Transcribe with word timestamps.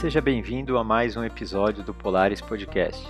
Seja 0.00 0.20
bem-vindo 0.20 0.78
a 0.78 0.84
mais 0.84 1.16
um 1.16 1.24
episódio 1.24 1.82
do 1.82 1.92
Polaris 1.92 2.40
Podcast. 2.40 3.04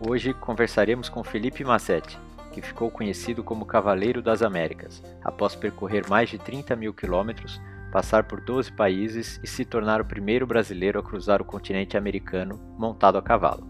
Hoje 0.00 0.34
conversaremos 0.34 1.08
com 1.08 1.22
Felipe 1.22 1.62
Massetti, 1.62 2.18
que 2.52 2.60
ficou 2.60 2.90
conhecido 2.90 3.44
como 3.44 3.64
Cavaleiro 3.64 4.20
das 4.20 4.42
Américas, 4.42 5.00
após 5.22 5.54
percorrer 5.54 6.08
mais 6.08 6.28
de 6.28 6.36
30 6.36 6.74
mil 6.74 6.92
quilômetros, 6.92 7.60
passar 7.92 8.24
por 8.24 8.40
12 8.40 8.72
países 8.72 9.38
e 9.44 9.46
se 9.46 9.64
tornar 9.64 10.00
o 10.00 10.04
primeiro 10.04 10.44
brasileiro 10.44 10.98
a 10.98 11.04
cruzar 11.04 11.40
o 11.40 11.44
continente 11.44 11.96
americano 11.96 12.60
montado 12.76 13.16
a 13.16 13.22
cavalo. 13.22 13.64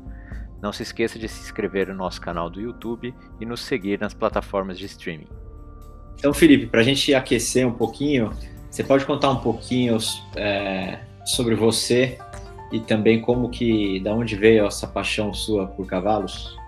Não 0.62 0.73
se 0.73 0.85
esqueça 0.85 1.19
de 1.19 1.29
se 1.29 1.43
inscrever 1.43 1.89
no 1.89 1.95
nosso 1.95 2.19
canal 2.19 2.49
do 2.49 2.62
YouTube 2.62 3.15
e 3.39 3.45
nos 3.45 3.61
seguir 3.61 4.01
nas 4.01 4.15
plataformas 4.15 4.79
de 4.79 4.87
streaming. 4.87 5.29
Então, 6.19 6.33
Felipe, 6.33 6.65
para 6.65 6.81
a 6.81 6.85
gente 6.85 7.15
aquecer 7.15 7.69
um 7.69 7.75
pouquinho, 7.75 8.31
você 8.71 8.83
pode 8.83 9.05
contar 9.05 9.29
um 9.29 9.41
pouquinho 9.41 9.98
é, 10.34 11.01
sobre 11.27 11.55
você 11.55 12.19
e 12.74 12.80
também 12.80 13.20
como 13.20 13.48
que, 13.48 14.01
da 14.01 14.12
onde 14.12 14.34
veio 14.34 14.66
essa 14.66 14.84
paixão 14.84 15.32
sua 15.32 15.69
por 15.69 15.87
cavalos? 15.87 16.59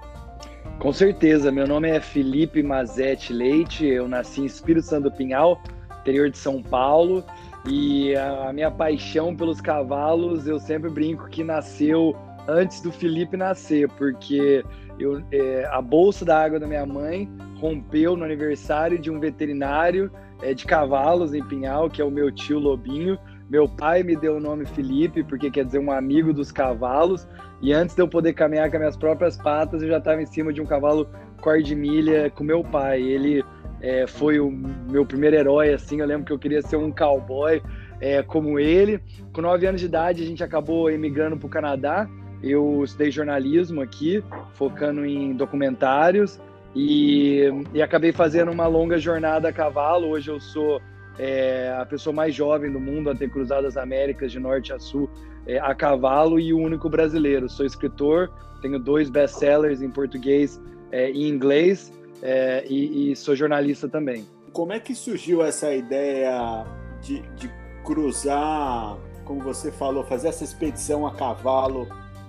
Com 0.78 0.92
certeza, 0.92 1.50
meu 1.50 1.66
nome 1.66 1.88
é 1.88 1.98
Felipe 1.98 2.62
Mazete 2.62 3.32
Leite, 3.32 3.84
eu 3.84 4.06
nasci 4.06 4.42
em 4.42 4.44
Espírito 4.44 4.86
Santo 4.86 5.10
do 5.10 5.16
Pinhal, 5.16 5.60
interior 6.02 6.30
de 6.30 6.38
São 6.38 6.62
Paulo, 6.62 7.24
e 7.66 8.14
a 8.14 8.52
minha 8.52 8.70
paixão 8.70 9.34
pelos 9.34 9.60
cavalos, 9.60 10.46
eu 10.46 10.60
sempre 10.60 10.88
brinco 10.88 11.28
que 11.28 11.42
nasceu 11.42 12.14
antes 12.46 12.80
do 12.80 12.92
Felipe 12.92 13.36
nascer, 13.36 13.88
porque 13.98 14.64
eu, 15.00 15.20
é, 15.32 15.68
a 15.72 15.82
bolsa 15.82 16.24
da 16.24 16.40
água 16.40 16.60
da 16.60 16.68
minha 16.68 16.86
mãe 16.86 17.28
rompeu 17.58 18.16
no 18.16 18.24
aniversário 18.24 18.96
de 18.96 19.10
um 19.10 19.18
veterinário 19.18 20.08
é, 20.40 20.54
de 20.54 20.64
cavalos 20.66 21.34
em 21.34 21.42
Pinhal, 21.42 21.90
que 21.90 22.00
é 22.00 22.04
o 22.04 22.12
meu 22.12 22.30
tio 22.30 22.60
Lobinho. 22.60 23.18
Meu 23.48 23.68
pai 23.68 24.02
me 24.02 24.16
deu 24.16 24.36
o 24.36 24.40
nome 24.40 24.66
Felipe, 24.66 25.22
porque 25.22 25.50
quer 25.50 25.64
dizer 25.64 25.78
um 25.78 25.92
amigo 25.92 26.32
dos 26.32 26.50
cavalos. 26.50 27.28
E 27.62 27.72
antes 27.72 27.94
de 27.94 28.02
eu 28.02 28.08
poder 28.08 28.32
caminhar 28.32 28.68
com 28.68 28.76
as 28.76 28.80
minhas 28.80 28.96
próprias 28.96 29.36
patas, 29.36 29.82
eu 29.82 29.88
já 29.88 29.98
estava 29.98 30.20
em 30.20 30.26
cima 30.26 30.52
de 30.52 30.60
um 30.60 30.66
cavalo 30.66 31.08
cor-de-milha 31.40 32.28
com 32.30 32.42
meu 32.42 32.64
pai. 32.64 33.00
Ele 33.00 33.44
é, 33.80 34.06
foi 34.06 34.40
o 34.40 34.50
meu 34.50 35.06
primeiro 35.06 35.36
herói, 35.36 35.72
assim. 35.72 36.00
Eu 36.00 36.06
lembro 36.06 36.26
que 36.26 36.32
eu 36.32 36.38
queria 36.38 36.60
ser 36.60 36.76
um 36.76 36.90
cowboy 36.90 37.62
é, 38.00 38.20
como 38.22 38.58
ele. 38.58 39.00
Com 39.32 39.42
nove 39.42 39.66
anos 39.66 39.80
de 39.80 39.86
idade, 39.86 40.22
a 40.22 40.26
gente 40.26 40.42
acabou 40.42 40.90
emigrando 40.90 41.36
para 41.36 41.46
o 41.46 41.50
Canadá. 41.50 42.08
Eu 42.42 42.82
estudei 42.84 43.10
jornalismo 43.12 43.80
aqui, 43.80 44.24
focando 44.54 45.04
em 45.04 45.34
documentários. 45.34 46.40
E, 46.74 47.44
e 47.72 47.80
acabei 47.80 48.12
fazendo 48.12 48.50
uma 48.50 48.66
longa 48.66 48.98
jornada 48.98 49.48
a 49.48 49.52
cavalo. 49.52 50.08
Hoje 50.08 50.30
eu 50.30 50.40
sou 50.40 50.80
é, 51.18 51.74
a 51.78 51.86
pessoa 51.86 52.14
mais 52.14 52.34
jovem 52.34 52.70
do 52.70 52.80
mundo 52.80 53.10
a 53.10 53.14
ter 53.14 53.30
cruzado 53.30 53.66
as 53.66 53.76
Américas 53.76 54.32
de 54.32 54.38
norte 54.38 54.72
a 54.72 54.78
sul 54.78 55.08
é, 55.46 55.58
a 55.58 55.74
cavalo 55.74 56.40
e 56.40 56.52
o 56.52 56.58
único 56.58 56.88
brasileiro. 56.88 57.48
Sou 57.48 57.64
escritor, 57.64 58.30
tenho 58.60 58.78
dois 58.78 59.08
best-sellers 59.08 59.80
em 59.80 59.90
português 59.90 60.60
é, 60.90 61.10
e 61.10 61.28
inglês 61.28 61.92
é, 62.22 62.64
e, 62.68 63.12
e, 63.12 63.16
sou 63.16 63.36
jornalista 63.36 63.88
também. 63.88 64.26
Como 64.52 64.72
é 64.72 64.80
que 64.80 64.94
surgiu 64.94 65.44
essa 65.44 65.74
ideia 65.74 66.66
de, 67.02 67.20
de 67.36 67.50
cruzar, 67.84 68.96
como 69.24 69.40
você 69.40 69.70
falou, 69.70 70.02
fazer 70.04 70.28
essa 70.28 70.44
expedição 70.44 71.06
a 71.06 71.14
cavalo? 71.14 71.86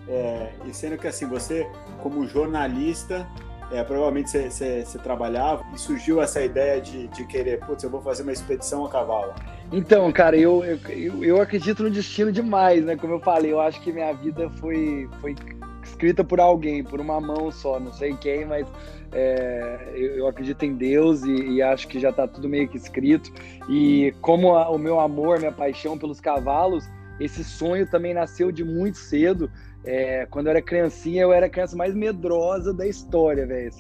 É, 0.08 0.52
e 0.65 0.73
sendo 0.73 0.97
que 0.97 1.08
assim, 1.08 1.27
você, 1.27 1.67
como 2.02 2.25
jornalista, 2.27 3.27
é, 3.71 3.83
provavelmente 3.83 4.29
você, 4.29 4.83
trabalhava 5.03 5.65
e 5.73 5.79
surgiu 5.79 6.21
essa 6.21 6.41
ideia 6.41 6.79
de, 6.81 7.07
de 7.07 7.25
querer, 7.25 7.59
putz, 7.59 7.83
eu 7.83 7.89
vou 7.89 8.01
fazer 8.01 8.23
uma 8.23 8.31
expedição 8.31 8.85
a 8.85 8.89
cavalo. 8.89 9.33
Então, 9.71 10.11
cara, 10.11 10.37
eu, 10.37 10.63
eu, 10.63 11.23
eu 11.23 11.41
acredito 11.41 11.83
no 11.83 11.89
destino 11.89 12.31
demais, 12.31 12.85
né? 12.85 12.95
Como 12.95 13.13
eu 13.13 13.19
falei, 13.19 13.51
eu 13.51 13.59
acho 13.59 13.81
que 13.81 13.91
minha 13.91 14.13
vida 14.13 14.49
foi, 14.51 15.09
foi 15.19 15.35
escrita 15.83 16.23
por 16.23 16.39
alguém, 16.39 16.83
por 16.83 16.99
uma 16.99 17.19
mão 17.19 17.52
só, 17.52 17.80
não 17.80 17.92
sei 17.92 18.15
quem, 18.15 18.45
mas 18.45 18.67
é, 19.11 19.92
eu, 19.95 20.17
eu, 20.17 20.27
acredito 20.27 20.63
em 20.63 20.75
Deus 20.75 21.23
e, 21.23 21.33
e, 21.33 21.61
acho 21.61 21.87
que 21.87 21.99
já 21.99 22.09
está 22.09 22.27
tudo 22.27 22.47
meio 22.47 22.67
que 22.67 22.77
escrito. 22.77 23.31
E 23.69 24.13
como 24.21 24.55
a, 24.55 24.69
o 24.69 24.77
meu 24.77 24.99
amor, 24.99 25.39
minha 25.39 25.52
paixão 25.52 25.97
pelos 25.97 26.19
cavalos, 26.19 26.86
esse 27.19 27.43
sonho 27.43 27.89
também 27.89 28.13
nasceu 28.13 28.52
de 28.52 28.63
muito 28.63 28.97
cedo. 28.97 29.49
É, 29.83 30.26
quando 30.26 30.48
eu 30.48 30.52
era 30.52 30.61
criancinha, 30.61 31.21
eu 31.21 31.32
era 31.32 31.45
a 31.45 31.49
criança 31.49 31.76
mais 31.76 31.95
medrosa 31.95 32.73
da 32.73 32.86
história, 32.86 33.45
velho. 33.45 33.71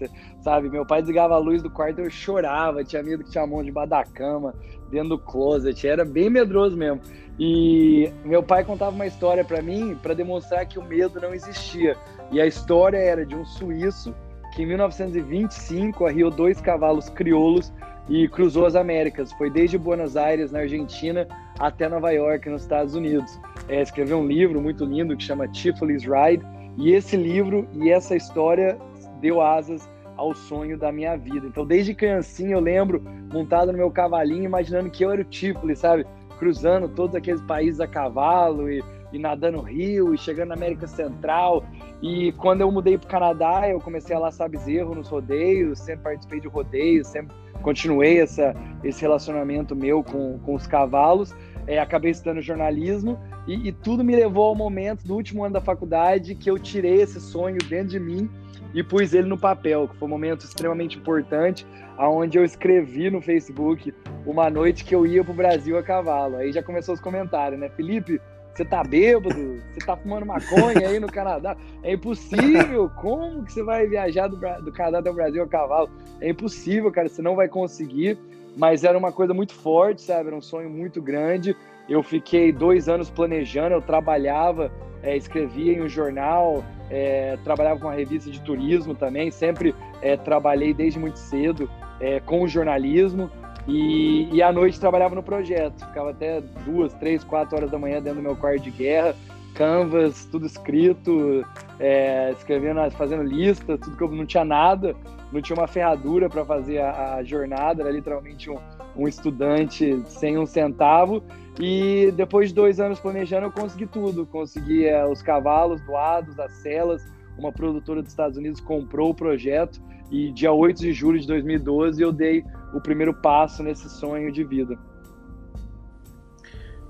Sabe, 0.41 0.69
meu 0.69 0.85
pai 0.85 1.01
desligava 1.01 1.33
a 1.33 1.37
luz 1.37 1.61
do 1.61 1.69
quarto, 1.69 1.99
eu 1.99 2.09
chorava, 2.09 2.83
tinha 2.83 3.03
medo 3.03 3.23
que 3.23 3.31
tinha 3.31 3.45
mão 3.45 3.63
debaixo 3.63 3.89
da 3.89 4.03
cama, 4.03 4.53
dentro 4.89 5.09
do 5.09 5.19
closet, 5.19 5.87
era 5.87 6.05
bem 6.05 6.29
medroso 6.29 6.77
mesmo. 6.77 7.01
E 7.39 8.11
meu 8.23 8.41
pai 8.41 8.63
contava 8.63 8.95
uma 8.95 9.05
história 9.05 9.43
para 9.43 9.61
mim 9.61 9.97
para 10.01 10.13
demonstrar 10.13 10.65
que 10.65 10.79
o 10.79 10.83
medo 10.83 11.19
não 11.19 11.33
existia. 11.33 11.95
E 12.31 12.41
a 12.41 12.45
história 12.45 12.97
era 12.97 13.25
de 13.25 13.35
um 13.35 13.45
suíço 13.45 14.15
que 14.55 14.63
em 14.63 14.65
1925 14.65 16.05
arriou 16.05 16.31
dois 16.31 16.59
cavalos 16.59 17.09
crioulos 17.09 17.71
e 18.09 18.27
cruzou 18.27 18.65
as 18.65 18.75
Américas. 18.75 19.31
Foi 19.33 19.49
desde 19.49 19.77
Buenos 19.77 20.15
Aires, 20.15 20.51
na 20.51 20.59
Argentina, 20.59 21.27
até 21.59 21.89
Nova 21.89 22.11
York, 22.11 22.49
nos 22.49 22.61
Estados 22.61 22.95
Unidos. 22.95 23.39
É, 23.67 23.81
escreveu 23.81 24.19
um 24.19 24.27
livro 24.27 24.61
muito 24.61 24.85
lindo 24.85 25.15
que 25.15 25.23
chama 25.23 25.47
Tiflis 25.47 26.03
Ride, 26.03 26.45
e 26.77 26.91
esse 26.91 27.17
livro 27.17 27.67
e 27.73 27.89
essa 27.89 28.15
história 28.15 28.77
deu 29.19 29.41
asas 29.41 29.89
ao 30.15 30.33
sonho 30.33 30.77
da 30.77 30.91
minha 30.91 31.15
vida. 31.15 31.45
Então, 31.45 31.65
desde 31.65 31.93
criancinha, 31.93 32.55
eu 32.55 32.59
lembro, 32.59 33.01
montado 33.31 33.71
no 33.71 33.77
meu 33.77 33.91
cavalinho, 33.91 34.45
imaginando 34.45 34.89
que 34.89 35.03
eu 35.03 35.11
era 35.11 35.21
o 35.21 35.25
Tiflis, 35.25 35.79
sabe? 35.79 36.05
Cruzando 36.39 36.89
todos 36.89 37.15
aqueles 37.15 37.41
países 37.41 37.79
a 37.79 37.87
cavalo 37.87 38.69
e, 38.69 38.83
e 39.11 39.19
nadando 39.19 39.59
rio 39.61 40.13
e 40.13 40.17
chegando 40.17 40.49
na 40.49 40.55
América 40.55 40.87
Central. 40.87 41.63
E 42.01 42.31
quando 42.33 42.61
eu 42.61 42.71
mudei 42.71 42.97
para 42.97 43.07
o 43.07 43.09
Canadá, 43.09 43.69
eu 43.69 43.79
comecei 43.79 44.15
a 44.15 44.19
laçar 44.19 44.49
bezerro 44.49 44.93
nos 44.93 45.07
rodeios, 45.07 45.79
sempre 45.79 46.03
participei 46.03 46.39
de 46.39 46.47
rodeios, 46.47 47.07
sempre 47.07 47.35
continuei 47.61 48.19
essa, 48.19 48.55
esse 48.83 49.01
relacionamento 49.01 49.75
meu 49.75 50.03
com, 50.03 50.39
com 50.39 50.55
os 50.55 50.67
cavalos. 50.67 51.35
É, 51.65 51.79
acabei 51.79 52.11
estudando 52.11 52.41
jornalismo 52.41 53.19
e, 53.45 53.67
e, 53.67 53.71
tudo 53.73 54.01
me 54.01 54.15
levou 54.15 54.45
ao 54.45 54.55
momento 54.55 55.05
do 55.05 55.13
último 55.13 55.43
ano 55.43 55.53
da 55.53 55.61
faculdade 55.61 56.33
que 56.33 56.49
eu 56.49 56.57
tirei 56.57 57.01
esse 57.01 57.19
sonho 57.19 57.57
dentro 57.67 57.89
de 57.89 57.99
mim 57.99 58.29
e 58.73 58.81
pus 58.81 59.13
ele 59.13 59.27
no 59.27 59.37
papel, 59.37 59.87
que 59.87 59.97
foi 59.97 60.07
um 60.07 60.11
momento 60.11 60.45
extremamente 60.45 60.97
importante, 60.97 61.67
aonde 61.97 62.37
eu 62.37 62.45
escrevi 62.45 63.09
no 63.09 63.21
Facebook 63.21 63.93
uma 64.25 64.49
noite 64.49 64.85
que 64.85 64.95
eu 64.95 65.05
ia 65.05 65.23
para 65.23 65.33
o 65.33 65.35
Brasil 65.35 65.77
a 65.77 65.83
cavalo. 65.83 66.37
Aí 66.37 66.53
já 66.53 66.61
começou 66.63 66.93
os 66.93 67.01
comentários, 67.01 67.59
né? 67.59 67.69
Felipe, 67.69 68.21
você 68.57 68.65
tá 68.65 68.83
bêbado? 68.83 69.61
Você 69.71 69.85
tá 69.85 69.95
fumando 69.95 70.25
maconha 70.25 70.87
aí 70.87 70.99
no 70.99 71.07
Canadá? 71.07 71.55
É 71.83 71.93
impossível! 71.93 72.89
Como 72.99 73.43
que 73.43 73.53
você 73.53 73.61
vai 73.61 73.85
viajar 73.85 74.27
do, 74.27 74.35
do 74.35 74.71
Canadá 74.71 74.99
até 74.99 75.11
o 75.11 75.13
Brasil 75.13 75.43
a 75.43 75.47
cavalo? 75.47 75.89
É 76.19 76.29
impossível, 76.29 76.91
cara, 76.91 77.07
você 77.07 77.21
não 77.21 77.35
vai 77.35 77.47
conseguir. 77.47 78.17
Mas 78.55 78.83
era 78.83 78.97
uma 78.97 79.11
coisa 79.11 79.31
muito 79.31 79.53
forte, 79.53 80.01
sabe? 80.01 80.29
Era 80.29 80.35
um 80.35 80.41
sonho 80.41 80.71
muito 80.71 80.99
grande. 80.99 81.55
Eu 81.87 82.01
fiquei 82.01 82.51
dois 82.51 82.89
anos 82.89 83.11
planejando, 83.11 83.75
eu 83.75 83.81
trabalhava, 83.81 84.71
é, 85.03 85.15
escrevia 85.15 85.73
em 85.73 85.81
um 85.83 85.87
jornal, 85.87 86.65
é, 86.89 87.37
trabalhava 87.43 87.79
com 87.79 87.85
uma 87.85 87.93
revista 87.93 88.31
de 88.31 88.41
turismo 88.41 88.95
também, 88.95 89.29
sempre 89.29 89.75
é, 90.01 90.17
trabalhei 90.17 90.73
desde 90.73 90.97
muito 90.97 91.19
cedo 91.19 91.69
é, 91.99 92.19
com 92.19 92.41
o 92.41 92.47
jornalismo. 92.47 93.29
E, 93.67 94.29
e 94.33 94.41
à 94.41 94.51
noite 94.51 94.79
trabalhava 94.79 95.13
no 95.13 95.21
projeto, 95.21 95.85
ficava 95.85 96.11
até 96.11 96.41
duas, 96.65 96.93
três, 96.93 97.23
quatro 97.23 97.57
horas 97.57 97.69
da 97.69 97.77
manhã 97.77 98.01
dentro 98.01 98.19
do 98.19 98.23
meu 98.23 98.35
quarto 98.35 98.61
de 98.61 98.71
guerra, 98.71 99.13
canvas, 99.53 100.25
tudo 100.25 100.45
escrito, 100.45 101.45
é, 101.79 102.31
escrevendo, 102.31 102.89
fazendo 102.91 103.23
lista, 103.23 103.77
tudo 103.77 103.97
que 103.97 104.03
eu 104.03 104.11
não 104.11 104.25
tinha 104.25 104.45
nada, 104.45 104.95
não 105.31 105.41
tinha 105.41 105.57
uma 105.57 105.67
ferradura 105.67 106.29
para 106.29 106.45
fazer 106.45 106.79
a, 106.79 107.15
a, 107.15 107.23
jornada, 107.23 107.81
era 107.81 107.91
literalmente 107.91 108.49
um, 108.49 108.57
um 108.95 109.07
estudante 109.07 110.01
sem 110.05 110.37
um 110.37 110.45
centavo. 110.45 111.21
E 111.59 112.13
depois 112.15 112.49
de 112.49 112.55
dois 112.55 112.79
anos 112.79 112.99
planejando, 112.99 113.47
eu 113.47 113.51
consegui 113.51 113.87
tudo. 113.87 114.27
Consegui 114.27 114.85
é, 114.85 115.05
os 115.05 115.21
cavalos 115.23 115.81
doados, 115.81 116.39
as 116.39 116.51
celas. 116.61 117.03
Uma 117.37 117.51
produtora 117.51 118.01
dos 118.01 118.11
Estados 118.11 118.37
Unidos 118.37 118.61
comprou 118.61 119.09
o 119.09 119.13
projeto 119.13 119.81
e 120.11 120.31
dia 120.31 120.51
8 120.51 120.79
de 120.79 120.93
julho 120.93 121.19
de 121.19 121.27
2012 121.27 122.01
eu 122.01 122.11
dei 122.11 122.43
o 122.73 122.81
primeiro 122.81 123.13
passo 123.13 123.63
nesse 123.63 123.89
sonho 123.89 124.31
de 124.31 124.43
vida. 124.43 124.77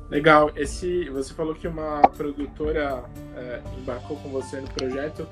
Legal. 0.09 0.51
Esse, 0.55 1.09
você 1.09 1.33
falou 1.33 1.53
que 1.53 1.67
uma 1.67 2.01
produtora 2.15 3.03
é, 3.35 3.61
embarcou 3.77 4.17
com 4.17 4.29
você 4.29 4.61
no 4.61 4.67
projeto. 4.69 5.27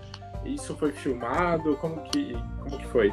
Isso 0.45 0.75
foi 0.75 0.91
filmado? 0.91 1.75
Como 1.77 2.01
que, 2.03 2.33
como 2.59 2.77
que 2.77 2.85
foi? 2.87 3.11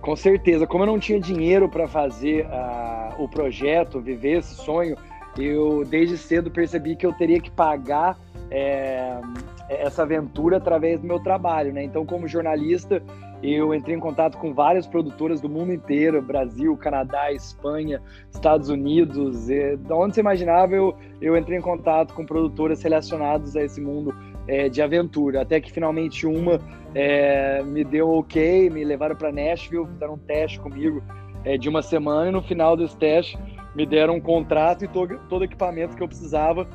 Com 0.00 0.14
certeza. 0.14 0.66
Como 0.66 0.84
eu 0.84 0.86
não 0.86 0.98
tinha 0.98 1.18
dinheiro 1.18 1.68
para 1.68 1.88
fazer 1.88 2.46
uh, 2.46 3.22
o 3.22 3.28
projeto, 3.28 4.00
viver 4.00 4.38
esse 4.38 4.54
sonho, 4.54 4.96
eu 5.36 5.84
desde 5.84 6.16
cedo 6.16 6.50
percebi 6.50 6.94
que 6.94 7.04
eu 7.04 7.12
teria 7.12 7.40
que 7.40 7.50
pagar 7.50 8.18
é, 8.50 9.18
essa 9.68 10.02
aventura 10.02 10.58
através 10.58 11.00
do 11.00 11.06
meu 11.06 11.18
trabalho, 11.18 11.72
né? 11.72 11.82
Então, 11.82 12.06
como 12.06 12.28
jornalista, 12.28 13.02
eu 13.42 13.74
entrei 13.74 13.94
em 13.94 14.00
contato 14.00 14.38
com 14.38 14.54
várias 14.54 14.86
produtoras 14.86 15.40
do 15.40 15.48
mundo 15.48 15.72
inteiro, 15.72 16.20
Brasil, 16.22 16.76
Canadá, 16.76 17.32
Espanha, 17.32 18.02
Estados 18.32 18.68
Unidos, 18.68 19.48
e, 19.50 19.76
de 19.76 19.92
onde 19.92 20.14
você 20.14 20.20
imaginava, 20.20 20.74
eu, 20.74 20.96
eu 21.20 21.36
entrei 21.36 21.58
em 21.58 21.62
contato 21.62 22.14
com 22.14 22.24
produtoras 22.24 22.82
relacionadas 22.82 23.54
a 23.54 23.62
esse 23.62 23.80
mundo 23.80 24.14
é, 24.48 24.68
de 24.68 24.80
aventura, 24.80 25.42
até 25.42 25.60
que 25.60 25.70
finalmente 25.70 26.26
uma 26.26 26.60
é, 26.94 27.62
me 27.62 27.84
deu 27.84 28.10
ok, 28.10 28.70
me 28.70 28.84
levaram 28.84 29.16
para 29.16 29.30
Nashville, 29.30 29.86
fizeram 29.86 30.14
um 30.14 30.18
teste 30.18 30.58
comigo 30.60 31.02
é, 31.44 31.58
de 31.58 31.68
uma 31.68 31.82
semana, 31.82 32.28
e 32.30 32.32
no 32.32 32.42
final 32.42 32.76
desse 32.76 32.96
teste 32.96 33.38
me 33.74 33.84
deram 33.84 34.14
um 34.14 34.20
contrato 34.20 34.84
e 34.84 34.88
todo, 34.88 35.18
todo 35.28 35.44
equipamento 35.44 35.94
que 35.94 36.02
eu 36.02 36.08
precisava 36.08 36.66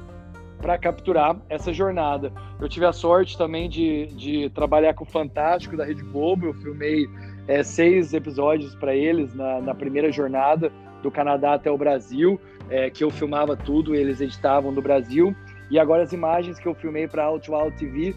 para 0.61 0.77
capturar 0.77 1.35
essa 1.49 1.73
jornada. 1.73 2.31
Eu 2.59 2.69
tive 2.69 2.85
a 2.85 2.93
sorte 2.93 3.37
também 3.37 3.67
de, 3.67 4.07
de 4.07 4.49
trabalhar 4.51 4.93
com 4.93 5.03
o 5.03 5.07
Fantástico 5.07 5.75
da 5.75 5.83
Rede 5.83 6.03
Globo, 6.03 6.47
eu 6.47 6.53
filmei 6.53 7.07
é, 7.47 7.63
seis 7.63 8.13
episódios 8.13 8.75
para 8.75 8.95
eles 8.95 9.33
na, 9.33 9.59
na, 9.59 9.75
primeira 9.75 10.11
jornada 10.11 10.71
do 11.01 11.09
Canadá 11.09 11.55
até 11.55 11.71
o 11.71 11.77
Brasil, 11.77 12.39
é, 12.69 12.89
que 12.89 13.03
eu 13.03 13.09
filmava 13.09 13.57
tudo, 13.57 13.95
eles 13.95 14.21
editavam 14.21 14.73
do 14.73 14.81
Brasil, 14.81 15.35
e 15.69 15.79
agora 15.79 16.03
as 16.03 16.13
imagens 16.13 16.59
que 16.59 16.67
eu 16.67 16.75
filmei 16.75 17.07
para 17.07 17.23
Auto 17.23 17.55
Out 17.55 17.77
TV 17.77 18.15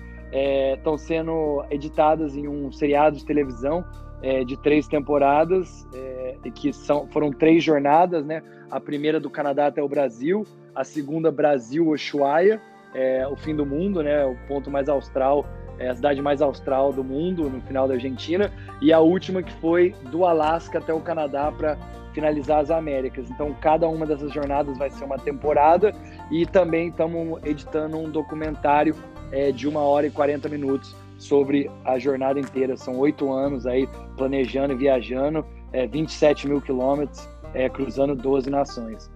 estão 0.77 0.95
é, 0.95 0.99
sendo 0.99 1.65
editadas 1.71 2.37
em 2.37 2.47
um 2.47 2.71
seriado 2.71 3.17
de 3.17 3.25
televisão 3.25 3.85
é, 4.23 4.43
de 4.43 4.57
três 4.57 4.89
temporadas, 4.89 5.87
é, 5.95 6.37
que 6.55 6.73
são, 6.73 7.07
foram 7.09 7.31
três 7.31 7.63
jornadas, 7.63 8.25
né? 8.25 8.43
A 8.71 8.81
primeira 8.81 9.21
do 9.21 9.31
Canadá 9.31 9.67
até 9.67 9.83
o 9.83 9.89
Brasil, 9.89 10.47
a 10.75 10.85
segunda 10.85 11.31
Brasil-Ushuaia, 11.31 12.61
é, 12.95 13.27
o 13.27 13.37
fim 13.37 13.55
do 13.55 13.67
mundo, 13.67 14.03
né? 14.03 14.25
O 14.25 14.37
ponto 14.47 14.71
mais 14.71 14.89
austral, 14.89 15.47
é 15.79 15.89
a 15.89 15.95
cidade 15.95 16.23
mais 16.23 16.41
austral 16.41 16.93
do 16.93 17.03
mundo, 17.03 17.51
no 17.51 17.61
final 17.63 17.89
da 17.89 17.95
Argentina, 17.95 18.53
e 18.81 18.93
a 18.93 19.01
última 19.01 19.43
que 19.43 19.53
foi 19.55 19.95
do 20.11 20.25
Alasca 20.25 20.79
até 20.79 20.93
o 20.93 21.01
Canadá 21.01 21.51
para 21.51 21.77
finalizar 22.13 22.61
as 22.61 22.71
Américas. 22.71 23.29
Então, 23.31 23.53
cada 23.61 23.89
uma 23.89 24.07
dessas 24.07 24.33
jornadas 24.33 24.79
vai 24.79 24.89
ser 24.89 25.05
uma 25.05 25.19
temporada 25.19 25.93
e 26.31 26.47
também 26.47 26.89
estamos 26.89 27.41
editando 27.45 27.99
um 27.99 28.09
documentário 28.09 28.95
é, 29.33 29.51
de 29.51 29.67
uma 29.67 29.81
hora 29.81 30.07
e 30.07 30.11
40 30.11 30.49
minutos 30.49 30.95
sobre 31.19 31.71
a 31.85 31.99
jornada 31.99 32.39
inteira. 32.39 32.77
São 32.77 32.97
oito 32.99 33.33
anos 33.33 33.67
aí 33.67 33.89
planejando 34.17 34.75
e 34.75 34.77
viajando, 34.77 35.45
é, 35.73 35.87
27 35.87 36.47
mil 36.47 36.61
quilômetros, 36.61 37.29
é, 37.53 37.69
cruzando 37.69 38.15
12 38.15 38.49
nações. 38.49 39.11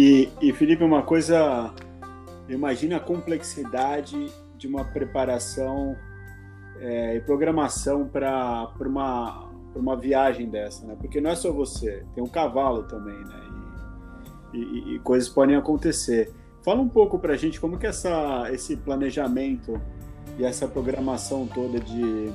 E, 0.00 0.28
e, 0.40 0.52
Felipe, 0.52 0.84
uma 0.84 1.02
coisa, 1.02 1.74
imagina 2.48 2.98
a 2.98 3.00
complexidade 3.00 4.32
de 4.56 4.68
uma 4.68 4.84
preparação 4.84 5.96
é, 6.80 7.16
e 7.16 7.20
programação 7.20 8.06
para 8.06 8.70
uma, 8.80 9.50
uma 9.74 9.96
viagem 9.96 10.48
dessa, 10.48 10.86
né? 10.86 10.96
Porque 11.00 11.20
não 11.20 11.30
é 11.30 11.34
só 11.34 11.50
você, 11.50 12.06
tem 12.14 12.22
um 12.22 12.28
cavalo 12.28 12.84
também, 12.84 13.18
né? 13.24 13.40
E, 14.54 14.58
e, 14.58 14.94
e 14.94 14.98
coisas 15.00 15.28
podem 15.28 15.56
acontecer. 15.56 16.32
Fala 16.64 16.80
um 16.80 16.88
pouco 16.88 17.18
para 17.18 17.32
a 17.32 17.36
gente 17.36 17.60
como 17.60 17.76
que 17.76 17.88
essa, 17.88 18.48
esse 18.52 18.76
planejamento 18.76 19.80
e 20.38 20.44
essa 20.44 20.68
programação 20.68 21.44
toda 21.44 21.80
de, 21.80 22.30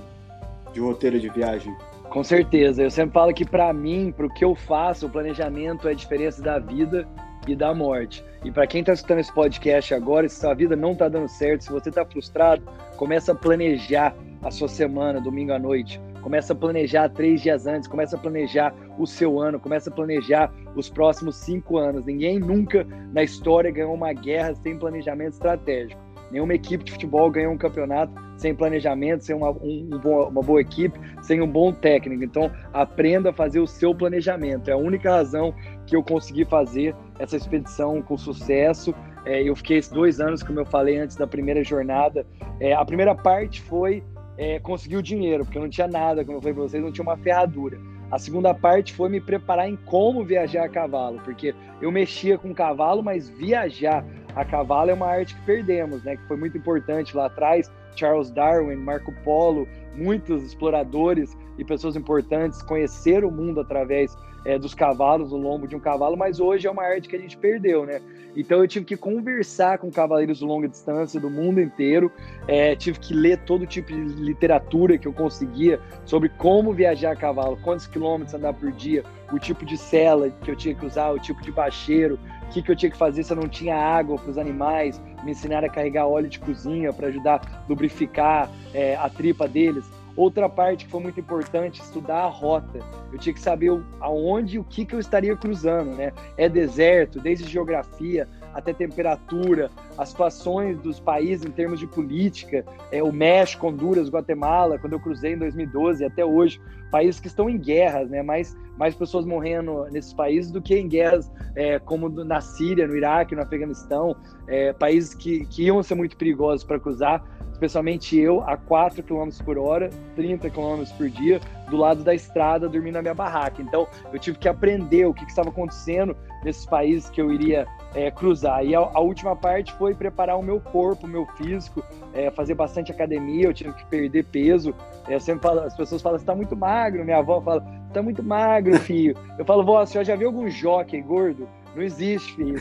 de 0.73 0.81
roteiro 0.81 1.17
de 1.17 1.29
viagem? 1.29 1.73
Com 2.09 2.25
certeza. 2.25 2.83
Eu 2.83 2.91
sempre 2.91 3.13
falo 3.13 3.33
que 3.33 3.45
para 3.45 3.71
mim, 3.71 4.11
para 4.11 4.25
o 4.25 4.29
que 4.29 4.43
eu 4.43 4.53
faço, 4.53 5.05
o 5.05 5.09
planejamento 5.09 5.87
é 5.87 5.91
a 5.91 5.95
diferença 5.95 6.41
da 6.41 6.59
vida 6.59 7.07
e 7.51 7.55
da 7.55 7.73
morte. 7.73 8.23
E 8.43 8.51
para 8.51 8.67
quem 8.67 8.81
está 8.81 8.93
escutando 8.93 9.19
esse 9.19 9.33
podcast 9.33 9.93
agora, 9.93 10.27
se 10.27 10.39
sua 10.39 10.53
vida 10.53 10.75
não 10.75 10.93
está 10.93 11.07
dando 11.09 11.27
certo, 11.27 11.63
se 11.63 11.71
você 11.71 11.89
está 11.89 12.05
frustrado, 12.05 12.63
começa 12.97 13.31
a 13.31 13.35
planejar 13.35 14.15
a 14.41 14.51
sua 14.51 14.67
semana, 14.67 15.21
domingo 15.21 15.53
à 15.53 15.59
noite. 15.59 16.01
Começa 16.21 16.53
a 16.53 16.55
planejar 16.55 17.09
três 17.09 17.41
dias 17.41 17.67
antes, 17.67 17.87
começa 17.87 18.15
a 18.15 18.19
planejar 18.19 18.73
o 18.97 19.05
seu 19.05 19.39
ano, 19.39 19.59
começa 19.59 19.89
a 19.89 19.93
planejar 19.93 20.53
os 20.75 20.89
próximos 20.89 21.35
cinco 21.35 21.77
anos. 21.77 22.05
Ninguém 22.05 22.39
nunca 22.39 22.85
na 23.11 23.23
história 23.23 23.71
ganhou 23.71 23.93
uma 23.93 24.13
guerra 24.13 24.55
sem 24.55 24.77
planejamento 24.77 25.33
estratégico. 25.33 26.01
Nenhuma 26.33 26.55
equipe 26.55 26.83
de 26.83 26.91
futebol 26.91 27.29
ganhou 27.29 27.53
um 27.53 27.57
campeonato 27.57 28.11
sem 28.37 28.55
planejamento, 28.55 29.23
sem 29.23 29.35
uma, 29.35 29.51
um, 29.51 29.87
uma 30.03 30.41
boa 30.41 30.59
equipe, 30.59 30.99
sem 31.21 31.39
um 31.39 31.47
bom 31.47 31.71
técnico. 31.71 32.23
Então, 32.23 32.51
aprenda 32.73 33.29
a 33.29 33.33
fazer 33.33 33.59
o 33.59 33.67
seu 33.67 33.93
planejamento. 33.93 34.67
É 34.67 34.73
a 34.73 34.77
única 34.77 35.11
razão 35.11 35.53
que 35.85 35.95
eu 35.95 36.01
consegui 36.01 36.43
fazer 36.43 36.95
essa 37.19 37.37
expedição 37.37 38.01
com 38.01 38.17
sucesso. 38.17 38.95
É, 39.25 39.43
eu 39.43 39.55
fiquei 39.55 39.79
dois 39.93 40.19
anos, 40.19 40.41
como 40.41 40.59
eu 40.59 40.65
falei 40.65 40.97
antes 40.97 41.15
da 41.15 41.27
primeira 41.27 41.63
jornada. 41.63 42.25
É, 42.59 42.73
a 42.73 42.83
primeira 42.83 43.13
parte 43.13 43.61
foi 43.61 44.03
é, 44.35 44.59
conseguir 44.59 44.97
o 44.97 45.03
dinheiro, 45.03 45.45
porque 45.45 45.59
eu 45.59 45.61
não 45.61 45.69
tinha 45.69 45.87
nada, 45.87 46.25
como 46.25 46.39
eu 46.39 46.41
falei 46.41 46.55
para 46.55 46.63
vocês, 46.63 46.83
não 46.83 46.91
tinha 46.91 47.03
uma 47.03 47.15
ferradura. 47.15 47.79
A 48.09 48.17
segunda 48.17 48.53
parte 48.53 48.91
foi 48.93 49.07
me 49.07 49.21
preparar 49.21 49.69
em 49.69 49.75
como 49.75 50.23
viajar 50.23 50.65
a 50.65 50.69
cavalo, 50.69 51.19
porque 51.23 51.53
eu 51.79 51.91
mexia 51.91 52.37
com 52.37 52.53
cavalo, 52.53 53.03
mas 53.03 53.29
viajar 53.29 54.03
a 54.35 54.45
cavalo 54.45 54.91
é 54.91 54.93
uma 54.93 55.07
arte 55.07 55.35
que 55.35 55.41
perdemos, 55.41 56.03
né? 56.03 56.17
Que 56.17 56.23
foi 56.27 56.37
muito 56.37 56.57
importante 56.57 57.15
lá 57.15 57.27
atrás. 57.27 57.71
Charles 57.95 58.31
Darwin, 58.31 58.75
Marco 58.75 59.13
Polo, 59.23 59.67
muitos 59.95 60.43
exploradores 60.43 61.37
e 61.57 61.63
pessoas 61.63 61.95
importantes 61.95 62.61
conheceram 62.63 63.27
o 63.27 63.31
mundo 63.31 63.59
através 63.59 64.17
é, 64.45 64.57
dos 64.57 64.73
cavalos, 64.73 65.31
o 65.31 65.37
lombo 65.37 65.67
de 65.67 65.75
um 65.75 65.79
cavalo, 65.79 66.17
mas 66.17 66.39
hoje 66.39 66.67
é 66.67 66.71
uma 66.71 66.83
arte 66.83 67.07
que 67.07 67.15
a 67.15 67.19
gente 67.19 67.37
perdeu, 67.37 67.85
né? 67.85 68.01
Então 68.35 68.59
eu 68.59 68.67
tive 68.67 68.85
que 68.85 68.97
conversar 68.97 69.77
com 69.77 69.91
cavaleiros 69.91 70.39
de 70.39 70.45
longa 70.45 70.67
distância 70.67 71.19
do 71.19 71.29
mundo 71.29 71.61
inteiro, 71.61 72.11
é, 72.47 72.75
tive 72.75 72.99
que 72.99 73.13
ler 73.13 73.39
todo 73.39 73.65
tipo 73.65 73.91
de 73.91 73.99
literatura 73.99 74.97
que 74.97 75.07
eu 75.07 75.13
conseguia 75.13 75.79
sobre 76.05 76.29
como 76.29 76.73
viajar 76.73 77.11
a 77.11 77.15
cavalo, 77.15 77.57
quantos 77.63 77.85
quilômetros 77.85 78.33
andar 78.33 78.53
por 78.53 78.71
dia, 78.71 79.03
o 79.31 79.39
tipo 79.39 79.65
de 79.65 79.77
cela 79.77 80.29
que 80.29 80.49
eu 80.49 80.55
tinha 80.55 80.73
que 80.73 80.85
usar, 80.85 81.11
o 81.11 81.19
tipo 81.19 81.41
de 81.41 81.51
bacheiro, 81.51 82.19
o 82.43 82.47
que, 82.49 82.61
que 82.61 82.71
eu 82.71 82.75
tinha 82.75 82.91
que 82.91 82.97
fazer 82.97 83.23
se 83.23 83.31
eu 83.31 83.37
não 83.37 83.47
tinha 83.47 83.75
água 83.75 84.17
para 84.17 84.29
os 84.29 84.37
animais, 84.37 85.01
me 85.23 85.31
ensinaram 85.31 85.67
a 85.67 85.69
carregar 85.69 86.07
óleo 86.07 86.29
de 86.29 86.39
cozinha 86.39 86.91
para 86.91 87.07
ajudar 87.07 87.41
a 87.41 87.63
lubrificar 87.69 88.49
é, 88.73 88.95
a 88.95 89.09
tripa 89.09 89.47
deles. 89.47 89.85
Outra 90.15 90.47
parte 90.47 90.85
que 90.85 90.91
foi 90.91 91.01
muito 91.01 91.19
importante, 91.19 91.81
estudar 91.81 92.23
a 92.23 92.27
rota. 92.27 92.79
Eu 93.11 93.17
tinha 93.17 93.33
que 93.33 93.39
saber 93.39 93.71
aonde 93.99 94.59
o 94.59 94.63
que, 94.63 94.85
que 94.85 94.93
eu 94.93 94.99
estaria 94.99 95.35
cruzando, 95.35 95.95
né? 95.95 96.11
É 96.37 96.47
deserto, 96.47 97.19
desde 97.19 97.49
geografia 97.49 98.27
até 98.53 98.71
temperatura, 98.71 99.71
as 99.97 100.09
situações 100.09 100.77
dos 100.79 100.99
países 100.99 101.45
em 101.45 101.51
termos 101.51 101.79
de 101.79 101.87
política, 101.87 102.63
é, 102.91 103.01
o 103.01 103.11
México, 103.11 103.67
Honduras, 103.67 104.09
Guatemala, 104.09 104.77
quando 104.77 104.93
eu 104.93 104.99
cruzei 104.99 105.33
em 105.33 105.37
2012 105.37 106.05
até 106.05 106.23
hoje, 106.23 106.61
países 106.93 107.19
que 107.19 107.25
estão 107.25 107.49
em 107.49 107.57
guerras, 107.57 108.07
né? 108.07 108.21
Mais, 108.21 108.55
mais 108.77 108.93
pessoas 108.93 109.25
morrendo 109.25 109.85
nesses 109.85 110.13
países 110.13 110.51
do 110.51 110.61
que 110.61 110.75
em 110.75 110.87
guerras 110.87 111.31
é, 111.55 111.79
como 111.79 112.07
na 112.07 112.39
Síria, 112.39 112.87
no 112.87 112.95
Iraque, 112.95 113.35
no 113.35 113.41
Afeganistão, 113.41 114.15
é, 114.47 114.71
países 114.73 115.15
que, 115.15 115.43
que 115.47 115.63
iam 115.63 115.81
ser 115.81 115.95
muito 115.95 116.15
perigosos 116.15 116.63
para 116.63 116.79
cruzar 116.79 117.23
especialmente 117.63 118.19
eu, 118.19 118.41
a 118.41 118.57
4 118.57 119.01
km 119.03 119.29
por 119.45 119.57
hora, 119.57 119.89
30 120.15 120.49
km 120.49 120.83
por 120.97 121.09
dia, 121.09 121.39
do 121.69 121.77
lado 121.77 122.03
da 122.03 122.13
estrada, 122.13 122.67
dormindo 122.67 122.95
na 122.95 123.01
minha 123.01 123.13
barraca. 123.13 123.61
Então, 123.61 123.87
eu 124.11 124.19
tive 124.19 124.37
que 124.37 124.49
aprender 124.49 125.05
o 125.05 125.13
que, 125.13 125.23
que 125.23 125.31
estava 125.31 125.49
acontecendo 125.49 126.15
nesses 126.43 126.65
países 126.65 127.09
que 127.09 127.21
eu 127.21 127.31
iria 127.31 127.65
é, 127.95 128.11
cruzar. 128.11 128.65
E 128.65 128.75
a, 128.75 128.79
a, 128.79 128.99
última 128.99 129.35
parte 129.35 129.71
foi 129.73 129.95
preparar 129.95 130.37
o 130.37 130.43
meu 130.43 130.59
corpo, 130.59 131.07
o 131.07 131.09
meu 131.09 131.25
físico, 131.37 131.81
é, 132.13 132.29
fazer 132.31 132.53
bastante 132.53 132.91
academia, 132.91 133.45
eu 133.45 133.53
tive 133.53 133.71
que 133.73 133.85
perder 133.85 134.25
peso. 134.25 134.75
É, 135.07 135.17
sempre 135.19 135.43
falo, 135.43 135.61
as 135.61 135.75
pessoas 135.75 136.01
falam, 136.01 136.17
você 136.17 136.23
está 136.23 136.35
muito 136.35 136.55
magro, 136.57 136.82
minha 136.91 137.17
avó 137.17 137.41
fala, 137.41 137.65
está 137.87 138.01
muito 138.01 138.23
magro, 138.23 138.77
filho. 138.79 139.15
Eu 139.37 139.45
falo, 139.45 139.63
vó, 139.63 139.81
a 139.81 139.85
senhora 139.85 140.05
já 140.05 140.15
viu 140.15 140.27
algum 140.27 140.49
jockey 140.49 141.01
gordo? 141.01 141.47
Não 141.75 141.81
existe, 141.81 142.35
filho. 142.35 142.59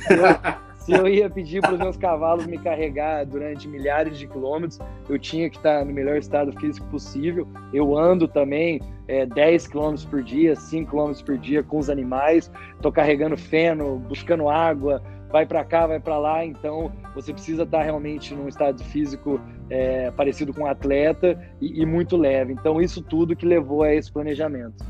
se 0.84 0.92
eu 0.92 1.06
ia 1.06 1.30
pedir 1.30 1.60
para 1.60 1.74
os 1.74 1.78
meus 1.78 1.96
cavalos 1.96 2.46
me 2.46 2.58
carregar 2.58 3.24
durante 3.24 3.68
milhares 3.68 4.18
de 4.18 4.26
quilômetros, 4.26 4.80
eu 5.08 5.18
tinha 5.18 5.48
que 5.48 5.56
estar 5.56 5.84
no 5.84 5.92
melhor 5.92 6.16
estado 6.16 6.52
físico 6.58 6.86
possível. 6.88 7.46
Eu 7.72 7.96
ando 7.96 8.26
também 8.26 8.80
é, 9.06 9.24
10 9.24 9.68
quilômetros 9.68 10.04
por 10.04 10.22
dia, 10.22 10.56
5 10.56 10.90
quilômetros 10.90 11.22
por 11.22 11.38
dia 11.38 11.62
com 11.62 11.78
os 11.78 11.88
animais, 11.88 12.50
estou 12.74 12.90
carregando 12.90 13.36
feno, 13.36 13.98
buscando 14.08 14.48
água, 14.48 15.02
vai 15.32 15.46
para 15.46 15.64
cá, 15.64 15.86
vai 15.86 15.98
para 15.98 16.18
lá. 16.18 16.44
Então, 16.44 16.92
você 17.14 17.32
precisa 17.32 17.64
estar 17.64 17.82
realmente 17.82 18.34
num 18.34 18.46
estado 18.46 18.84
físico 18.84 19.40
é, 19.70 20.10
parecido 20.10 20.52
com 20.52 20.62
um 20.62 20.66
atleta 20.66 21.40
e, 21.60 21.82
e, 21.82 21.86
muito 21.86 22.16
leve. 22.16 22.52
Então, 22.52 22.80
isso 22.80 23.02
tudo 23.02 23.34
que 23.34 23.46
levou 23.46 23.82
a 23.82 23.92
esse 23.92 24.12
planejamento. 24.12 24.84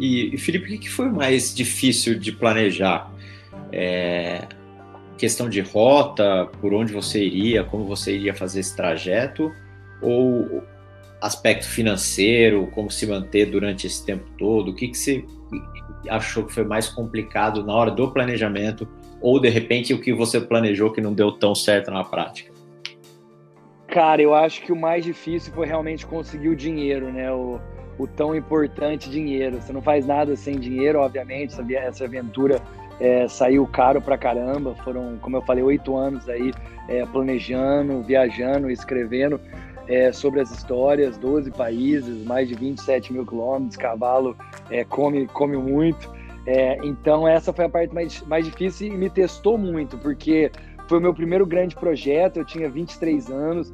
E, 0.00 0.36
Felipe, 0.38 0.74
o 0.74 0.80
que 0.80 0.90
foi 0.90 1.08
mais 1.08 1.54
difícil 1.54 2.18
de 2.18 2.32
planejar? 2.32 3.14
é, 3.76 4.46
questão 5.18 5.48
de 5.48 5.60
rota, 5.60 6.48
por 6.60 6.72
onde 6.72 6.92
você 6.92 7.24
iria, 7.24 7.64
como 7.64 7.84
você 7.84 8.14
iria 8.14 8.32
fazer 8.32 8.60
esse 8.60 8.76
trajeto, 8.76 9.52
ou 10.00 10.62
aspecto 11.20 11.66
financeiro, 11.66 12.68
como 12.72 12.90
se 12.90 13.06
manter 13.06 13.46
durante 13.46 13.86
esse 13.86 14.04
tempo 14.04 14.24
todo? 14.38 14.70
O 14.70 14.74
que, 14.74 14.88
que 14.88 14.98
você 14.98 15.24
achou 16.08 16.44
que 16.44 16.52
foi 16.52 16.64
mais 16.64 16.88
complicado 16.88 17.64
na 17.64 17.74
hora 17.74 17.90
do 17.90 18.10
planejamento, 18.10 18.86
ou 19.20 19.40
de 19.40 19.48
repente 19.48 19.94
o 19.94 20.00
que 20.00 20.12
você 20.12 20.40
planejou 20.40 20.92
que 20.92 21.00
não 21.00 21.12
deu 21.12 21.32
tão 21.32 21.54
certo 21.54 21.90
na 21.90 22.04
prática? 22.04 22.52
Cara, 23.88 24.20
eu 24.20 24.34
acho 24.34 24.62
que 24.62 24.72
o 24.72 24.76
mais 24.76 25.04
difícil 25.04 25.52
foi 25.52 25.66
realmente 25.66 26.04
conseguir 26.04 26.48
o 26.48 26.56
dinheiro, 26.56 27.12
né? 27.12 27.30
O, 27.32 27.60
o 27.98 28.06
tão 28.06 28.34
importante 28.34 29.08
dinheiro. 29.08 29.60
Você 29.60 29.72
não 29.72 29.80
faz 29.80 30.04
nada 30.06 30.34
sem 30.36 30.58
dinheiro, 30.58 30.98
obviamente. 30.98 31.54
Essa 31.76 32.04
aventura 32.04 32.60
é, 32.98 33.28
saiu 33.28 33.66
caro 33.66 34.02
pra 34.02 34.18
caramba. 34.18 34.74
Foram, 34.82 35.16
como 35.20 35.36
eu 35.36 35.42
falei, 35.42 35.62
oito 35.62 35.96
anos 35.96 36.28
aí 36.28 36.52
é, 36.88 37.06
planejando, 37.06 38.02
viajando, 38.02 38.68
escrevendo 38.68 39.40
é, 39.88 40.12
sobre 40.12 40.40
as 40.40 40.50
histórias, 40.50 41.18
12 41.18 41.50
países, 41.50 42.24
mais 42.24 42.48
de 42.48 42.54
27 42.54 43.12
mil 43.12 43.26
quilômetros, 43.26 43.76
cavalo 43.76 44.36
é, 44.70 44.84
come, 44.84 45.26
come 45.28 45.56
muito. 45.56 46.12
É, 46.46 46.76
então 46.84 47.26
essa 47.26 47.52
foi 47.52 47.64
a 47.64 47.68
parte 47.68 47.94
mais, 47.94 48.22
mais 48.22 48.44
difícil 48.44 48.88
e 48.88 48.90
me 48.96 49.08
testou 49.08 49.56
muito, 49.56 49.96
porque 49.98 50.50
foi 50.88 50.98
o 50.98 51.00
meu 51.00 51.14
primeiro 51.14 51.46
grande 51.46 51.74
projeto, 51.74 52.38
eu 52.38 52.44
tinha 52.44 52.68
23 52.68 53.30
anos, 53.30 53.72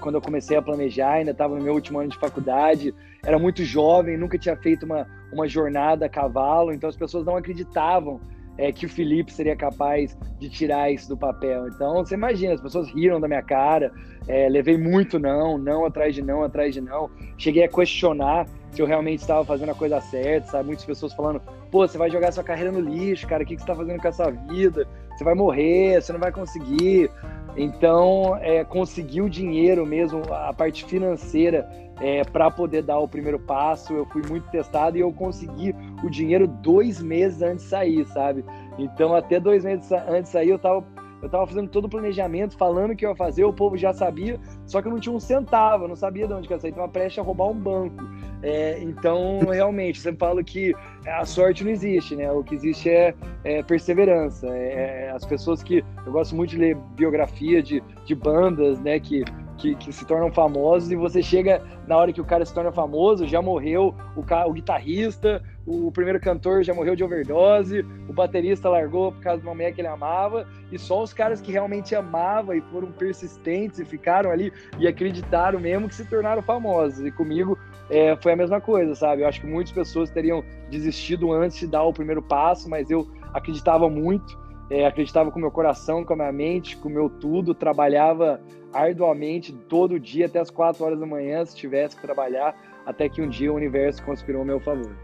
quando 0.00 0.14
eu 0.14 0.20
comecei 0.22 0.56
a 0.56 0.62
planejar, 0.62 1.14
ainda 1.14 1.32
estava 1.32 1.56
no 1.56 1.64
meu 1.64 1.74
último 1.74 1.98
ano 1.98 2.10
de 2.10 2.16
faculdade, 2.16 2.94
era 3.24 3.40
muito 3.40 3.64
jovem, 3.64 4.16
nunca 4.16 4.38
tinha 4.38 4.56
feito 4.56 4.86
uma, 4.86 5.04
uma 5.32 5.48
jornada 5.48 6.06
a 6.06 6.08
cavalo, 6.08 6.72
então 6.72 6.88
as 6.88 6.96
pessoas 6.96 7.24
não 7.24 7.36
acreditavam 7.36 8.20
é, 8.56 8.72
que 8.72 8.86
o 8.86 8.88
Felipe 8.88 9.32
seria 9.32 9.56
capaz 9.56 10.16
de 10.38 10.48
tirar 10.48 10.90
isso 10.90 11.08
do 11.08 11.16
papel. 11.16 11.68
Então, 11.68 12.04
você 12.04 12.14
imagina, 12.14 12.54
as 12.54 12.60
pessoas 12.60 12.88
riram 12.88 13.20
da 13.20 13.26
minha 13.26 13.42
cara, 13.42 13.92
é, 14.28 14.48
levei 14.48 14.78
muito 14.78 15.18
não, 15.18 15.58
não 15.58 15.84
atrás 15.84 16.14
de 16.14 16.22
não, 16.22 16.42
atrás 16.42 16.74
de 16.74 16.80
não. 16.80 17.10
Cheguei 17.36 17.64
a 17.64 17.68
questionar 17.68 18.46
se 18.70 18.82
eu 18.82 18.86
realmente 18.86 19.20
estava 19.20 19.44
fazendo 19.44 19.70
a 19.70 19.74
coisa 19.74 20.00
certa, 20.00 20.48
sabe? 20.48 20.66
Muitas 20.66 20.84
pessoas 20.84 21.12
falando, 21.12 21.40
pô, 21.70 21.86
você 21.86 21.96
vai 21.96 22.10
jogar 22.10 22.32
sua 22.32 22.42
carreira 22.42 22.72
no 22.72 22.80
lixo, 22.80 23.26
cara, 23.26 23.42
o 23.42 23.46
que, 23.46 23.54
que 23.54 23.60
você 23.60 23.64
está 23.64 23.74
fazendo 23.74 24.00
com 24.00 24.08
a 24.08 24.12
sua 24.12 24.30
vida? 24.30 24.86
Você 25.16 25.24
vai 25.24 25.34
morrer, 25.34 26.00
você 26.00 26.12
não 26.12 26.20
vai 26.20 26.32
conseguir. 26.32 27.10
Então, 27.56 28.36
é, 28.40 28.64
conseguir 28.64 29.22
o 29.22 29.30
dinheiro 29.30 29.86
mesmo, 29.86 30.22
a 30.32 30.52
parte 30.52 30.84
financeira, 30.84 31.68
é, 32.00 32.24
para 32.24 32.50
poder 32.50 32.82
dar 32.82 32.98
o 32.98 33.08
primeiro 33.08 33.38
passo. 33.38 33.92
Eu 33.92 34.06
fui 34.06 34.22
muito 34.28 34.48
testado 34.50 34.96
e 34.96 35.00
eu 35.00 35.12
consegui 35.12 35.74
o 36.02 36.10
dinheiro 36.10 36.46
dois 36.46 37.00
meses 37.00 37.42
antes 37.42 37.64
de 37.64 37.70
sair, 37.70 38.04
sabe? 38.06 38.44
Então, 38.78 39.14
até 39.14 39.38
dois 39.38 39.64
meses 39.64 39.90
antes 39.92 40.24
de 40.24 40.28
sair, 40.30 40.50
eu 40.50 40.58
tava, 40.58 40.84
eu 41.24 41.30
tava 41.30 41.46
fazendo 41.46 41.68
todo 41.68 41.86
o 41.86 41.88
planejamento, 41.88 42.56
falando 42.56 42.94
que 42.94 43.04
eu 43.04 43.10
ia 43.10 43.16
fazer, 43.16 43.44
o 43.44 43.52
povo 43.52 43.78
já 43.78 43.94
sabia, 43.94 44.38
só 44.66 44.82
que 44.82 44.88
eu 44.88 44.92
não 44.92 45.00
tinha 45.00 45.14
um 45.14 45.18
centavo, 45.18 45.84
eu 45.84 45.88
não 45.88 45.96
sabia 45.96 46.26
de 46.26 46.34
onde 46.34 46.46
que 46.46 46.52
ia 46.52 46.60
sair, 46.60 46.72
tava 46.72 46.88
prestes 46.88 47.18
a 47.18 47.22
roubar 47.22 47.48
um 47.48 47.58
banco. 47.58 48.04
É, 48.42 48.78
então, 48.82 49.40
realmente, 49.50 49.98
sempre 49.98 50.18
falo 50.18 50.44
que 50.44 50.74
a 51.06 51.24
sorte 51.24 51.64
não 51.64 51.70
existe, 51.70 52.14
né? 52.14 52.30
O 52.30 52.44
que 52.44 52.54
existe 52.54 52.90
é, 52.90 53.14
é 53.42 53.62
perseverança. 53.62 54.46
É, 54.48 55.06
é, 55.06 55.10
as 55.10 55.24
pessoas 55.24 55.62
que. 55.62 55.82
Eu 56.04 56.12
gosto 56.12 56.36
muito 56.36 56.50
de 56.50 56.58
ler 56.58 56.76
biografia 56.94 57.62
de, 57.62 57.82
de 58.04 58.14
bandas, 58.14 58.78
né? 58.80 59.00
Que 59.00 59.24
que, 59.56 59.74
que, 59.76 59.92
se 59.92 60.04
tornam 60.04 60.32
famosos 60.32 60.90
e 60.90 60.96
você 60.96 61.22
chega 61.22 61.62
na 61.86 61.96
hora 61.96 62.12
que 62.12 62.20
o 62.20 62.24
cara 62.24 62.44
se 62.44 62.52
torna 62.52 62.72
famoso, 62.72 63.26
já 63.26 63.40
morreu 63.40 63.94
o, 64.16 64.20
o 64.20 64.52
guitarrista, 64.52 65.42
o 65.66 65.90
primeiro 65.90 66.20
cantor 66.20 66.62
já 66.62 66.74
morreu 66.74 66.94
de 66.94 67.02
overdose, 67.02 67.84
o 68.08 68.12
baterista 68.12 68.68
largou 68.68 69.12
por 69.12 69.22
causa 69.22 69.40
de 69.40 69.46
uma 69.46 69.54
mulher 69.54 69.72
que 69.72 69.80
ele 69.80 69.88
amava, 69.88 70.46
e 70.70 70.78
só 70.78 71.02
os 71.02 71.12
caras 71.12 71.40
que 71.40 71.50
realmente 71.50 71.94
amavam 71.94 72.54
e 72.54 72.60
foram 72.60 72.92
persistentes 72.92 73.78
e 73.78 73.84
ficaram 73.84 74.30
ali 74.30 74.52
e 74.78 74.86
acreditaram 74.86 75.58
mesmo 75.58 75.88
que 75.88 75.94
se 75.94 76.04
tornaram 76.04 76.42
famosos. 76.42 77.04
E 77.04 77.10
comigo 77.10 77.58
é, 77.88 78.16
foi 78.16 78.32
a 78.32 78.36
mesma 78.36 78.60
coisa, 78.60 78.94
sabe? 78.94 79.22
Eu 79.22 79.28
acho 79.28 79.40
que 79.40 79.46
muitas 79.46 79.72
pessoas 79.72 80.10
teriam 80.10 80.44
desistido 80.70 81.32
antes 81.32 81.58
de 81.58 81.66
dar 81.66 81.84
o 81.84 81.92
primeiro 81.92 82.22
passo, 82.22 82.68
mas 82.68 82.90
eu 82.90 83.08
acreditava 83.32 83.88
muito, 83.88 84.38
é, 84.68 84.86
acreditava 84.86 85.30
com 85.30 85.38
meu 85.38 85.50
coração, 85.50 86.04
com 86.04 86.12
a 86.12 86.16
minha 86.16 86.32
mente, 86.32 86.76
com 86.76 86.88
o 86.88 86.92
meu 86.92 87.08
tudo, 87.08 87.54
trabalhava 87.54 88.40
arduamente 88.72 89.52
todo 89.52 90.00
dia 90.00 90.26
até 90.26 90.40
as 90.40 90.50
quatro 90.50 90.84
horas 90.84 90.98
da 90.98 91.06
manhã, 91.06 91.44
se 91.44 91.56
tivesse 91.56 91.96
que 91.96 92.02
trabalhar, 92.02 92.54
até 92.84 93.08
que 93.08 93.22
um 93.22 93.28
dia 93.28 93.52
o 93.52 93.56
universo 93.56 94.02
conspirou 94.02 94.42
a 94.42 94.44
meu 94.44 94.60
favor. 94.60 94.94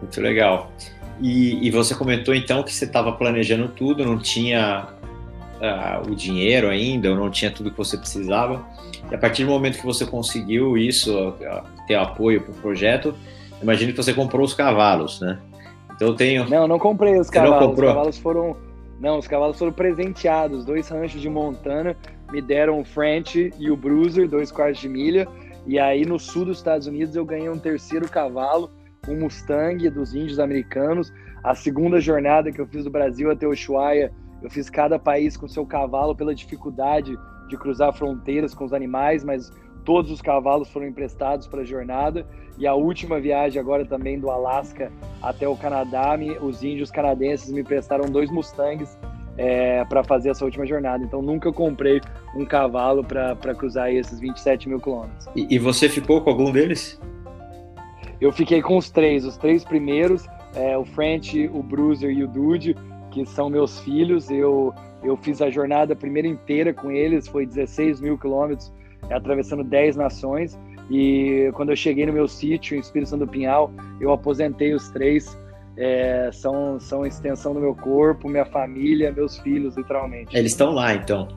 Muito 0.00 0.20
legal. 0.20 0.70
E, 1.20 1.66
e 1.66 1.70
você 1.70 1.94
comentou 1.94 2.34
então 2.34 2.62
que 2.62 2.72
você 2.72 2.84
estava 2.84 3.12
planejando 3.12 3.68
tudo, 3.68 4.04
não 4.04 4.18
tinha 4.18 4.88
uh, 5.60 6.10
o 6.10 6.14
dinheiro 6.14 6.68
ainda, 6.68 7.10
ou 7.10 7.16
não 7.16 7.30
tinha 7.30 7.50
tudo 7.50 7.70
que 7.70 7.78
você 7.78 7.96
precisava. 7.96 8.64
E 9.10 9.14
a 9.14 9.18
partir 9.18 9.44
do 9.44 9.50
momento 9.50 9.78
que 9.78 9.86
você 9.86 10.04
conseguiu 10.04 10.76
isso, 10.76 11.16
uh, 11.16 11.62
ter 11.86 11.94
apoio 11.94 12.40
para 12.40 12.52
o 12.52 12.54
projeto, 12.54 13.14
imagino 13.62 13.92
que 13.92 13.96
você 13.96 14.12
comprou 14.12 14.44
os 14.44 14.54
cavalos, 14.54 15.20
né? 15.20 15.38
Então 15.94 16.08
eu 16.08 16.14
tenho. 16.14 16.48
Não, 16.48 16.66
não 16.66 16.78
comprei 16.78 17.18
os 17.18 17.30
cavalos. 17.30 17.78
Os 17.78 17.84
cavalos 17.84 18.18
foram. 18.18 18.56
Não, 19.00 19.18
os 19.18 19.26
cavalos 19.26 19.58
foram 19.58 19.72
presenteados. 19.72 20.64
Dois 20.64 20.88
ranchos 20.88 21.20
de 21.20 21.28
Montana 21.28 21.96
me 22.32 22.40
deram 22.40 22.80
o 22.80 22.84
French 22.84 23.52
e 23.58 23.70
o 23.70 23.76
Bruiser, 23.76 24.28
dois 24.28 24.50
quartos 24.50 24.80
de 24.80 24.88
milha. 24.88 25.28
E 25.66 25.78
aí 25.78 26.04
no 26.04 26.18
sul 26.18 26.44
dos 26.44 26.58
Estados 26.58 26.86
Unidos 26.86 27.16
eu 27.16 27.24
ganhei 27.24 27.48
um 27.48 27.58
terceiro 27.58 28.08
cavalo, 28.08 28.70
um 29.08 29.20
Mustang 29.20 29.88
dos 29.90 30.14
índios 30.14 30.38
americanos. 30.38 31.12
A 31.42 31.54
segunda 31.54 32.00
jornada 32.00 32.50
que 32.50 32.60
eu 32.60 32.66
fiz 32.66 32.84
do 32.84 32.90
Brasil 32.90 33.30
até 33.30 33.46
Ushuaia, 33.46 34.12
eu 34.42 34.50
fiz 34.50 34.68
cada 34.68 34.98
país 34.98 35.36
com 35.36 35.48
seu 35.48 35.66
cavalo 35.66 36.14
pela 36.14 36.34
dificuldade 36.34 37.16
de 37.48 37.56
cruzar 37.56 37.92
fronteiras 37.92 38.54
com 38.54 38.64
os 38.64 38.72
animais, 38.72 39.22
mas 39.22 39.52
todos 39.84 40.10
os 40.10 40.20
cavalos 40.22 40.70
foram 40.70 40.86
emprestados 40.86 41.46
para 41.46 41.60
a 41.60 41.64
jornada. 41.64 42.26
E 42.56 42.66
a 42.66 42.74
última 42.74 43.20
viagem 43.20 43.60
agora 43.60 43.84
também 43.84 44.18
do 44.18 44.30
Alasca 44.30 44.90
até 45.22 45.46
o 45.46 45.56
Canadá, 45.56 46.16
os 46.40 46.62
índios 46.62 46.90
canadenses 46.90 47.52
me 47.52 47.62
prestaram 47.62 48.08
dois 48.08 48.30
Mustangs 48.30 48.96
é, 49.36 49.84
para 49.84 50.04
fazer 50.04 50.30
essa 50.30 50.44
última 50.44 50.66
jornada. 50.66 51.04
Então 51.04 51.20
nunca 51.20 51.52
comprei 51.52 52.00
um 52.36 52.44
cavalo 52.44 53.04
para 53.04 53.54
cruzar 53.54 53.92
esses 53.92 54.20
27 54.20 54.68
mil 54.68 54.80
quilômetros. 54.80 55.28
E, 55.34 55.54
e, 55.54 55.58
você 55.58 55.88
ficou 55.88 56.20
com 56.20 56.30
algum 56.30 56.52
deles? 56.52 57.00
Eu 58.24 58.32
fiquei 58.32 58.62
com 58.62 58.78
os 58.78 58.88
três, 58.88 59.26
os 59.26 59.36
três 59.36 59.66
primeiros, 59.66 60.26
é, 60.54 60.78
o 60.78 60.84
French, 60.86 61.46
o 61.52 61.62
Bruiser 61.62 62.10
e 62.10 62.24
o 62.24 62.26
Dude, 62.26 62.74
que 63.10 63.26
são 63.26 63.50
meus 63.50 63.78
filhos. 63.80 64.30
Eu, 64.30 64.72
eu 65.02 65.14
fiz 65.18 65.42
a 65.42 65.50
jornada 65.50 65.94
primeira 65.94 66.26
inteira 66.26 66.72
com 66.72 66.90
eles, 66.90 67.28
foi 67.28 67.44
16 67.44 68.00
mil 68.00 68.16
quilômetros, 68.16 68.72
é, 69.10 69.14
atravessando 69.14 69.62
10 69.62 69.96
nações. 69.96 70.58
E 70.90 71.50
quando 71.52 71.68
eu 71.68 71.76
cheguei 71.76 72.06
no 72.06 72.14
meu 72.14 72.26
sítio, 72.26 72.74
em 72.78 72.80
Espírito 72.80 73.10
Santo 73.10 73.26
do 73.26 73.30
Pinhal, 73.30 73.70
eu 74.00 74.10
aposentei 74.10 74.72
os 74.72 74.88
três. 74.88 75.38
É, 75.76 76.30
são, 76.32 76.80
são 76.80 77.04
extensão 77.04 77.52
do 77.52 77.60
meu 77.60 77.74
corpo, 77.74 78.26
minha 78.26 78.46
família, 78.46 79.12
meus 79.12 79.36
filhos, 79.40 79.76
literalmente. 79.76 80.34
Eles 80.34 80.52
estão 80.52 80.70
lá, 80.70 80.94
então? 80.94 81.28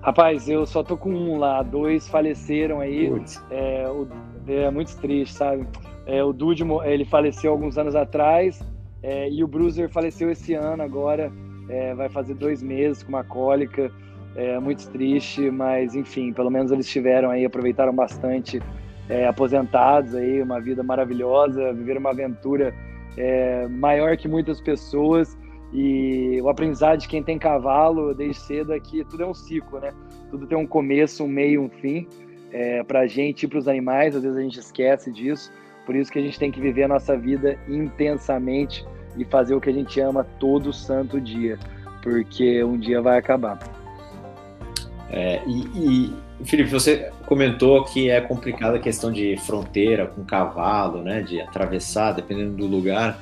Rapaz, 0.00 0.48
eu 0.48 0.64
só 0.64 0.84
tô 0.84 0.96
com 0.96 1.10
um 1.10 1.38
lá, 1.38 1.60
dois 1.60 2.06
faleceram 2.06 2.78
aí. 2.78 3.10
É, 3.50 3.88
o, 3.88 4.06
é 4.46 4.70
muito 4.70 4.96
triste, 4.98 5.34
sabe? 5.34 5.66
É, 6.06 6.22
o 6.22 6.32
Dude, 6.32 6.64
ele 6.84 7.04
faleceu 7.04 7.52
alguns 7.52 7.78
anos 7.78 7.94
atrás 7.94 8.60
é, 9.02 9.28
e 9.28 9.42
o 9.42 9.48
Bruiser 9.48 9.88
faleceu 9.88 10.30
esse 10.30 10.54
ano 10.54 10.82
agora. 10.82 11.32
É, 11.68 11.94
vai 11.94 12.08
fazer 12.08 12.34
dois 12.34 12.62
meses 12.62 13.02
com 13.02 13.10
uma 13.10 13.24
cólica. 13.24 13.90
É 14.34 14.58
muito 14.58 14.88
triste, 14.90 15.50
mas 15.50 15.94
enfim, 15.94 16.32
pelo 16.32 16.50
menos 16.50 16.72
eles 16.72 16.88
tiveram 16.88 17.30
aí, 17.30 17.44
aproveitaram 17.44 17.94
bastante, 17.94 18.62
é, 19.08 19.26
aposentados 19.26 20.14
aí, 20.14 20.40
uma 20.40 20.60
vida 20.60 20.82
maravilhosa, 20.82 21.72
viveram 21.72 22.00
uma 22.00 22.10
aventura 22.10 22.74
é, 23.16 23.66
maior 23.68 24.16
que 24.16 24.26
muitas 24.26 24.60
pessoas. 24.60 25.36
E 25.72 26.38
o 26.42 26.48
aprendizado 26.48 26.98
de 26.98 27.08
quem 27.08 27.22
tem 27.22 27.38
cavalo 27.38 28.14
desde 28.14 28.40
cedo 28.40 28.72
é 28.74 28.80
que 28.80 29.04
tudo 29.04 29.22
é 29.22 29.26
um 29.26 29.34
ciclo, 29.34 29.80
né? 29.80 29.92
Tudo 30.30 30.46
tem 30.46 30.56
um 30.56 30.66
começo, 30.66 31.24
um 31.24 31.28
meio, 31.28 31.62
um 31.62 31.68
fim. 31.68 32.06
É, 32.52 32.82
para 32.82 33.00
a 33.00 33.06
gente 33.06 33.44
e 33.44 33.48
para 33.48 33.58
os 33.58 33.66
animais, 33.66 34.14
às 34.14 34.22
vezes 34.22 34.36
a 34.36 34.42
gente 34.42 34.58
esquece 34.58 35.10
disso. 35.10 35.50
Por 35.86 35.96
isso 35.96 36.12
que 36.12 36.18
a 36.18 36.22
gente 36.22 36.38
tem 36.38 36.50
que 36.50 36.60
viver 36.60 36.84
a 36.84 36.88
nossa 36.88 37.16
vida 37.16 37.58
intensamente 37.66 38.84
e 39.16 39.24
fazer 39.24 39.54
o 39.54 39.60
que 39.60 39.70
a 39.70 39.72
gente 39.72 39.98
ama 40.00 40.24
todo 40.38 40.72
santo 40.72 41.20
dia, 41.20 41.58
porque 42.02 42.62
um 42.62 42.78
dia 42.78 43.00
vai 43.00 43.18
acabar. 43.18 43.58
É, 45.10 45.42
e, 45.46 45.60
e, 46.40 46.44
Felipe, 46.44 46.70
você 46.70 47.10
comentou 47.26 47.84
que 47.84 48.08
é 48.08 48.20
complicada 48.20 48.76
a 48.76 48.80
questão 48.80 49.12
de 49.12 49.36
fronteira 49.38 50.06
com 50.06 50.24
cavalo, 50.24 51.02
né, 51.02 51.22
de 51.22 51.40
atravessar, 51.40 52.12
dependendo 52.12 52.56
do 52.56 52.66
lugar. 52.66 53.18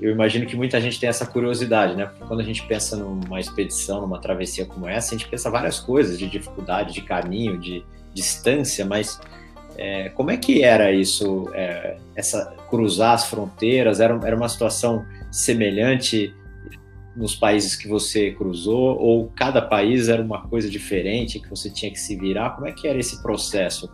Eu 0.00 0.10
imagino 0.10 0.46
que 0.46 0.56
muita 0.56 0.80
gente 0.80 0.98
tem 0.98 1.08
essa 1.08 1.24
curiosidade, 1.24 1.94
né? 1.94 2.10
Quando 2.26 2.40
a 2.40 2.42
gente 2.42 2.66
pensa 2.66 2.96
numa 2.96 3.38
expedição, 3.38 4.00
numa 4.00 4.18
travessia 4.18 4.66
como 4.66 4.88
essa, 4.88 5.14
a 5.14 5.18
gente 5.18 5.30
pensa 5.30 5.48
várias 5.48 5.78
coisas 5.78 6.18
de 6.18 6.28
dificuldade, 6.28 6.92
de 6.92 7.02
caminho, 7.02 7.56
de 7.56 7.84
distância, 8.12 8.84
mas 8.84 9.20
é, 9.76 10.10
como 10.10 10.30
é 10.30 10.36
que 10.36 10.62
era 10.62 10.92
isso? 10.92 11.48
É, 11.54 11.96
essa 12.14 12.54
cruzar 12.68 13.14
as 13.14 13.26
fronteiras 13.26 14.00
era, 14.00 14.18
era 14.24 14.36
uma 14.36 14.48
situação 14.48 15.04
semelhante 15.30 16.34
nos 17.14 17.34
países 17.34 17.76
que 17.76 17.86
você 17.86 18.32
cruzou, 18.32 18.98
ou 18.98 19.30
cada 19.36 19.60
país 19.60 20.08
era 20.08 20.22
uma 20.22 20.48
coisa 20.48 20.68
diferente 20.68 21.38
que 21.38 21.48
você 21.48 21.70
tinha 21.70 21.90
que 21.90 22.00
se 22.00 22.16
virar? 22.16 22.50
Como 22.50 22.66
é 22.66 22.72
que 22.72 22.88
era 22.88 22.98
esse 22.98 23.22
processo? 23.22 23.90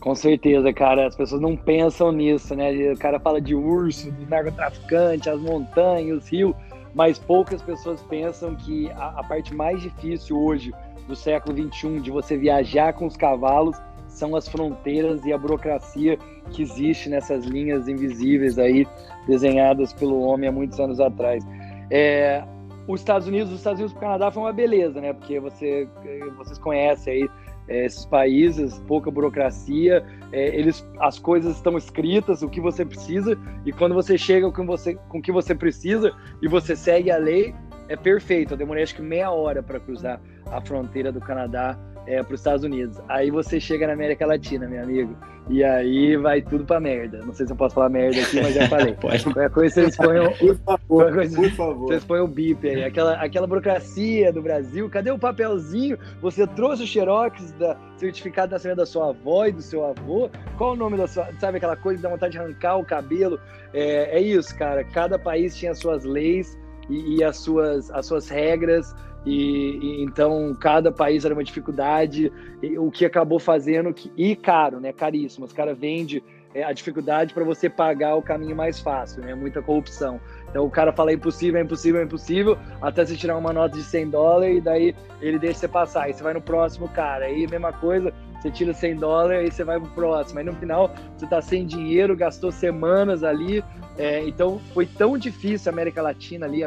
Com 0.00 0.14
certeza, 0.14 0.72
cara. 0.72 1.06
As 1.06 1.16
pessoas 1.16 1.40
não 1.40 1.56
pensam 1.56 2.12
nisso, 2.12 2.54
né? 2.54 2.92
O 2.92 2.98
cara 2.98 3.20
fala 3.20 3.40
de 3.40 3.54
urso, 3.54 4.10
de 4.10 4.26
narcotraficante, 4.26 5.28
as 5.28 5.40
montanhas, 5.40 6.24
os 6.24 6.28
rios, 6.28 6.54
mas 6.94 7.18
poucas 7.18 7.62
pessoas 7.62 8.00
pensam 8.02 8.54
que 8.56 8.90
a, 8.92 9.20
a 9.20 9.24
parte 9.24 9.54
mais 9.54 9.80
difícil 9.82 10.40
hoje 10.40 10.72
do 11.08 11.16
século 11.16 11.54
21 11.56 12.00
de 12.02 12.10
você 12.10 12.36
viajar 12.36 12.92
com 12.92 13.06
os 13.06 13.16
cavalos 13.16 13.76
são 14.06 14.36
as 14.36 14.48
fronteiras 14.48 15.24
e 15.24 15.32
a 15.32 15.38
burocracia 15.38 16.18
que 16.50 16.62
existe 16.62 17.08
nessas 17.08 17.44
linhas 17.44 17.88
invisíveis 17.88 18.58
aí 18.58 18.86
desenhadas 19.26 19.92
pelo 19.92 20.20
homem 20.20 20.48
há 20.48 20.52
muitos 20.52 20.78
anos 20.78 21.00
atrás. 21.00 21.44
É, 21.90 22.44
os 22.86 23.00
Estados 23.00 23.26
Unidos, 23.26 23.50
os 23.52 23.58
Estados 23.58 23.80
Unidos 23.80 23.92
para 23.92 23.98
o 23.98 24.02
Canadá 24.02 24.30
foi 24.30 24.42
uma 24.42 24.52
beleza, 24.52 25.00
né? 25.00 25.12
Porque 25.12 25.38
você, 25.38 25.88
vocês 26.36 26.58
conhecem 26.58 27.12
aí 27.12 27.30
é, 27.68 27.84
esses 27.84 28.06
países, 28.06 28.78
pouca 28.86 29.10
burocracia, 29.10 30.04
é, 30.32 30.56
eles, 30.58 30.86
as 31.00 31.18
coisas 31.18 31.56
estão 31.56 31.76
escritas, 31.76 32.42
o 32.42 32.48
que 32.48 32.60
você 32.60 32.84
precisa, 32.84 33.38
e 33.64 33.72
quando 33.72 33.94
você 33.94 34.16
chega 34.16 34.50
com 34.50 34.66
você, 34.66 34.94
com 35.08 35.18
o 35.18 35.22
que 35.22 35.30
você 35.30 35.54
precisa 35.54 36.12
e 36.42 36.48
você 36.48 36.74
segue 36.74 37.10
a 37.10 37.18
lei, 37.18 37.54
é 37.88 37.96
perfeito. 37.96 38.54
Eu 38.54 38.58
demorei 38.58 38.82
acho 38.82 38.94
que 38.94 39.02
meia 39.02 39.30
hora 39.30 39.62
para 39.62 39.78
cruzar 39.78 40.20
a 40.52 40.60
fronteira 40.60 41.12
do 41.12 41.20
Canadá 41.20 41.78
é, 42.06 42.22
para 42.22 42.34
os 42.34 42.40
Estados 42.40 42.64
Unidos. 42.64 42.98
Aí 43.08 43.30
você 43.30 43.60
chega 43.60 43.86
na 43.86 43.92
América 43.92 44.26
Latina, 44.26 44.66
meu 44.66 44.82
amigo, 44.82 45.14
e 45.50 45.62
aí 45.62 46.16
vai 46.16 46.42
tudo 46.42 46.64
para 46.64 46.80
merda. 46.80 47.18
Não 47.24 47.34
sei 47.34 47.46
se 47.46 47.52
eu 47.52 47.56
posso 47.56 47.74
falar 47.74 47.90
merda 47.90 48.20
aqui, 48.20 48.40
mas 48.40 48.54
já 48.54 48.68
falei. 48.68 48.94
Pode. 49.00 49.22
Qualquer 49.24 49.50
coisa 49.50 49.74
vocês 49.74 49.96
põem 49.96 50.18
o, 50.18 50.30
Por 50.30 50.56
favor, 50.56 51.12
coisa, 51.12 51.36
por 51.36 51.50
favor. 51.50 51.88
vocês 51.88 52.04
põem 52.04 52.20
o 52.20 52.28
bip 52.28 52.68
aí. 52.68 52.84
Aquela, 52.84 53.14
aquela 53.14 53.46
burocracia 53.46 54.32
do 54.32 54.42
Brasil, 54.42 54.88
cadê 54.90 55.10
o 55.10 55.18
papelzinho? 55.18 55.98
Você 56.20 56.46
trouxe 56.46 56.82
o 56.82 56.86
xerox 56.86 57.52
da 57.52 57.76
certificado 57.96 58.52
nascimento 58.52 58.78
da 58.78 58.86
sua 58.86 59.10
avó 59.10 59.46
e 59.46 59.52
do 59.52 59.62
seu 59.62 59.84
avô? 59.84 60.30
Qual 60.56 60.72
o 60.72 60.76
nome 60.76 60.96
da 60.96 61.06
sua. 61.06 61.28
Sabe 61.38 61.58
aquela 61.58 61.76
coisa 61.76 61.98
que 61.98 62.02
dá 62.02 62.08
vontade 62.08 62.32
de 62.32 62.38
arrancar 62.38 62.76
o 62.76 62.84
cabelo? 62.84 63.38
É, 63.72 64.18
é 64.18 64.20
isso, 64.20 64.56
cara. 64.56 64.82
Cada 64.84 65.18
país 65.18 65.56
tinha 65.56 65.74
suas 65.74 66.04
leis 66.04 66.58
e, 66.88 67.16
e 67.16 67.24
as, 67.24 67.36
suas, 67.36 67.90
as 67.90 68.06
suas 68.06 68.28
regras. 68.28 68.94
E, 69.28 69.78
e, 69.82 70.02
então 70.02 70.56
cada 70.58 70.90
país 70.90 71.22
era 71.26 71.34
uma 71.34 71.44
dificuldade, 71.44 72.32
e, 72.62 72.78
o 72.78 72.90
que 72.90 73.04
acabou 73.04 73.38
fazendo 73.38 73.92
que 73.92 74.10
e 74.16 74.34
caro, 74.34 74.80
né? 74.80 74.90
Caríssimo. 74.90 75.44
Os 75.44 75.52
caras 75.52 75.78
vendem 75.78 76.22
é, 76.54 76.64
a 76.64 76.72
dificuldade 76.72 77.34
para 77.34 77.44
você 77.44 77.68
pagar 77.68 78.14
o 78.14 78.22
caminho 78.22 78.56
mais 78.56 78.80
fácil, 78.80 79.22
né? 79.22 79.34
Muita 79.34 79.60
corrupção. 79.60 80.18
Então 80.48 80.64
o 80.64 80.70
cara 80.70 80.94
fala 80.94 81.12
impossível, 81.12 81.60
é 81.60 81.62
impossível, 81.62 82.00
é 82.00 82.04
impossível, 82.04 82.56
até 82.80 83.04
você 83.04 83.16
tirar 83.16 83.36
uma 83.36 83.52
nota 83.52 83.76
de 83.76 83.82
100 83.82 84.08
dólares 84.08 84.56
e 84.56 84.60
daí 84.62 84.96
ele 85.20 85.38
deixa 85.38 85.60
você 85.60 85.68
passar. 85.68 86.04
Aí 86.04 86.14
você 86.14 86.22
vai 86.22 86.32
no 86.32 86.40
próximo 86.40 86.88
cara. 86.88 87.26
Aí 87.26 87.46
mesma 87.46 87.70
coisa, 87.70 88.14
você 88.40 88.50
tira 88.50 88.72
100 88.72 88.96
dólares 88.96 89.52
e 89.52 89.56
você 89.56 89.64
vai 89.64 89.80
pro 89.80 89.88
próximo. 89.90 90.38
Aí 90.38 90.44
no 90.44 90.54
final 90.54 90.94
você 91.16 91.26
tá 91.26 91.42
sem 91.42 91.66
dinheiro, 91.66 92.16
gastou 92.16 92.52
semanas 92.52 93.24
ali. 93.24 93.64
É, 93.96 94.22
então 94.28 94.60
foi 94.72 94.86
tão 94.86 95.18
difícil 95.18 95.70
a 95.70 95.72
América 95.72 96.00
Latina 96.00 96.46
ali, 96.46 96.60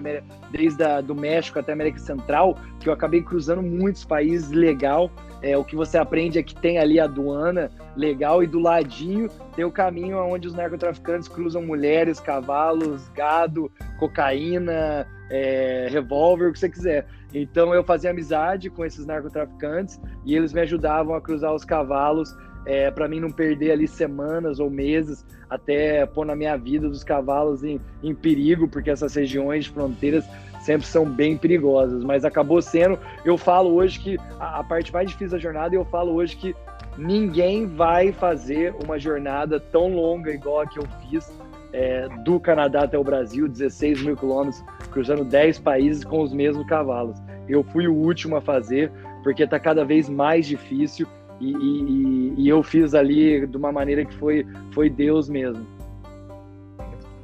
desde 0.52 0.84
a, 0.84 1.00
do 1.00 1.16
México 1.16 1.60
até 1.60 1.72
a 1.72 1.76
América 1.76 2.00
Central, 2.00 2.58
que 2.80 2.90
eu 2.90 2.94
acabei 2.94 3.22
cruzando 3.22 3.62
muitos 3.62 4.04
países 4.04 4.52
legal. 4.52 5.10
É, 5.42 5.58
o 5.58 5.64
que 5.64 5.76
você 5.76 5.98
aprende 5.98 6.38
é 6.38 6.44
que 6.44 6.54
tem 6.54 6.78
ali 6.78 7.00
a 7.00 7.06
aduana 7.06 7.72
legal 7.96 8.44
e 8.44 8.48
do 8.48 8.60
ladinho 8.60 9.28
tem 9.56 9.66
o 9.66 9.72
caminho 9.72 10.18
onde 10.18 10.48
os 10.48 10.54
narcotraficantes 10.54 11.28
cruzam 11.28 11.62
mulheres, 11.62 12.20
cavalos, 12.20 13.10
gado, 13.10 13.72
cocaína, 14.00 15.08
é, 15.30 15.88
revólver, 15.90 16.50
o 16.50 16.54
que 16.54 16.60
você 16.60 16.70
quiser. 16.70 17.08
Então 17.34 17.74
eu 17.74 17.84
fazia 17.84 18.12
amizade 18.12 18.70
com 18.70 18.84
esses 18.84 19.06
narcotraficantes 19.06 20.00
e 20.26 20.36
eles 20.36 20.54
me 20.54 20.62
ajudavam 20.62 21.16
a 21.16 21.22
cruzar 21.22 21.54
os 21.54 21.64
cavalos 21.64 22.36
é, 22.66 22.92
para 22.92 23.08
mim 23.08 23.20
não 23.20 23.32
perder 23.32 23.72
ali 23.72 23.88
semanas 23.88 24.60
ou 24.60 24.70
meses 24.70 25.26
até 25.50 26.06
pôr 26.06 26.26
na 26.26 26.36
minha 26.36 26.56
vida 26.56 26.88
dos 26.88 27.04
cavalos 27.04 27.64
em, 27.64 27.82
em 28.04 28.14
perigo, 28.14 28.68
porque 28.68 28.90
essas 28.90 29.16
regiões 29.16 29.66
de 29.66 29.72
fronteiras 29.72 30.26
sempre 30.62 30.88
são 30.88 31.06
bem 31.06 31.38
perigosas. 31.38 32.04
Mas 32.04 32.24
acabou 32.24 32.62
sendo, 32.62 32.98
eu 33.26 33.38
falo 33.38 33.74
hoje 33.74 34.00
que 34.00 34.18
a, 34.40 34.60
a 34.60 34.64
parte 34.64 34.94
mais 34.94 35.10
difícil 35.10 35.32
da 35.32 35.40
jornada, 35.40 35.76
eu 35.76 35.84
falo 35.86 36.14
hoje 36.14 36.38
que 36.38 36.56
ninguém 36.98 37.66
vai 37.66 38.12
fazer 38.12 38.74
uma 38.84 39.00
jornada 39.00 39.60
tão 39.60 39.94
longa 39.94 40.32
igual 40.32 40.62
a 40.62 40.68
que 40.68 40.80
eu 40.80 40.84
fiz 41.10 41.30
é, 41.74 42.08
do 42.24 42.40
Canadá 42.40 42.84
até 42.84 42.98
o 42.98 43.04
Brasil, 43.04 43.48
16 43.48 44.04
mil 44.04 44.18
quilômetros, 44.18 44.64
cruzando 44.92 45.24
10 45.24 45.60
países 45.60 46.04
com 46.04 46.22
os 46.22 46.34
mesmos 46.34 46.66
cavalos. 46.68 47.18
Eu 47.48 47.64
fui 47.64 47.88
o 47.88 47.94
último 47.94 48.36
a 48.36 48.42
fazer, 48.42 48.92
porque 49.24 49.44
está 49.44 49.60
cada 49.60 49.84
vez 49.84 50.10
mais 50.10 50.46
difícil 50.46 51.08
e, 51.40 51.52
e, 51.56 52.34
e, 52.38 52.50
eu 52.50 52.62
fiz 52.62 52.94
ali 52.94 53.48
de 53.48 53.58
uma 53.58 53.72
maneira 53.72 54.06
que 54.06 54.14
foi, 54.16 54.46
foi 54.72 54.90
Deus 54.90 55.28
mesmo. 55.28 55.66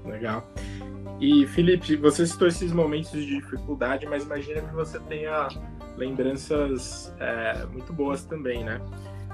Legal. 0.04 0.44
E 1.20 1.46
Felipe, 1.48 1.96
você 1.96 2.26
citou 2.26 2.48
esses 2.48 2.72
momentos 2.72 3.12
de 3.12 3.26
dificuldade, 3.26 4.08
mas 4.08 4.24
imagina 4.24 4.62
que 4.62 4.74
você 4.74 5.00
tenha 5.02 5.48
lembranças 5.96 7.14
é, 7.20 7.66
muito 7.72 7.94
boas 7.94 8.24
também, 8.24 8.64
né? 8.64 8.82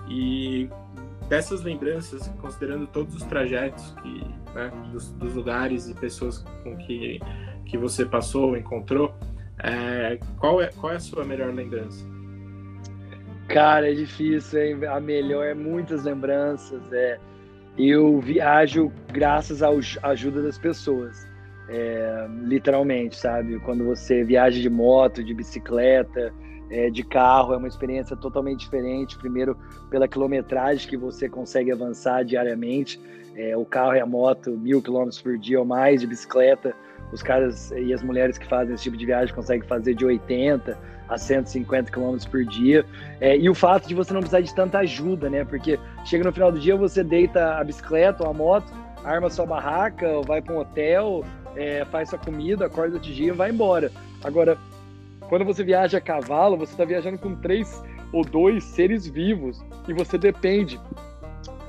E 0.09 0.69
dessas 1.29 1.63
lembranças, 1.63 2.27
considerando 2.41 2.87
todos 2.87 3.15
os 3.15 3.23
trajetos 3.23 3.95
que, 4.01 4.23
né, 4.53 4.71
dos, 4.91 5.11
dos, 5.13 5.33
lugares 5.33 5.89
e 5.89 5.93
pessoas 5.93 6.39
com 6.63 6.75
que, 6.77 7.19
que 7.65 7.77
você 7.77 8.05
passou, 8.05 8.57
encontrou, 8.57 9.13
é, 9.59 10.19
qual, 10.37 10.61
é, 10.61 10.69
qual 10.75 10.93
é 10.93 10.95
a 10.95 10.99
sua 10.99 11.23
melhor 11.23 11.53
lembrança? 11.53 12.05
Cara, 13.47 13.91
é 13.91 13.93
difícil, 13.93 14.61
hein? 14.61 14.85
A 14.85 14.99
melhor 14.99 15.45
é 15.45 15.53
muitas 15.53 16.03
lembranças. 16.03 16.81
É, 16.91 17.19
eu 17.77 18.19
viajo 18.19 18.91
graças 19.11 19.61
à 19.61 19.69
ajuda 20.03 20.41
das 20.41 20.57
pessoas, 20.57 21.27
é, 21.69 22.27
literalmente, 22.43 23.15
sabe? 23.15 23.59
Quando 23.59 23.83
você 23.83 24.23
viaja 24.23 24.59
de 24.59 24.69
moto, 24.69 25.23
de 25.23 25.33
bicicleta, 25.33 26.33
é, 26.73 26.89
de 26.89 27.03
carro, 27.03 27.53
é 27.53 27.57
uma 27.57 27.67
experiência 27.67 28.17
totalmente 28.17 28.61
diferente. 28.61 29.15
Primeiro, 29.17 29.55
pela 29.91 30.07
quilometragem 30.07 30.89
que 30.89 30.97
você 30.97 31.29
consegue 31.29 31.71
avançar 31.71 32.25
diariamente. 32.25 32.99
É, 33.35 33.55
o 33.55 33.63
carro 33.63 33.95
e 33.95 33.99
a 33.99 34.05
moto, 34.05 34.51
mil 34.51 34.81
quilômetros 34.81 35.21
por 35.21 35.37
dia 35.37 35.59
ou 35.59 35.65
mais, 35.65 36.01
de 36.01 36.07
bicicleta. 36.07 36.75
Os 37.11 37.21
caras 37.21 37.71
e 37.71 37.93
as 37.93 38.01
mulheres 38.01 38.39
que 38.39 38.47
fazem 38.47 38.73
esse 38.73 38.83
tipo 38.83 38.97
de 38.97 39.05
viagem 39.05 39.33
conseguem 39.33 39.67
fazer 39.67 39.93
de 39.93 40.03
80 40.03 40.75
a 41.07 41.17
150 41.17 41.91
km 41.91 42.17
por 42.29 42.43
dia. 42.43 42.83
É, 43.21 43.37
e 43.37 43.47
o 43.47 43.53
fato 43.53 43.87
de 43.87 43.93
você 43.93 44.11
não 44.11 44.21
precisar 44.21 44.41
de 44.41 44.53
tanta 44.55 44.79
ajuda, 44.79 45.29
né? 45.29 45.45
Porque 45.45 45.79
chega 46.05 46.23
no 46.23 46.33
final 46.33 46.51
do 46.51 46.59
dia, 46.59 46.75
você 46.75 47.03
deita 47.03 47.59
a 47.59 47.63
bicicleta 47.63 48.23
ou 48.23 48.31
a 48.31 48.33
moto, 48.33 48.71
arma 49.03 49.29
sua 49.29 49.45
barraca, 49.45 50.21
vai 50.25 50.41
para 50.41 50.55
um 50.55 50.59
hotel, 50.59 51.23
é, 51.55 51.85
faz 51.85 52.09
sua 52.09 52.17
comida, 52.17 52.65
acorda 52.65 52.97
de 52.97 53.13
dia 53.13 53.27
e 53.27 53.31
vai 53.31 53.51
embora. 53.51 53.91
Agora, 54.23 54.57
quando 55.33 55.45
você 55.45 55.63
viaja 55.63 55.97
a 55.97 55.99
cavalo, 55.99 56.55
você 56.55 56.73
está 56.73 56.85
viajando 56.85 57.17
com 57.17 57.33
três 57.33 57.83
ou 58.11 58.23
dois 58.23 58.63
seres 58.65 59.07
vivos 59.07 59.65
e 59.87 59.91
você 59.91 60.15
depende 60.15 60.79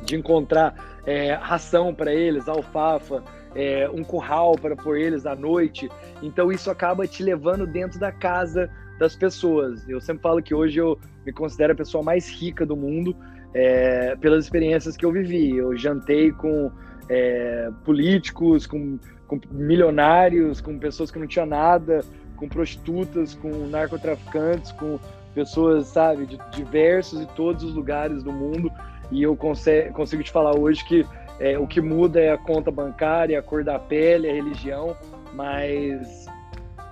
de 0.03 0.17
encontrar 0.17 1.01
é, 1.07 1.33
ração 1.33 1.95
para 1.95 2.13
eles, 2.13 2.47
alfafa, 2.47 3.25
é, 3.55 3.89
um 3.89 4.05
curral 4.05 4.55
para 4.59 4.77
pôr 4.77 4.99
eles 4.99 5.25
à 5.25 5.35
noite. 5.35 5.89
Então 6.23 6.53
isso 6.53 6.71
acaba 6.71 7.07
te 7.07 7.23
levando 7.23 7.67
dentro 7.67 7.99
da 7.99 8.13
casa 8.13 8.69
das 8.99 9.17
pessoas. 9.17 9.89
Eu 9.89 9.99
sempre 9.99 10.23
falo 10.23 10.43
que 10.43 10.55
hoje 10.55 10.79
eu 10.79 10.99
me 11.25 11.33
considero 11.33 11.73
a 11.73 11.77
pessoa 11.77 12.05
mais 12.05 12.29
rica 12.29 12.67
do 12.67 12.77
mundo 12.77 13.17
é, 13.55 14.15
pelas 14.17 14.45
experiências 14.45 14.95
que 14.95 15.07
eu 15.07 15.11
vivi. 15.11 15.57
Eu 15.57 15.75
jantei 15.75 16.33
com 16.33 16.71
é, 17.09 17.71
políticos, 17.83 18.67
com, 18.67 18.99
com, 19.27 19.41
milionários, 19.51 20.61
com 20.61 20.79
pessoas 20.79 21.11
que 21.11 21.19
não 21.19 21.27
tinham 21.27 21.47
nada, 21.47 22.05
com 22.37 22.49
prostitutas, 22.49 23.35
com 23.35 23.51
narcotraficantes, 23.69 24.73
com 24.73 24.99
pessoas, 25.35 25.87
sabe, 25.89 26.27
de 26.27 26.39
diversos 26.53 27.21
e 27.21 27.27
todos 27.27 27.65
os 27.65 27.75
lugares 27.75 28.23
do 28.23 28.33
mundo. 28.33 28.71
E 29.11 29.23
eu 29.23 29.37
consigo, 29.37 30.23
te 30.23 30.31
falar 30.31 30.59
hoje 30.59 30.85
que 30.85 31.07
é, 31.41 31.59
o 31.59 31.67
que 31.67 31.81
muda 31.81 32.21
é 32.21 32.33
a 32.33 32.39
conta 32.39 32.71
bancária, 32.71 33.39
a 33.39 33.43
cor 33.43 33.65
da 33.65 33.79
pele, 33.79 34.31
a 34.31 34.33
religião, 34.33 34.97
mas 35.35 36.27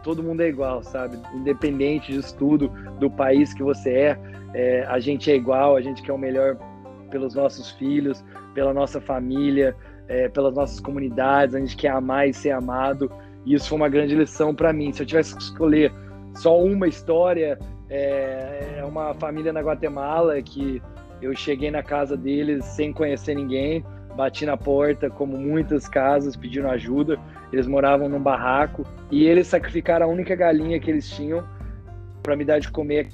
todo 0.02 0.22
mundo 0.22 0.42
é 0.42 0.48
igual, 0.48 0.83
sabe? 0.83 1.18
Independente 1.33 2.12
disso 2.12 2.37
tudo, 2.37 2.68
do 2.98 3.11
país 3.11 3.55
que 3.55 3.62
você 3.62 3.90
é, 3.90 4.18
é, 4.55 4.87
a 4.88 4.98
gente 4.98 5.31
é 5.31 5.37
igual, 5.37 5.76
a 5.76 5.81
gente 5.81 6.02
quer 6.02 6.12
o 6.12 6.18
melhor 6.18 6.57
pelos 7.11 7.35
nossos 7.35 7.70
filhos, 7.72 8.24
pela 8.55 8.74
nossa 8.74 9.00
família, 9.00 9.76
é, 10.09 10.28
pelas 10.28 10.55
nossas 10.55 10.81
comunidades, 10.81 11.55
a 11.55 11.61
gente 11.61 11.76
quer 11.76 11.90
amar 11.90 12.28
e 12.28 12.35
ser 12.35 12.50
amado. 12.50 13.11
E 13.44 13.55
isso 13.55 13.68
foi 13.68 13.76
uma 13.76 13.88
grande 13.88 14.14
lição 14.14 14.55
para 14.55 14.72
mim. 14.72 14.92
Se 14.92 15.02
eu 15.02 15.07
tivesse 15.07 15.37
que 15.37 15.42
escolher 15.42 15.92
só 16.35 16.59
uma 16.62 16.87
história, 16.87 17.59
é, 17.88 18.76
é 18.78 18.85
uma 18.85 19.14
família 19.14 19.52
na 19.52 19.61
Guatemala 19.61 20.40
que 20.40 20.81
eu 21.20 21.35
cheguei 21.35 21.70
na 21.70 21.83
casa 21.83 22.16
deles 22.16 22.64
sem 22.64 22.92
conhecer 22.92 23.35
ninguém, 23.35 23.85
bati 24.16 24.44
na 24.44 24.57
porta, 24.57 25.09
como 25.09 25.37
muitas 25.37 25.88
casas, 25.88 26.37
pedindo 26.37 26.68
ajuda. 26.68 27.18
Eles 27.52 27.66
moravam 27.66 28.09
num 28.09 28.20
barraco 28.20 28.85
e 29.11 29.24
eles 29.26 29.46
sacrificaram 29.46 30.07
a 30.07 30.09
única 30.09 30.35
galinha 30.35 30.81
que 30.81 30.90
eles 30.90 31.09
tinham 31.11 31.46
para 32.22 32.37
me 32.37 32.44
dar 32.44 32.59
de 32.59 32.70
comer. 32.70 33.09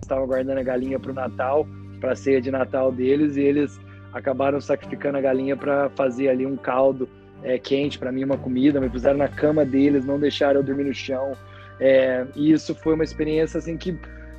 Estavam 0.00 0.26
guardando 0.26 0.58
a 0.58 0.62
galinha 0.62 0.98
para 0.98 1.10
o 1.10 1.14
Natal, 1.14 1.66
para 2.00 2.12
a 2.12 2.16
ceia 2.16 2.40
de 2.40 2.50
Natal 2.50 2.92
deles, 2.92 3.36
e 3.36 3.40
eles 3.40 3.80
acabaram 4.12 4.60
sacrificando 4.60 5.18
a 5.18 5.20
galinha 5.20 5.56
para 5.56 5.90
fazer 5.90 6.28
ali 6.28 6.46
um 6.46 6.56
caldo 6.56 7.08
é, 7.42 7.58
quente 7.58 7.98
para 7.98 8.12
mim, 8.12 8.24
uma 8.24 8.38
comida, 8.38 8.80
me 8.80 8.88
puseram 8.88 9.18
na 9.18 9.28
cama 9.28 9.64
deles, 9.64 10.04
não 10.04 10.18
deixaram 10.18 10.60
eu 10.60 10.64
dormir 10.64 10.84
no 10.84 10.94
chão. 10.94 11.32
É, 11.80 12.26
e 12.36 12.52
isso 12.52 12.74
foi 12.74 12.94
uma 12.94 13.04
experiência 13.04 13.58
assim 13.58 13.76
que 13.76 13.98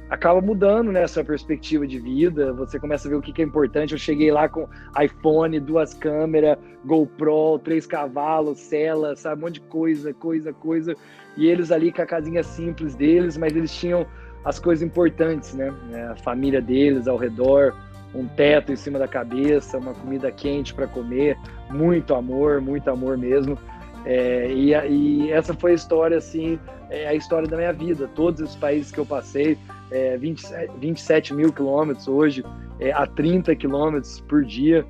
acaba 0.10 0.39
mudando 0.39 0.91
né, 0.91 1.03
a 1.03 1.08
sua 1.08 1.23
perspectiva 1.23 1.86
de 1.86 1.99
vida. 1.99 2.53
Você 2.53 2.79
começa 2.79 3.08
a 3.08 3.12
ver 3.12 3.17
o 3.17 3.21
que, 3.21 3.34
que 3.34 3.41
é 3.41 3.45
importante. 3.45 3.93
Eu 3.93 3.97
cheguei 3.97 4.31
lá 4.31 4.47
com 4.47 4.67
iPhone, 5.01 5.60
duas 5.60 5.93
câmeras, 5.93 6.58
GoPro, 6.86 7.60
três 7.60 7.86
cavalos, 7.86 8.60
cela, 8.60 9.15
sabe, 9.15 9.41
um 9.41 9.45
monte 9.45 9.55
de 9.55 9.62
coisa, 9.62 10.13
coisa, 10.13 10.53
coisa. 10.53 10.95
E 11.36 11.47
eles 11.47 11.71
ali 11.71 11.91
com 11.91 12.01
a 12.01 12.05
casinha 12.05 12.43
simples 12.43 12.95
deles, 12.95 13.38
mas 13.38 13.55
eles 13.55 13.73
tinham 13.73 14.05
as 14.43 14.60
coisas 14.60 14.86
importantes, 14.86 15.53
né? 15.55 15.73
A 16.12 16.15
família 16.17 16.62
deles 16.62 17.08
ao 17.08 17.17
redor, 17.17 17.75
um 18.15 18.28
teto 18.28 18.71
em 18.71 18.75
cima 18.75 18.97
da 18.97 19.08
cabeça, 19.08 19.78
uma 19.78 19.93
comida 19.93 20.32
quente 20.32 20.73
para 20.73 20.88
comer, 20.88 21.38
muito 21.69 22.15
amor, 22.15 22.62
muito 22.62 22.89
amor 22.89 23.17
mesmo. 23.17 23.58
É, 24.06 24.51
e, 24.51 24.73
e, 24.73 25.32
essa 25.32 25.54
foi 25.54 25.71
a 25.71 25.75
história, 25.75 26.17
assim, 26.17 26.60
é 26.89 27.08
a 27.08 27.13
história 27.13 27.47
da 27.47 27.58
minha 27.58 27.73
vida. 27.73 28.08
Todos 28.15 28.41
os 28.41 28.56
países 28.56 28.91
que 28.91 28.99
eu 28.99 29.06
passei, 29.06 29.58
é, 29.91 30.17
20, 30.17 30.43
27 30.80 31.34
mil 31.34 31.51
quilômetros 31.51 32.08
hoje, 32.08 32.43
é, 32.80 32.91
a 32.91 33.06
30 33.06 33.56
quilômetros 33.56 34.21
por 34.21 34.43
dia. 34.43 34.86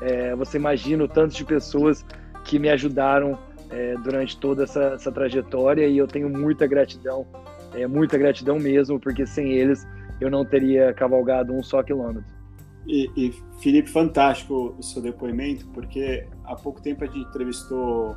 É, 0.00 0.34
você 0.34 0.56
imagina 0.56 1.04
o 1.04 1.08
tanto 1.08 1.34
de 1.34 1.44
pessoas 1.44 2.06
que 2.44 2.58
me 2.58 2.70
ajudaram 2.70 3.38
é, 3.70 3.94
durante 3.98 4.38
toda 4.38 4.64
essa, 4.64 4.94
essa, 4.94 5.12
trajetória 5.12 5.86
e 5.86 5.98
eu 5.98 6.06
tenho 6.06 6.28
muita 6.28 6.66
gratidão, 6.66 7.26
é, 7.74 7.86
muita 7.86 8.16
gratidão 8.16 8.58
mesmo, 8.58 8.98
porque 8.98 9.26
sem 9.26 9.52
eles 9.52 9.86
eu 10.20 10.30
não 10.30 10.44
teria 10.44 10.92
cavalgado 10.92 11.52
um 11.52 11.62
só 11.62 11.82
quilômetro. 11.82 12.39
E, 12.86 13.10
e 13.16 13.34
Felipe, 13.60 13.90
fantástico 13.90 14.74
o 14.78 14.82
seu 14.82 15.02
depoimento, 15.02 15.66
porque 15.68 16.26
há 16.44 16.56
pouco 16.56 16.80
tempo 16.80 17.04
a 17.04 17.06
gente 17.06 17.20
entrevistou 17.20 18.16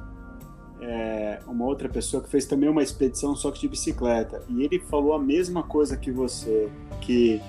é, 0.81 1.39
uma 1.47 1.65
outra 1.65 1.87
pessoa 1.87 2.21
que 2.21 2.29
fez 2.29 2.45
também 2.45 2.69
uma 2.69 2.81
expedição 2.81 3.35
só 3.35 3.51
que 3.51 3.61
de 3.61 3.67
bicicleta 3.67 4.43
e 4.49 4.63
ele 4.63 4.79
falou 4.79 5.13
a 5.13 5.19
mesma 5.19 5.63
coisa 5.63 5.95
que 5.95 6.11
você, 6.11 6.69
que 6.99 7.41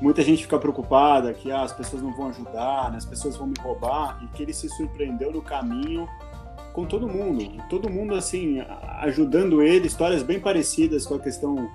muita 0.00 0.22
gente 0.22 0.42
fica 0.42 0.58
preocupada 0.58 1.32
que 1.32 1.52
ah, 1.52 1.62
as 1.62 1.72
pessoas 1.72 2.02
não 2.02 2.12
vão 2.16 2.28
ajudar, 2.28 2.90
né, 2.90 2.96
as 2.96 3.04
pessoas 3.04 3.36
vão 3.36 3.46
me 3.46 3.54
roubar 3.60 4.20
e 4.24 4.36
que 4.36 4.42
ele 4.42 4.52
se 4.52 4.68
surpreendeu 4.70 5.30
no 5.30 5.42
caminho 5.42 6.08
com 6.72 6.84
todo 6.84 7.06
mundo, 7.06 7.62
todo 7.70 7.88
mundo 7.88 8.14
assim 8.14 8.60
ajudando 8.98 9.62
ele, 9.62 9.86
histórias 9.86 10.24
bem 10.24 10.40
parecidas 10.40 11.06
com 11.06 11.14
a 11.14 11.20
questão 11.20 11.70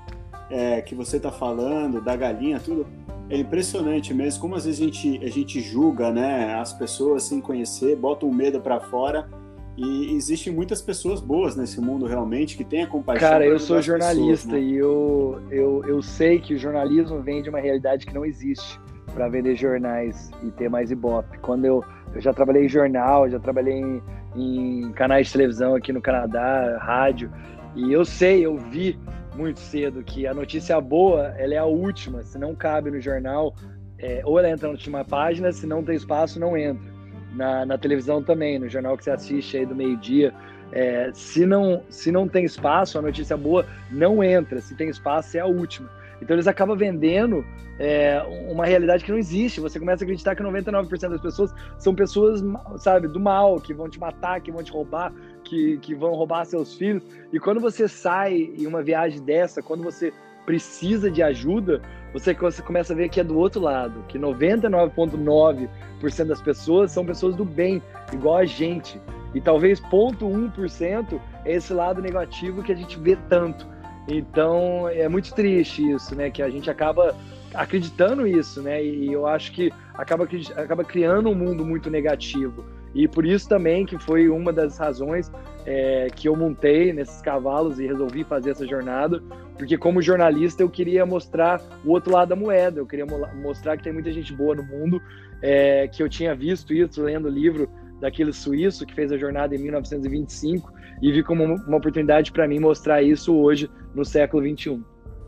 é, 0.50 0.82
que 0.82 0.94
você 0.94 1.18
está 1.18 1.32
falando 1.32 2.02
da 2.02 2.16
galinha, 2.16 2.60
tudo. 2.60 2.86
É 3.30 3.38
impressionante 3.38 4.14
mesmo 4.14 4.42
como 4.42 4.56
às 4.56 4.66
vezes 4.66 4.82
a 4.82 4.84
gente, 4.84 5.24
a 5.24 5.30
gente 5.30 5.62
julga, 5.62 6.12
né, 6.12 6.56
as 6.56 6.74
pessoas 6.74 7.24
sem 7.24 7.40
conhecer, 7.40 7.96
bota 7.96 8.26
um 8.26 8.34
medo 8.34 8.60
para 8.60 8.80
fora 8.80 9.30
e 9.78 10.14
existem 10.14 10.52
muitas 10.52 10.82
pessoas 10.82 11.22
boas 11.22 11.56
nesse 11.56 11.80
mundo 11.80 12.06
realmente 12.06 12.58
que 12.58 12.66
têm 12.66 12.84
a 12.84 12.88
compaixão. 12.88 13.30
Cara, 13.30 13.46
eu 13.46 13.60
sou 13.60 13.82
jornalista 13.82 14.50
pessoas, 14.50 14.62
né? 14.62 14.62
e 14.62 14.76
eu, 14.76 15.42
eu, 15.50 15.84
eu 15.86 16.02
sei 16.02 16.40
que 16.40 16.54
o 16.54 16.60
jornalismo 16.60 17.22
vem 17.22 17.42
de 17.42 17.50
uma 17.50 17.60
realidade 17.60 18.06
que 18.06 18.14
não 18.14 18.26
existe 18.26 18.80
para 19.14 19.30
vender 19.30 19.56
jornais 19.56 20.32
e 20.44 20.52
ter 20.52 20.70
mais 20.70 20.92
ibope. 20.92 21.38
Quando 21.40 21.66
eu, 21.66 21.84
eu 22.14 22.20
já 22.20 22.34
trabalhei 22.34 22.66
em 22.66 22.70
jornal, 22.70 23.30
já 23.30 23.40
trabalhei 23.40 23.80
em, 23.80 24.02
em 24.36 24.92
canais 24.92 25.28
de 25.28 25.34
televisão 25.34 25.76
aqui 25.76 25.94
no 25.94 26.02
Canadá, 26.02 26.78
rádio, 26.82 27.32
e 27.76 27.94
eu 27.94 28.04
sei, 28.04 28.46
eu 28.46 28.58
vi 28.58 29.00
muito 29.40 29.60
cedo 29.60 30.04
que 30.04 30.28
a 30.28 30.34
notícia 30.34 30.80
boa 30.82 31.34
ela 31.38 31.54
é 31.54 31.58
a 31.58 31.66
última, 31.66 32.22
se 32.24 32.38
não 32.38 32.54
cabe 32.54 32.92
no 32.92 33.00
jornal, 33.00 33.56
é, 33.98 34.22
ou 34.26 34.38
ela 34.38 34.50
entra 34.50 34.68
na 34.68 34.74
última 34.74 35.04
página, 35.06 35.52
se 35.52 35.66
não 35.66 35.84
tem 35.84 35.96
espaço, 35.96 36.40
não 36.40 36.58
entra 36.58 36.92
na, 37.34 37.66
na 37.66 37.78
televisão 37.78 38.22
também, 38.22 38.60
no 38.60 38.68
jornal 38.68 38.98
que 38.98 39.04
você 39.04 39.12
assiste 39.12 39.58
aí 39.58 39.66
do 39.66 39.76
meio-dia. 39.76 40.34
É, 40.72 41.10
se, 41.14 41.46
não, 41.46 41.84
se 41.90 42.12
não 42.12 42.28
tem 42.28 42.46
espaço, 42.46 43.00
a 43.00 43.02
notícia 43.02 43.36
boa 43.36 43.66
não 43.90 44.24
entra. 44.24 44.62
Se 44.62 44.76
tem 44.76 44.90
espaço, 44.90 45.38
é 45.38 45.40
a 45.40 45.46
última. 45.46 45.90
Então 46.22 46.36
eles 46.36 46.48
acabam 46.48 46.78
vendendo 46.78 47.46
é, 47.80 48.22
uma 48.50 48.66
realidade 48.66 49.04
que 49.04 49.12
não 49.12 49.18
existe. 49.18 49.62
Você 49.62 49.80
começa 49.80 50.04
a 50.04 50.06
acreditar 50.06 50.36
que 50.36 50.44
99% 50.44 51.10
das 51.10 51.22
pessoas 51.22 51.54
são 51.78 51.96
pessoas, 51.96 52.44
sabe, 52.78 53.08
do 53.08 53.20
mal, 53.20 53.60
que 53.60 53.74
vão 53.74 53.90
te 53.90 54.00
matar, 54.00 54.42
que 54.42 54.52
vão 54.52 54.62
te 54.62 54.72
roubar, 54.72 55.14
que, 55.50 55.78
que 55.80 55.96
vão 55.96 56.14
roubar 56.14 56.46
seus 56.46 56.76
filhos. 56.76 57.02
E 57.34 57.40
quando 57.40 57.60
você 57.60 57.88
sai 57.88 58.52
em 58.58 58.68
uma 58.68 58.84
viagem 58.84 59.22
dessa, 59.22 59.62
quando 59.62 59.84
você 59.84 60.14
precisa 60.46 61.12
de 61.12 61.24
ajuda, 61.24 61.82
você, 62.14 62.34
você 62.34 62.62
começa 62.62 62.94
a 62.94 62.96
ver 62.96 63.10
que 63.10 63.20
é 63.20 63.24
do 63.24 63.38
outro 63.38 63.60
lado, 63.62 64.06
que 64.08 64.18
99,9% 64.18 66.26
das 66.26 66.42
pessoas 66.42 66.92
são 66.92 67.06
pessoas 67.06 67.36
do 67.36 67.44
bem, 67.44 67.84
igual 68.14 68.38
a 68.38 68.46
gente. 68.46 69.02
E 69.34 69.42
talvez 69.42 69.82
0,1% 69.82 71.20
é 71.46 71.54
esse 71.54 71.74
lado 71.74 72.02
negativo 72.02 72.64
que 72.64 72.72
a 72.72 72.76
gente 72.76 72.98
vê 73.00 73.16
tanto. 73.28 73.68
Então 74.08 74.88
é 74.90 75.08
muito 75.08 75.34
triste 75.34 75.88
isso, 75.92 76.16
né? 76.16 76.32
Que 76.32 76.42
a 76.42 76.50
gente 76.50 76.70
acaba 76.70 77.16
acreditando 77.54 78.26
isso, 78.26 78.62
né? 78.62 78.84
E 78.84 79.12
eu 79.12 79.28
acho 79.28 79.52
que 79.52 79.72
acaba, 79.94 80.28
acaba 80.56 80.84
criando 80.84 81.30
um 81.30 81.36
mundo 81.36 81.64
muito 81.64 81.92
negativo. 81.92 82.66
E 82.94 83.08
por 83.08 83.26
isso 83.26 83.48
também 83.48 83.86
que 83.86 83.98
foi 84.00 84.30
uma 84.30 84.52
das 84.52 84.78
razões 84.78 85.32
é, 85.66 86.08
que 86.16 86.28
eu 86.28 86.36
montei 86.36 86.92
nesses 86.92 87.22
cavalos 87.22 87.80
e 87.80 87.86
resolvi 87.86 88.24
fazer 88.24 88.52
essa 88.52 88.66
jornada, 88.66 89.22
porque 89.58 89.78
como 89.78 90.02
jornalista 90.02 90.64
eu 90.64 90.70
queria 90.70 91.06
mostrar 91.06 91.62
o 91.86 91.92
outro 91.92 92.14
lado 92.14 92.30
da 92.30 92.36
moeda, 92.36 92.80
eu 92.80 92.88
queria 92.88 93.06
mostrar 93.42 93.78
que 93.78 93.84
tem 93.84 93.94
muita 93.94 94.12
gente 94.12 94.34
boa 94.34 94.56
no 94.56 94.64
mundo, 94.64 95.02
é, 95.42 95.88
que 95.88 96.02
eu 96.02 96.10
tinha 96.10 96.34
visto 96.34 96.74
isso 96.74 97.02
lendo 97.02 97.28
o 97.28 97.32
livro 97.32 97.70
daquele 98.00 98.32
suíço 98.32 98.86
que 98.86 98.96
fez 98.96 99.12
a 99.12 99.18
jornada 99.18 99.56
em 99.56 99.60
1925 99.60 100.74
e 101.02 101.12
vi 101.12 101.24
como 101.24 101.44
uma 101.44 101.78
oportunidade 101.78 102.32
para 102.32 102.48
mim 102.48 102.60
mostrar 102.60 103.02
isso 103.02 103.36
hoje 103.36 103.70
no 103.94 104.04
século 104.04 104.44
21. 104.44 104.84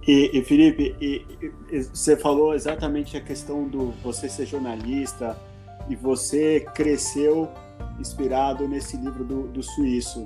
E, 0.08 0.32
e 0.34 0.43
Felipe, 0.43 0.95
e, 1.00 1.24
e, 1.71 1.84
você 1.84 2.17
falou 2.17 2.56
exatamente 2.56 3.15
a 3.15 3.21
questão 3.21 3.67
do 3.67 3.91
você 4.04 4.28
ser 4.28 4.47
jornalista, 4.47 5.38
e 5.91 5.95
você 5.95 6.65
cresceu 6.73 7.51
inspirado 7.99 8.65
nesse 8.65 8.95
livro 8.95 9.25
do, 9.25 9.47
do 9.47 9.62
suíço. 9.62 10.25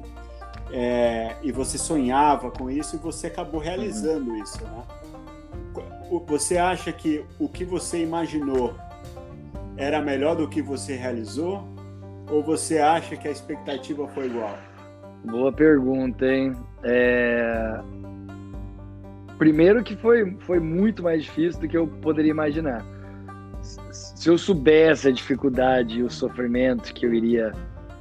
É, 0.71 1.35
e 1.41 1.51
você 1.51 1.75
sonhava 1.75 2.51
com 2.51 2.69
isso 2.69 2.95
e 2.95 2.99
você 2.99 3.27
acabou 3.27 3.59
realizando 3.59 4.29
uhum. 4.29 4.43
isso, 4.43 4.63
né? 4.63 4.83
Você 6.27 6.57
acha 6.57 6.91
que 6.91 7.25
o 7.39 7.49
que 7.49 7.65
você 7.65 8.03
imaginou 8.03 8.75
era 9.75 10.01
melhor 10.01 10.35
do 10.35 10.47
que 10.47 10.61
você 10.61 10.95
realizou? 10.95 11.67
Ou 12.29 12.43
você 12.43 12.77
acha 12.77 13.17
que 13.17 13.27
a 13.27 13.31
expectativa 13.31 14.07
foi 14.09 14.27
igual? 14.27 14.55
Boa 15.23 15.51
pergunta, 15.51 16.27
hein? 16.27 16.55
É... 16.83 17.79
Primeiro 19.39 19.83
que 19.83 19.95
foi, 19.95 20.37
foi 20.41 20.59
muito 20.59 21.01
mais 21.01 21.23
difícil 21.23 21.59
do 21.59 21.67
que 21.67 21.75
eu 21.75 21.87
poderia 21.87 22.31
imaginar 22.31 22.85
se 24.25 24.31
eu 24.31 24.39
soubesse 24.39 25.07
a 25.07 25.11
dificuldade 25.11 25.99
e 25.99 26.01
o 26.01 26.09
sofrimento 26.09 26.91
que 26.95 27.05
eu 27.05 27.13
iria 27.13 27.53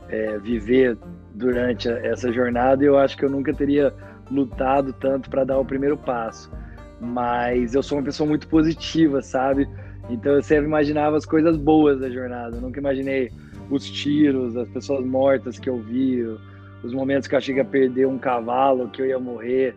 é, 0.08 0.38
viver 0.38 0.96
durante 1.34 1.86
essa 1.86 2.32
jornada, 2.32 2.82
eu 2.82 2.96
acho 2.96 3.14
que 3.14 3.26
eu 3.26 3.28
nunca 3.28 3.52
teria 3.52 3.92
lutado 4.30 4.90
tanto 4.94 5.28
para 5.28 5.44
dar 5.44 5.58
o 5.58 5.66
primeiro 5.66 5.98
passo. 5.98 6.50
Mas 6.98 7.74
eu 7.74 7.82
sou 7.82 7.98
uma 7.98 8.04
pessoa 8.04 8.26
muito 8.26 8.48
positiva, 8.48 9.20
sabe? 9.20 9.68
Então 10.08 10.32
eu 10.32 10.42
sempre 10.42 10.64
imaginava 10.64 11.14
as 11.14 11.26
coisas 11.26 11.58
boas 11.58 12.00
da 12.00 12.08
jornada. 12.08 12.56
Eu 12.56 12.62
nunca 12.62 12.80
imaginei 12.80 13.30
os 13.68 13.90
tiros, 13.90 14.56
as 14.56 14.70
pessoas 14.70 15.04
mortas 15.04 15.58
que 15.58 15.68
eu 15.68 15.76
vi, 15.76 16.22
os 16.82 16.94
momentos 16.94 17.28
que 17.28 17.34
eu 17.34 17.38
achei 17.38 17.52
que 17.52 17.60
ia 17.60 17.66
perder 17.66 18.06
um 18.06 18.16
cavalo, 18.16 18.88
que 18.88 19.02
eu 19.02 19.06
ia 19.06 19.18
morrer. 19.18 19.76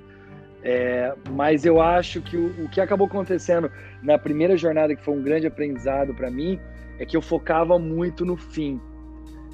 É, 0.63 1.13
mas 1.29 1.65
eu 1.65 1.79
acho 1.79 2.21
que 2.21 2.35
o, 2.35 2.65
o, 2.65 2.69
que 2.69 2.81
acabou 2.81 3.07
acontecendo 3.07 3.71
na 4.01 4.17
primeira 4.17 4.57
jornada, 4.57 4.95
que 4.95 5.03
foi 5.03 5.15
um 5.15 5.21
grande 5.21 5.47
aprendizado 5.47 6.13
para 6.13 6.29
mim, 6.31 6.59
é 6.99 7.05
que 7.05 7.15
eu 7.15 7.21
focava 7.21 7.77
muito 7.77 8.25
no 8.25 8.35
fim. 8.35 8.81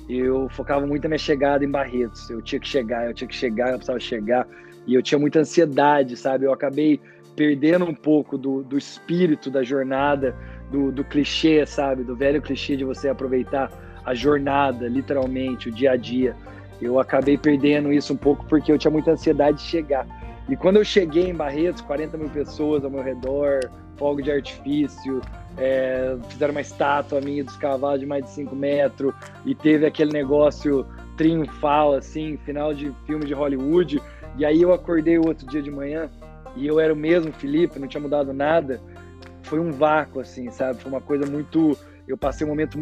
Eu 0.08 0.50
focava 0.50 0.86
muito 0.86 1.04
na 1.04 1.10
minha 1.10 1.20
chegada 1.20 1.64
em 1.64 1.70
Barretos. 1.70 2.30
Eu 2.30 2.42
tinha 2.42 2.60
que 2.60 2.68
chegar, 2.68 3.08
eu 3.08 3.14
tinha 3.14 3.28
que 3.28 3.36
chegar, 3.36 3.70
eu 3.70 3.76
precisava 3.76 4.00
chegar. 4.00 4.48
E 4.86 4.94
eu 4.94 5.02
tinha 5.02 5.20
muita 5.20 5.40
ansiedade, 5.40 6.18
sabe? 6.18 6.46
Eu 6.46 6.54
acabei 6.54 7.00
perdendo 7.36 7.86
um 7.86 7.94
pouco 7.94 8.38
do, 8.38 8.64
do 8.64 8.78
espírito 8.78 9.50
da 9.50 9.64
jornada, 9.64 10.36
do, 10.70 10.92
do 10.92 11.04
clichê, 11.04 11.66
sabe? 11.66 12.04
Do 12.04 12.16
velho 12.16 12.42
clichê 12.42 12.76
de 12.76 12.84
você 12.84 13.10
aproveitar 13.10 13.72
a 14.06 14.14
jornada, 14.14 14.88
literalmente, 14.88 15.70
o 15.70 15.72
dia 15.72 15.92
a 15.92 15.96
dia. 15.96 16.36
Eu 16.82 17.00
acabei 17.00 17.38
perdendo 17.38 17.94
isso 17.94 18.14
um 18.14 18.18
pouco 18.18 18.46
porque 18.46 18.72
eu 18.72 18.78
tinha 18.78 18.92
muita 18.92 19.12
ansiedade 19.12 19.58
de 19.58 19.64
chegar. 19.64 20.06
E 20.50 20.56
quando 20.56 20.78
eu 20.78 20.84
cheguei 20.84 21.30
em 21.30 21.34
Barretos, 21.34 21.82
40 21.82 22.18
mil 22.18 22.30
pessoas 22.30 22.84
ao 22.84 22.92
meu 22.92 23.02
redor, 23.02 23.70
fogo 23.98 24.22
de 24.22 24.32
artifício, 24.32 25.22
é, 25.58 26.18
fizeram 26.30 26.52
uma 26.52 26.62
estátua 26.62 27.22
minha 27.22 27.44
dos 27.44 27.56
cavalos 27.56 28.00
de 28.00 28.06
mais 28.06 28.26
de 28.26 28.32
5 28.32 28.56
metros, 28.56 29.14
e 29.46 29.56
teve 29.56 29.86
aquele 29.86 30.12
negócio 30.12 30.86
triunfal, 31.16 31.94
assim, 31.94 32.38
final 32.38 32.74
de 32.74 32.92
filme 33.06 33.26
de 33.26 33.34
Hollywood. 33.34 34.02
E 34.38 34.46
aí 34.46 34.62
eu 34.62 34.74
acordei 34.74 35.18
o 35.18 35.28
outro 35.28 35.48
dia 35.48 35.62
de 35.62 35.72
manhã 35.72 36.10
e 36.56 36.68
eu 36.68 36.80
era 36.80 36.94
o 36.94 36.98
mesmo 36.98 37.32
Felipe, 37.32 37.80
não 37.80 37.88
tinha 37.88 38.02
mudado 38.02 38.34
nada. 38.34 38.82
Foi 39.44 39.60
um 39.60 39.72
vácuo, 39.72 40.20
assim, 40.20 40.50
sabe? 40.50 40.82
Foi 40.82 40.92
uma 40.92 41.02
coisa 41.02 41.26
muito. 41.26 41.78
Eu 42.08 42.18
passei 42.18 42.46
um 42.46 42.50
momento 42.50 42.78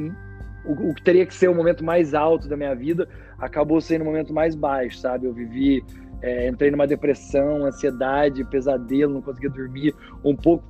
o, 0.66 0.94
que 0.94 1.02
teria 1.02 1.26
que 1.26 1.34
ser 1.34 1.50
o 1.50 1.56
momento 1.56 1.84
mais 1.84 2.14
alto 2.14 2.48
da 2.48 2.56
minha 2.56 2.76
vida 2.76 3.08
acabou 3.40 3.82
sendo 3.82 4.04
o 4.04 4.06
momento 4.06 4.34
mais 4.34 4.56
baixo, 4.56 5.00
sabe? 5.00 5.26
Eu 5.26 5.34
vivi, 5.34 5.84
é, 6.22 6.48
entrei 6.48 6.72
numa 6.72 6.88
depressão, 6.88 7.66
ansiedade, 7.66 8.44
pesadelo, 8.44 9.14
não 9.14 9.22
conseguia 9.22 9.50
dormir, 9.50 9.96
um 10.24 10.36
pouco 10.36 10.64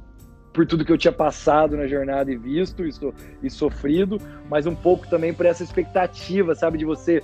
por 0.53 0.65
tudo 0.65 0.83
que 0.83 0.91
eu 0.91 0.97
tinha 0.97 1.13
passado 1.13 1.77
na 1.77 1.87
jornada 1.87 2.31
e 2.31 2.35
visto 2.35 2.85
e, 2.85 2.91
so, 2.91 3.13
e 3.41 3.49
sofrido, 3.49 4.17
mas 4.49 4.65
um 4.65 4.75
pouco 4.75 5.07
também 5.07 5.33
por 5.33 5.45
essa 5.45 5.63
expectativa, 5.63 6.53
sabe, 6.55 6.77
de 6.77 6.85
você 6.85 7.23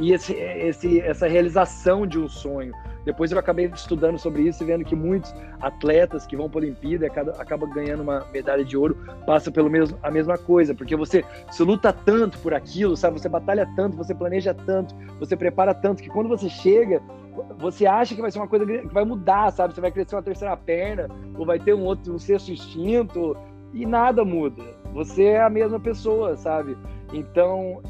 e 0.00 0.12
esse, 0.12 0.32
esse, 0.34 1.00
essa 1.00 1.28
realização 1.28 2.06
de 2.06 2.18
um 2.18 2.28
sonho. 2.28 2.72
Depois 3.04 3.30
eu 3.30 3.38
acabei 3.38 3.66
estudando 3.66 4.18
sobre 4.18 4.42
isso 4.42 4.64
e 4.64 4.66
vendo 4.66 4.84
que 4.84 4.96
muitos 4.96 5.32
atletas 5.60 6.26
que 6.26 6.36
vão 6.36 6.50
para 6.50 6.58
a 6.58 6.62
Olimpíada 6.64 7.06
acabam 7.06 7.34
acaba 7.38 7.66
ganhando 7.68 8.02
uma 8.02 8.26
medalha 8.32 8.64
de 8.64 8.76
ouro, 8.76 8.96
passa 9.24 9.48
pelo 9.48 9.70
mesmo 9.70 9.96
a 10.02 10.10
mesma 10.10 10.36
coisa, 10.36 10.74
porque 10.74 10.96
você 10.96 11.24
se 11.52 11.62
luta 11.62 11.92
tanto 11.92 12.36
por 12.38 12.52
aquilo, 12.52 12.96
sabe? 12.96 13.20
Você 13.20 13.28
batalha 13.28 13.64
tanto, 13.76 13.96
você 13.96 14.12
planeja 14.12 14.52
tanto, 14.52 14.92
você 15.20 15.36
prepara 15.36 15.72
tanto 15.72 16.02
que 16.02 16.08
quando 16.08 16.28
você 16.28 16.48
chega, 16.48 17.00
você 17.58 17.86
acha 17.86 18.14
que 18.14 18.20
vai 18.20 18.30
ser 18.30 18.38
uma 18.38 18.48
coisa 18.48 18.66
que 18.66 18.86
vai 18.88 19.04
mudar, 19.04 19.50
sabe? 19.52 19.74
Você 19.74 19.80
vai 19.80 19.90
crescer 19.90 20.16
uma 20.16 20.22
terceira 20.22 20.56
perna, 20.56 21.08
ou 21.36 21.46
vai 21.46 21.58
ter 21.58 21.74
um 21.74 21.84
outro, 21.84 22.14
um 22.14 22.18
sexto 22.18 22.50
instinto, 22.52 23.36
e 23.72 23.84
nada 23.84 24.24
muda. 24.24 24.62
Você 24.92 25.24
é 25.24 25.42
a 25.42 25.50
mesma 25.50 25.78
pessoa, 25.78 26.36
sabe? 26.36 26.76
Então, 27.12 27.82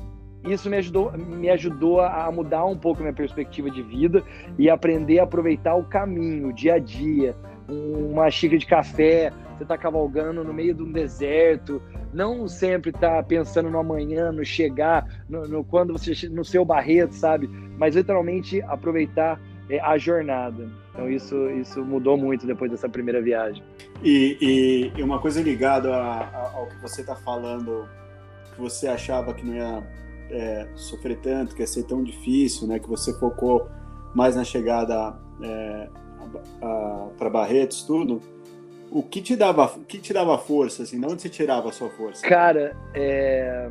isso 0.44 0.70
me 0.70 0.76
ajudou, 0.76 1.12
me 1.12 1.50
ajudou 1.50 2.00
a 2.00 2.30
mudar 2.30 2.64
um 2.64 2.76
pouco 2.76 3.00
minha 3.00 3.12
perspectiva 3.12 3.70
de 3.70 3.82
vida 3.82 4.22
e 4.58 4.70
aprender 4.70 5.18
a 5.18 5.24
aproveitar 5.24 5.74
o 5.74 5.84
caminho, 5.84 6.48
o 6.48 6.52
dia 6.52 6.74
a 6.74 6.78
dia, 6.78 7.36
uma 7.68 8.30
xícara 8.30 8.58
de 8.58 8.66
café, 8.66 9.32
você 9.56 9.62
está 9.62 9.76
cavalgando 9.76 10.44
no 10.44 10.52
meio 10.52 10.74
de 10.74 10.82
um 10.82 10.92
deserto, 10.92 11.82
não 12.12 12.46
sempre 12.46 12.92
tá 12.92 13.22
pensando 13.22 13.70
no 13.70 13.78
amanhã, 13.78 14.30
no 14.30 14.44
chegar, 14.44 15.24
no, 15.28 15.48
no 15.48 15.64
quando 15.64 15.92
você 15.92 16.28
no 16.28 16.44
seu 16.44 16.64
barreto, 16.64 17.14
sabe? 17.14 17.48
Mas 17.78 17.96
literalmente 17.96 18.60
aproveitar 18.62 19.40
é, 19.68 19.80
a 19.80 19.96
jornada. 19.98 20.70
Então 20.92 21.10
isso 21.10 21.50
isso 21.50 21.84
mudou 21.84 22.16
muito 22.16 22.46
depois 22.46 22.70
dessa 22.70 22.88
primeira 22.88 23.20
viagem. 23.20 23.62
E, 24.02 24.92
e 24.96 25.02
uma 25.02 25.18
coisa 25.18 25.42
ligada 25.42 25.94
ao 25.94 26.66
que 26.68 26.76
você 26.80 27.00
está 27.00 27.16
falando, 27.16 27.88
que 28.54 28.60
você 28.60 28.86
achava 28.88 29.32
que 29.34 29.44
não 29.44 29.54
ia 29.54 29.82
é, 30.30 30.68
sofrer 30.74 31.18
tanto, 31.20 31.54
que 31.54 31.62
ia 31.62 31.66
ser 31.66 31.84
tão 31.84 32.02
difícil, 32.02 32.66
né? 32.66 32.78
Que 32.78 32.88
você 32.88 33.12
focou 33.18 33.68
mais 34.14 34.36
na 34.36 34.44
chegada 34.44 35.18
é, 35.42 35.88
para 37.18 37.30
Barretos, 37.30 37.82
tudo. 37.82 38.20
O 38.90 39.02
que 39.02 39.20
te 39.20 39.34
dava, 39.34 39.66
o 39.76 39.84
que 39.84 39.98
te 39.98 40.12
dava 40.12 40.38
força, 40.38 40.82
assim? 40.82 41.00
De 41.00 41.06
onde 41.06 41.22
você 41.22 41.28
tirava 41.28 41.68
a 41.68 41.72
sua 41.72 41.88
força? 41.90 42.26
Cara, 42.26 42.76
é... 42.94 43.68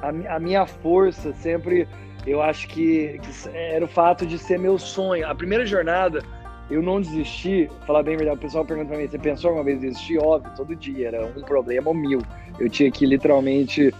a, 0.00 0.36
a 0.36 0.38
minha 0.38 0.66
força 0.66 1.32
sempre, 1.34 1.88
eu 2.26 2.40
acho 2.40 2.68
que, 2.68 3.18
que, 3.18 3.48
era 3.52 3.84
o 3.84 3.88
fato 3.88 4.24
de 4.24 4.38
ser 4.38 4.58
meu 4.58 4.78
sonho. 4.78 5.26
A 5.28 5.34
primeira 5.34 5.66
jornada, 5.66 6.22
eu 6.70 6.80
não 6.80 7.00
desisti. 7.00 7.68
Falar 7.86 8.04
bem 8.04 8.16
verdade, 8.16 8.38
o 8.38 8.40
pessoal 8.40 8.64
pergunta 8.64 8.88
para 8.88 8.98
mim: 8.98 9.08
você 9.08 9.18
pensou 9.18 9.48
alguma 9.48 9.64
vez 9.64 9.80
desistir? 9.80 10.18
Óbvio, 10.18 10.52
todo 10.56 10.74
dia, 10.76 11.08
era 11.08 11.26
um 11.26 11.42
problema 11.42 11.92
mil. 11.92 12.22
Eu 12.58 12.70
tinha 12.70 12.90
que 12.90 13.04
literalmente 13.04 13.92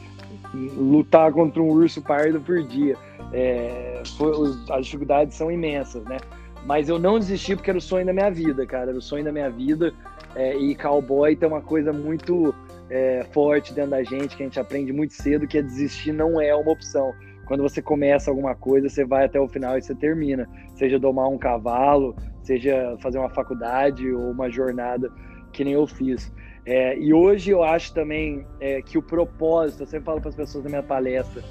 lutar 0.55 1.33
contra 1.33 1.61
um 1.63 1.69
urso 1.69 2.01
pardo 2.03 2.41
por 2.41 2.63
dia. 2.63 2.97
É, 3.33 4.03
foi, 4.17 4.33
as 4.71 4.87
dificuldades 4.87 5.35
são 5.35 5.51
imensas, 5.51 6.05
né? 6.05 6.19
Mas 6.65 6.89
eu 6.89 6.99
não 6.99 7.19
desisti 7.19 7.57
porque 7.57 7.71
era 7.71 7.79
o 7.79 7.83
sonho 7.83 8.07
da 8.07 8.13
minha 8.13 8.31
vida, 8.31 8.67
cara. 8.67 8.91
Era 8.91 8.99
o 8.99 9.03
sonho 9.03 9.25
da 9.25 9.33
minha 9.33 9.51
vida. 9.51 9.93
É, 10.35 10.57
e 10.57 10.75
cowboy 10.75 11.35
tem 11.35 11.49
uma 11.49 11.61
coisa 11.61 11.93
muito 11.93 12.55
é, 12.89 13.25
forte 13.33 13.73
dentro 13.73 13.91
da 13.91 14.03
gente, 14.03 14.37
que 14.37 14.43
a 14.43 14.47
gente 14.47 14.61
aprende 14.61 14.93
muito 14.93 15.15
cedo, 15.15 15.47
que 15.47 15.59
é 15.59 15.63
desistir 15.63 16.13
não 16.13 16.41
é 16.41 16.55
uma 16.55 16.73
opção. 16.73 17.13
Quando 17.47 17.63
você 17.63 17.83
começa 17.83 18.31
alguma 18.31 18.55
coisa, 18.55 18.89
você 18.89 19.05
vai 19.05 19.25
até 19.25 19.41
o 19.41 19.49
final 19.49 19.77
e 19.77 19.83
você 19.83 19.95
termina. 19.95 20.49
Seja 20.77 20.99
domar 20.99 21.29
um 21.29 21.39
cavalo, 21.39 22.15
seja 22.43 22.97
fazer 23.01 23.19
uma 23.19 23.31
faculdade 23.31 24.09
ou 24.13 24.31
uma 24.31 24.49
jornada 24.49 25.11
que 25.53 25.65
nem 25.65 25.75
eu 25.75 25.87
fiz. 25.87 26.33
É, 26.65 26.97
e 26.97 27.13
hoje 27.13 27.51
eu 27.51 27.63
acho 27.63 27.93
também 27.93 28.47
é, 28.61 28.81
que 28.83 28.99
o 28.99 29.03
propósito, 29.03 29.83
eu 29.83 29.87
sempre 29.87 30.05
falo 30.05 30.21
para 30.21 30.29
as 30.29 30.37
pessoas 30.37 30.63
na 30.63 30.71
minha 30.71 30.83
palestra, 30.83 31.43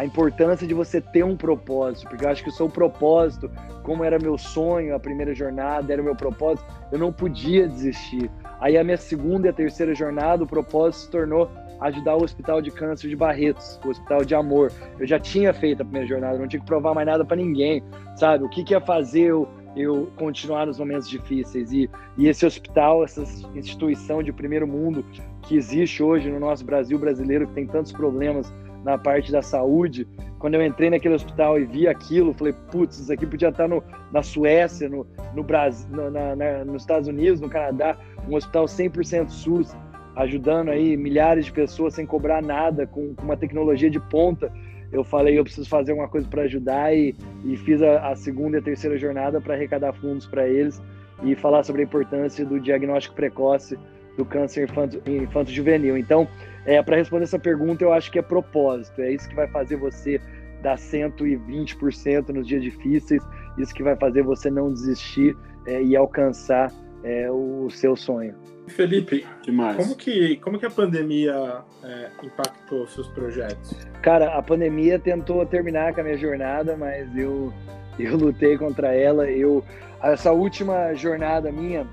a 0.00 0.04
importância 0.04 0.66
de 0.66 0.72
você 0.72 0.98
ter 0.98 1.22
um 1.22 1.36
propósito, 1.36 2.08
porque 2.08 2.24
eu 2.24 2.30
acho 2.30 2.42
que 2.42 2.48
o 2.48 2.52
seu 2.52 2.70
propósito, 2.70 3.50
como 3.82 4.02
era 4.02 4.18
meu 4.18 4.38
sonho, 4.38 4.94
a 4.94 4.98
primeira 4.98 5.34
jornada, 5.34 5.92
era 5.92 6.00
o 6.00 6.04
meu 6.04 6.16
propósito, 6.16 6.66
eu 6.90 6.98
não 6.98 7.12
podia 7.12 7.68
desistir. 7.68 8.30
Aí 8.60 8.78
a 8.78 8.82
minha 8.82 8.96
segunda 8.96 9.48
e 9.48 9.50
a 9.50 9.52
terceira 9.52 9.94
jornada, 9.94 10.42
o 10.42 10.46
propósito 10.46 11.02
se 11.02 11.10
tornou 11.10 11.50
ajudar 11.80 12.16
o 12.16 12.24
Hospital 12.24 12.62
de 12.62 12.70
Câncer 12.70 13.10
de 13.10 13.16
Barretos, 13.16 13.78
o 13.84 13.90
Hospital 13.90 14.24
de 14.24 14.34
Amor. 14.34 14.72
Eu 14.98 15.06
já 15.06 15.20
tinha 15.20 15.52
feito 15.52 15.82
a 15.82 15.84
primeira 15.84 16.08
jornada, 16.08 16.38
não 16.38 16.48
tinha 16.48 16.60
que 16.60 16.66
provar 16.66 16.94
mais 16.94 17.06
nada 17.06 17.22
para 17.22 17.36
ninguém, 17.36 17.84
sabe? 18.16 18.42
O 18.44 18.48
que, 18.48 18.64
que 18.64 18.72
ia 18.72 18.80
fazer 18.80 19.24
eu 19.24 19.46
eu 19.76 20.10
continuar 20.16 20.66
nos 20.66 20.80
momentos 20.80 21.08
difíceis. 21.08 21.72
E, 21.72 21.88
e 22.18 22.26
esse 22.26 22.44
hospital, 22.44 23.04
essa 23.04 23.22
instituição 23.54 24.20
de 24.20 24.32
primeiro 24.32 24.66
mundo 24.66 25.04
que 25.42 25.56
existe 25.56 26.02
hoje 26.02 26.28
no 26.28 26.40
nosso 26.40 26.64
Brasil 26.64 26.98
brasileiro, 26.98 27.46
que 27.46 27.52
tem 27.52 27.68
tantos 27.68 27.92
problemas 27.92 28.52
na 28.84 28.96
parte 28.96 29.30
da 29.30 29.42
saúde, 29.42 30.06
quando 30.38 30.54
eu 30.54 30.64
entrei 30.64 30.90
naquele 30.90 31.14
hospital 31.14 31.58
e 31.58 31.64
vi 31.64 31.86
aquilo, 31.86 32.32
falei, 32.32 32.54
putz, 32.70 32.98
isso 32.98 33.12
aqui 33.12 33.26
podia 33.26 33.50
estar 33.50 33.68
no, 33.68 33.82
na 34.12 34.22
Suécia, 34.22 34.88
no, 34.88 35.06
no 35.34 35.42
Brasil, 35.42 35.88
no, 35.90 36.10
na, 36.10 36.34
na, 36.34 36.64
nos 36.64 36.82
Estados 36.82 37.08
Unidos, 37.08 37.40
no 37.40 37.48
Canadá, 37.48 37.96
um 38.28 38.34
hospital 38.34 38.64
100% 38.64 39.28
SUS, 39.28 39.76
ajudando 40.16 40.70
aí 40.70 40.96
milhares 40.96 41.44
de 41.44 41.52
pessoas 41.52 41.94
sem 41.94 42.06
cobrar 42.06 42.42
nada, 42.42 42.86
com, 42.86 43.14
com 43.14 43.22
uma 43.22 43.36
tecnologia 43.36 43.90
de 43.90 44.00
ponta 44.00 44.50
eu 44.92 45.04
falei 45.04 45.38
eu 45.38 45.44
preciso 45.44 45.68
fazer 45.68 45.92
alguma 45.92 46.08
coisa 46.08 46.26
para 46.28 46.42
ajudar 46.42 46.94
e, 46.94 47.14
e 47.44 47.56
fiz 47.58 47.80
a, 47.80 48.08
a, 48.08 48.16
segunda 48.16 48.56
e 48.56 48.60
a 48.60 48.62
terceira 48.62 48.98
jornada 48.98 49.40
para 49.40 49.54
arrecadar 49.54 49.92
fundos 49.92 50.26
para 50.26 50.48
eles 50.48 50.82
e 51.22 51.34
falar 51.36 51.62
sobre 51.62 51.82
a 51.82 51.84
importância 51.84 52.44
do 52.44 52.58
diagnóstico 52.58 53.14
precoce 53.14 53.78
do 54.16 54.24
câncer 54.24 54.68
infanto-juvenil. 55.06 55.96
Então, 55.96 56.26
é, 56.64 56.82
para 56.82 56.96
responder 56.96 57.24
essa 57.24 57.38
pergunta, 57.38 57.84
eu 57.84 57.92
acho 57.92 58.10
que 58.10 58.18
é 58.18 58.22
propósito, 58.22 59.00
é 59.00 59.12
isso 59.12 59.28
que 59.28 59.34
vai 59.34 59.48
fazer 59.48 59.76
você 59.76 60.20
dar 60.62 60.76
120% 60.76 62.28
nos 62.28 62.46
dias 62.46 62.62
difíceis, 62.62 63.22
isso 63.58 63.74
que 63.74 63.82
vai 63.82 63.96
fazer 63.96 64.22
você 64.22 64.50
não 64.50 64.72
desistir 64.72 65.36
é, 65.66 65.82
e 65.82 65.96
alcançar 65.96 66.72
é, 67.02 67.30
o 67.30 67.68
seu 67.70 67.96
sonho. 67.96 68.34
Felipe, 68.68 69.26
Demais. 69.42 69.76
como 69.76 69.96
que 69.96 70.36
como 70.36 70.58
que 70.58 70.66
a 70.66 70.70
pandemia 70.70 71.62
é, 71.82 72.10
impactou 72.22 72.86
seus 72.86 73.08
projetos? 73.08 73.76
Cara, 74.00 74.36
a 74.36 74.42
pandemia 74.42 74.98
tentou 74.98 75.44
terminar 75.44 75.92
com 75.92 76.00
a 76.00 76.04
minha 76.04 76.16
jornada, 76.16 76.76
mas 76.76 77.14
eu 77.16 77.52
eu 77.98 78.16
lutei 78.16 78.56
contra 78.56 78.94
ela. 78.94 79.28
Eu 79.28 79.64
essa 80.02 80.32
última 80.32 80.94
jornada 80.94 81.50
minha 81.50 81.86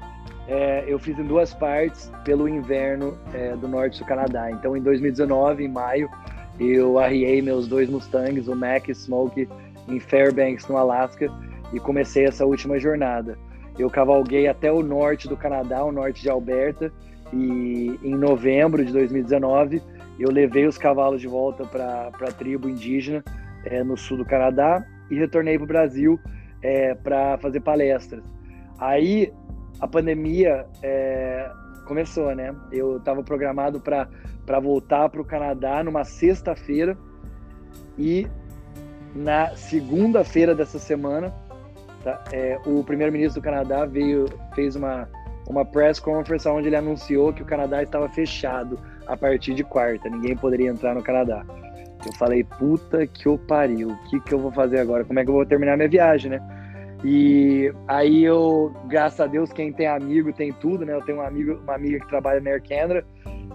é, 0.48 0.86
eu 0.88 0.98
fiz 0.98 1.20
em 1.20 1.24
duas 1.24 1.54
partes 1.54 2.12
pelo 2.24 2.48
inverno 2.48 3.18
é, 3.34 3.56
do 3.56 3.68
norte 3.68 4.00
do 4.00 4.06
Canadá. 4.06 4.50
Então, 4.50 4.78
em 4.78 4.82
2019, 4.82 5.66
em 5.66 5.68
maio, 5.68 6.10
eu 6.60 6.98
arriei 6.98 7.42
meus 7.42 7.68
dois 7.68 7.90
Mustangs, 7.90 8.48
o 8.48 8.56
Mac 8.56 8.88
e 8.88 8.96
Smoke, 8.96 9.48
em 9.88 10.00
Fairbanks, 10.00 10.68
no 10.68 10.78
Alasca, 10.78 11.30
e 11.74 11.80
comecei 11.80 12.26
essa 12.26 12.46
última 12.46 12.80
jornada. 12.80 13.38
Eu 13.78 13.90
cavalguei 13.90 14.48
até 14.48 14.72
o 14.72 14.82
norte 14.82 15.28
do 15.28 15.38
Canadá, 15.38 15.84
o 15.84 15.92
norte 15.92 16.22
de 16.22 16.30
Alberta, 16.30 16.92
e 17.34 18.00
em 18.02 18.16
novembro 18.16 18.84
de 18.84 18.92
2019 18.94 19.82
eu 20.18 20.32
levei 20.32 20.66
os 20.66 20.78
cavalos 20.78 21.22
de 21.22 21.28
volta 21.28 21.66
para 21.66 22.08
a 22.08 22.32
tribo 22.32 22.70
indígena 22.70 23.24
é, 23.66 23.84
no 23.84 23.98
sul 23.98 24.18
do 24.18 24.26
Canadá 24.26 24.84
e 25.12 25.16
retornei 25.16 25.58
para 25.58 25.66
o 25.66 25.68
Brasil 25.68 26.20
é, 26.62 26.96
para 26.96 27.38
fazer 27.38 27.60
palestras. 27.60 28.24
Aí 28.80 29.32
a 29.80 29.88
pandemia 29.88 30.66
é, 30.82 31.52
começou, 31.86 32.34
né? 32.36 32.56
Eu 32.72 32.98
estava 32.98 33.24
programado 33.24 33.80
para 33.80 34.60
voltar 34.60 35.10
para 35.10 35.22
o 35.22 35.26
Canadá 35.26 35.84
numa 35.84 36.04
sexta-feira 36.04 36.98
e 37.98 38.28
na 39.16 39.56
segunda-feira 39.56 40.54
dessa 40.54 40.80
semana 40.80 41.34
Tá? 42.08 42.24
É, 42.32 42.58
o 42.66 42.84
primeiro-ministro 42.86 43.42
do 43.42 43.44
Canadá 43.44 43.86
veio, 43.86 44.28
fez 44.56 44.78
uma, 44.78 45.10
uma 45.46 45.66
press 45.66 46.00
conference 46.00 46.48
onde 46.48 46.68
ele 46.68 46.76
anunciou 46.78 47.34
que 47.34 47.42
o 47.42 47.46
Canadá 47.46 47.84
estava 47.84 48.08
fechado 48.08 48.80
a 49.06 49.18
partir 49.18 49.54
de 49.54 49.64
quarta, 49.64 50.10
ninguém 50.10 50.36
poderia 50.36 50.70
entrar 50.70 50.96
no 50.96 51.04
Canadá. 51.04 51.44
Eu 52.06 52.14
falei, 52.14 52.46
puta 52.46 53.06
que 53.08 53.26
eu 53.26 53.38
pariu, 53.38 53.90
o 53.90 54.10
que, 54.10 54.22
que 54.22 54.34
eu 54.34 54.40
vou 54.40 54.54
fazer 54.54 54.80
agora? 54.80 55.04
Como 55.04 55.20
é 55.20 55.24
que 55.24 55.30
eu 55.30 55.34
vou 55.34 55.46
terminar 55.46 55.76
minha 55.76 55.90
viagem, 55.90 56.32
né? 56.32 56.40
E 57.04 57.72
aí 57.88 58.24
eu, 58.24 58.74
graças 58.88 59.20
a 59.20 59.28
Deus, 59.28 59.54
quem 59.54 59.72
tem 59.72 59.88
amigo 59.88 60.34
tem 60.34 60.52
tudo, 60.52 60.86
né? 60.86 60.94
Eu 60.94 61.02
tenho 61.02 61.20
um 61.20 61.22
amigo, 61.22 61.60
uma 61.64 61.76
amiga 61.76 62.00
que 62.00 62.08
trabalha 62.08 62.42
na 62.42 62.52
Air 62.52 62.64
Canada, 62.68 63.06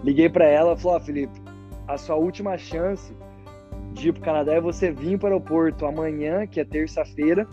liguei 0.03 0.29
para 0.29 0.45
ela 0.45 0.77
falou, 0.77 0.97
ó, 0.97 0.97
oh, 0.97 1.03
Felipe, 1.03 1.41
a 1.87 1.97
sua 1.97 2.15
última 2.15 2.57
chance 2.57 3.13
de 3.91 4.09
ir 4.09 4.13
pro 4.13 4.21
Canadá 4.21 4.53
é 4.53 4.61
você 4.61 4.91
vir 4.91 5.19
para 5.19 5.29
o 5.29 5.33
aeroporto 5.33 5.85
amanhã, 5.85 6.47
que 6.47 6.59
é 6.59 6.63
terça-feira, 6.65 7.47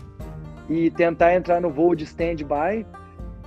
e 0.69 0.89
tentar 0.89 1.35
entrar 1.35 1.59
no 1.59 1.69
voo 1.69 1.93
de 1.93 2.05
stand-by. 2.05 2.85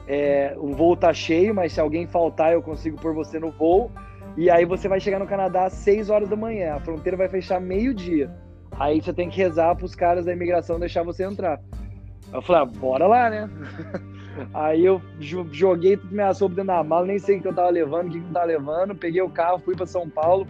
É, 0.06 0.54
o 0.58 0.72
voo 0.72 0.94
tá 0.94 1.12
cheio, 1.14 1.54
mas 1.54 1.72
se 1.72 1.80
alguém 1.80 2.06
faltar, 2.06 2.52
eu 2.52 2.62
consigo 2.62 3.00
pôr 3.00 3.14
você 3.14 3.38
no 3.38 3.50
voo. 3.50 3.90
e 4.36 4.50
aí 4.50 4.66
você 4.66 4.86
vai 4.86 5.00
chegar 5.00 5.18
no 5.18 5.26
Canadá 5.26 5.64
às 5.64 5.72
6 5.72 6.10
horas 6.10 6.28
da 6.28 6.36
manhã, 6.36 6.74
a 6.74 6.80
fronteira 6.80 7.16
vai 7.16 7.28
fechar 7.28 7.60
meio-dia. 7.60 8.30
Aí 8.78 9.00
você 9.00 9.12
tem 9.12 9.30
que 9.30 9.36
rezar 9.38 9.74
para 9.76 9.86
os 9.86 9.94
caras 9.94 10.26
da 10.26 10.32
imigração 10.32 10.78
deixar 10.78 11.02
você 11.02 11.24
entrar. 11.24 11.60
Eu 12.34 12.42
falei, 12.42 12.62
ah, 12.62 12.64
bora 12.64 13.06
lá, 13.06 13.30
né? 13.30 13.48
Aí 14.52 14.84
eu 14.84 15.00
joguei 15.20 15.96
tudo 15.96 16.12
minha 16.12 16.34
sopa 16.34 16.56
dentro 16.56 16.66
da 16.66 16.82
mala, 16.82 17.06
nem 17.06 17.18
sei 17.18 17.38
o 17.38 17.42
que 17.42 17.46
eu 17.46 17.54
tava 17.54 17.70
levando, 17.70 18.08
o 18.08 18.10
que 18.10 18.18
eu 18.18 18.32
tava 18.32 18.46
levando. 18.46 18.94
Peguei 18.94 19.22
o 19.22 19.30
carro, 19.30 19.60
fui 19.60 19.76
para 19.76 19.86
São 19.86 20.10
Paulo. 20.10 20.46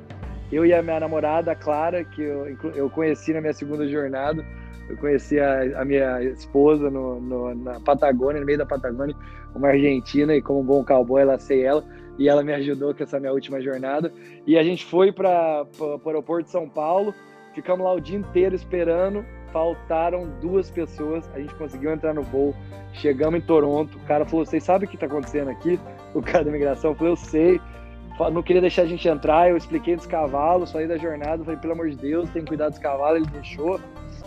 Eu 0.51 0.65
e 0.65 0.73
a 0.73 0.83
minha 0.83 0.99
namorada, 1.01 1.53
a 1.53 1.55
Clara, 1.55 2.03
que 2.03 2.23
eu, 2.23 2.57
eu 2.75 2.89
conheci 2.89 3.35
na 3.35 3.43
minha 3.43 3.53
segunda 3.53 3.87
jornada. 3.87 4.45
Eu 4.89 4.97
conheci 4.97 5.39
a, 5.39 5.81
a 5.81 5.85
minha 5.85 6.23
esposa 6.23 6.91
no, 6.91 7.21
no, 7.21 7.55
na 7.55 7.79
Patagônia, 7.81 8.41
no 8.41 8.47
meio 8.47 8.59
da 8.59 8.67
Patagônia, 8.67 9.15
uma 9.55 9.69
argentina, 9.69 10.35
e 10.35 10.41
como 10.41 10.61
um 10.61 10.65
bom 10.65 10.83
cowboy, 10.83 11.21
ela 11.21 11.39
sei 11.39 11.65
ela. 11.65 11.85
E 12.19 12.29
ela 12.29 12.43
me 12.43 12.55
ajudou 12.55 12.95
com 12.95 13.03
essa 13.03 13.21
minha 13.21 13.33
última 13.33 13.61
jornada. 13.61 14.11
E 14.47 14.57
a 14.57 14.63
gente 14.63 14.87
foi 14.87 15.13
para 15.13 15.67
o 15.79 16.09
aeroporto 16.09 16.45
de 16.45 16.51
São 16.51 16.69
Paulo 16.69 17.15
Ficamos 17.55 17.85
lá 17.85 17.93
o 17.93 18.01
dia 18.01 18.19
inteiro 18.19 18.55
esperando. 18.55 19.25
Faltaram 19.55 20.29
duas 20.41 20.69
pessoas. 20.69 21.31
A 21.33 21.39
gente 21.39 21.55
conseguiu 21.55 21.93
entrar 21.93 22.13
no 22.13 22.25
voo. 22.25 22.53
Chegamos 22.93 23.39
em 23.39 23.41
Toronto. 23.41 23.97
O 23.97 24.01
cara 24.01 24.25
falou: 24.25 24.45
Vocês 24.45 24.65
sabem 24.65 24.89
o 24.89 24.91
que 24.91 24.97
está 24.97 25.07
acontecendo 25.07 25.49
aqui? 25.49 25.79
O 26.13 26.21
cara 26.21 26.43
da 26.43 26.51
imigração 26.51 26.93
falou: 26.93 27.13
Eu 27.13 27.17
sei. 27.17 27.61
Não 28.33 28.43
queria 28.43 28.61
deixar 28.61 28.83
a 28.83 28.87
gente 28.87 29.07
entrar. 29.07 29.49
Eu 29.49 29.57
expliquei 29.57 29.95
dos 29.95 30.07
cavalos, 30.07 30.73
falei 30.73 30.89
da 30.89 30.99
jornada. 30.99 31.45
Falei: 31.45 31.61
Pelo 31.61 31.73
amor 31.73 31.89
de 31.89 31.95
Deus, 31.95 32.29
tem 32.31 32.43
que 32.43 32.49
cuidar 32.49 32.69
dos 32.69 32.81
cavalos. 32.81 33.21
Ele 33.21 33.31
deixou. 33.31 33.79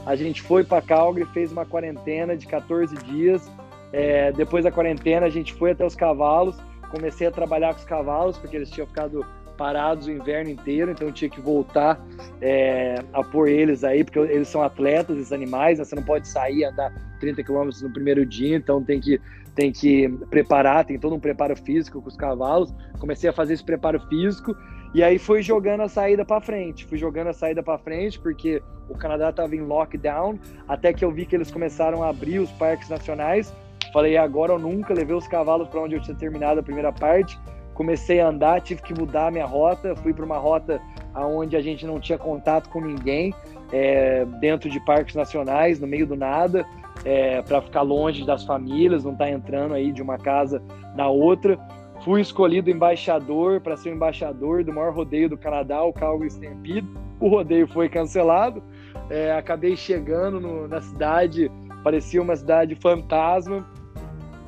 A 0.05 0.15
gente 0.15 0.41
foi 0.41 0.63
para 0.63 0.81
Calgary, 0.81 1.25
fez 1.33 1.51
uma 1.51 1.65
quarentena 1.65 2.37
de 2.37 2.47
14 2.47 2.95
dias. 3.03 3.51
É, 3.91 4.31
depois 4.31 4.63
da 4.63 4.71
quarentena, 4.71 5.25
a 5.25 5.29
gente 5.29 5.53
foi 5.53 5.71
até 5.71 5.85
os 5.85 5.93
cavalos. 5.93 6.55
Comecei 6.89 7.27
a 7.27 7.31
trabalhar 7.31 7.73
com 7.73 7.81
os 7.81 7.85
cavalos, 7.85 8.37
porque 8.37 8.55
eles 8.55 8.69
tinham 8.69 8.87
ficado 8.87 9.25
parados 9.57 10.07
o 10.07 10.11
inverno 10.11 10.51
inteiro, 10.51 10.91
então 10.91 11.11
tinha 11.11 11.29
que 11.29 11.41
voltar 11.41 11.99
é, 12.39 12.95
a 13.11 13.23
pôr 13.23 13.49
eles 13.49 13.83
aí, 13.83 14.03
porque 14.03 14.19
eles 14.19 14.47
são 14.47 14.61
atletas, 14.61 15.17
esses 15.17 15.33
animais, 15.33 15.79
né? 15.79 15.85
você 15.85 15.95
não 15.95 16.03
pode 16.03 16.27
sair 16.27 16.63
andar 16.63 16.93
30 17.19 17.43
quilômetros 17.43 17.81
no 17.81 17.91
primeiro 17.91 18.25
dia, 18.25 18.55
então 18.55 18.83
tem 18.83 19.01
que, 19.01 19.19
tem 19.55 19.71
que 19.71 20.07
preparar, 20.29 20.85
tem 20.85 20.99
todo 20.99 21.15
um 21.15 21.19
preparo 21.19 21.55
físico 21.55 22.01
com 22.01 22.07
os 22.07 22.15
cavalos. 22.15 22.73
Comecei 22.99 23.29
a 23.29 23.33
fazer 23.33 23.55
esse 23.55 23.63
preparo 23.63 23.99
físico 24.07 24.55
e 24.93 25.03
aí 25.03 25.17
fui 25.19 25.41
jogando 25.41 25.81
a 25.81 25.89
saída 25.89 26.23
para 26.23 26.39
frente, 26.39 26.85
fui 26.85 26.97
jogando 26.97 27.27
a 27.27 27.33
saída 27.33 27.61
para 27.61 27.77
frente, 27.77 28.19
porque 28.19 28.61
o 28.87 28.95
Canadá 28.95 29.29
estava 29.29 29.55
em 29.55 29.61
lockdown, 29.61 30.39
até 30.67 30.93
que 30.93 31.03
eu 31.03 31.11
vi 31.11 31.25
que 31.25 31.35
eles 31.35 31.51
começaram 31.51 32.03
a 32.03 32.09
abrir 32.09 32.39
os 32.39 32.51
parques 32.51 32.87
nacionais. 32.87 33.53
Falei, 33.91 34.17
agora 34.17 34.53
ou 34.53 34.59
nunca, 34.59 34.93
levei 34.93 35.15
os 35.15 35.27
cavalos 35.27 35.67
para 35.69 35.81
onde 35.81 35.95
eu 35.95 36.01
tinha 36.01 36.15
terminado 36.15 36.59
a 36.59 36.63
primeira 36.63 36.91
parte 36.91 37.37
comecei 37.77 38.19
a 38.19 38.27
andar, 38.27 38.59
tive 38.59 38.81
que 38.81 38.91
mudar 38.91 39.27
a 39.27 39.31
minha 39.31 39.45
rota, 39.45 39.95
fui 39.97 40.11
para 40.11 40.25
uma 40.25 40.37
rota 40.37 40.81
onde 41.15 41.55
a 41.55 41.61
gente 41.61 41.85
não 41.85 41.99
tinha 41.99 42.17
contato 42.17 42.69
com 42.69 42.81
ninguém, 42.81 43.33
é, 43.71 44.25
dentro 44.41 44.67
de 44.67 44.79
parques 44.83 45.13
nacionais, 45.13 45.79
no 45.79 45.85
meio 45.85 46.07
do 46.07 46.15
nada, 46.15 46.65
é, 47.05 47.39
para 47.43 47.61
ficar 47.61 47.83
longe 47.83 48.25
das 48.25 48.43
famílias, 48.43 49.03
não 49.03 49.11
estar 49.11 49.25
tá 49.25 49.31
entrando 49.31 49.75
aí 49.75 49.91
de 49.91 50.01
uma 50.01 50.17
casa 50.17 50.59
na 50.95 51.07
outra. 51.07 51.57
Fui 52.03 52.19
escolhido 52.19 52.71
embaixador 52.71 53.61
para 53.61 53.77
ser 53.77 53.89
o 53.89 53.93
embaixador 53.93 54.63
do 54.63 54.73
maior 54.73 54.91
rodeio 54.91 55.29
do 55.29 55.37
Canadá, 55.37 55.83
o 55.83 55.93
Calgary 55.93 56.31
Stampede. 56.31 56.87
O 57.19 57.27
rodeio 57.27 57.67
foi 57.67 57.89
cancelado. 57.89 58.63
É, 59.07 59.33
acabei 59.33 59.75
chegando 59.75 60.39
no, 60.39 60.67
na 60.67 60.81
cidade, 60.81 61.51
parecia 61.83 62.21
uma 62.21 62.35
cidade 62.35 62.75
fantasma 62.75 63.65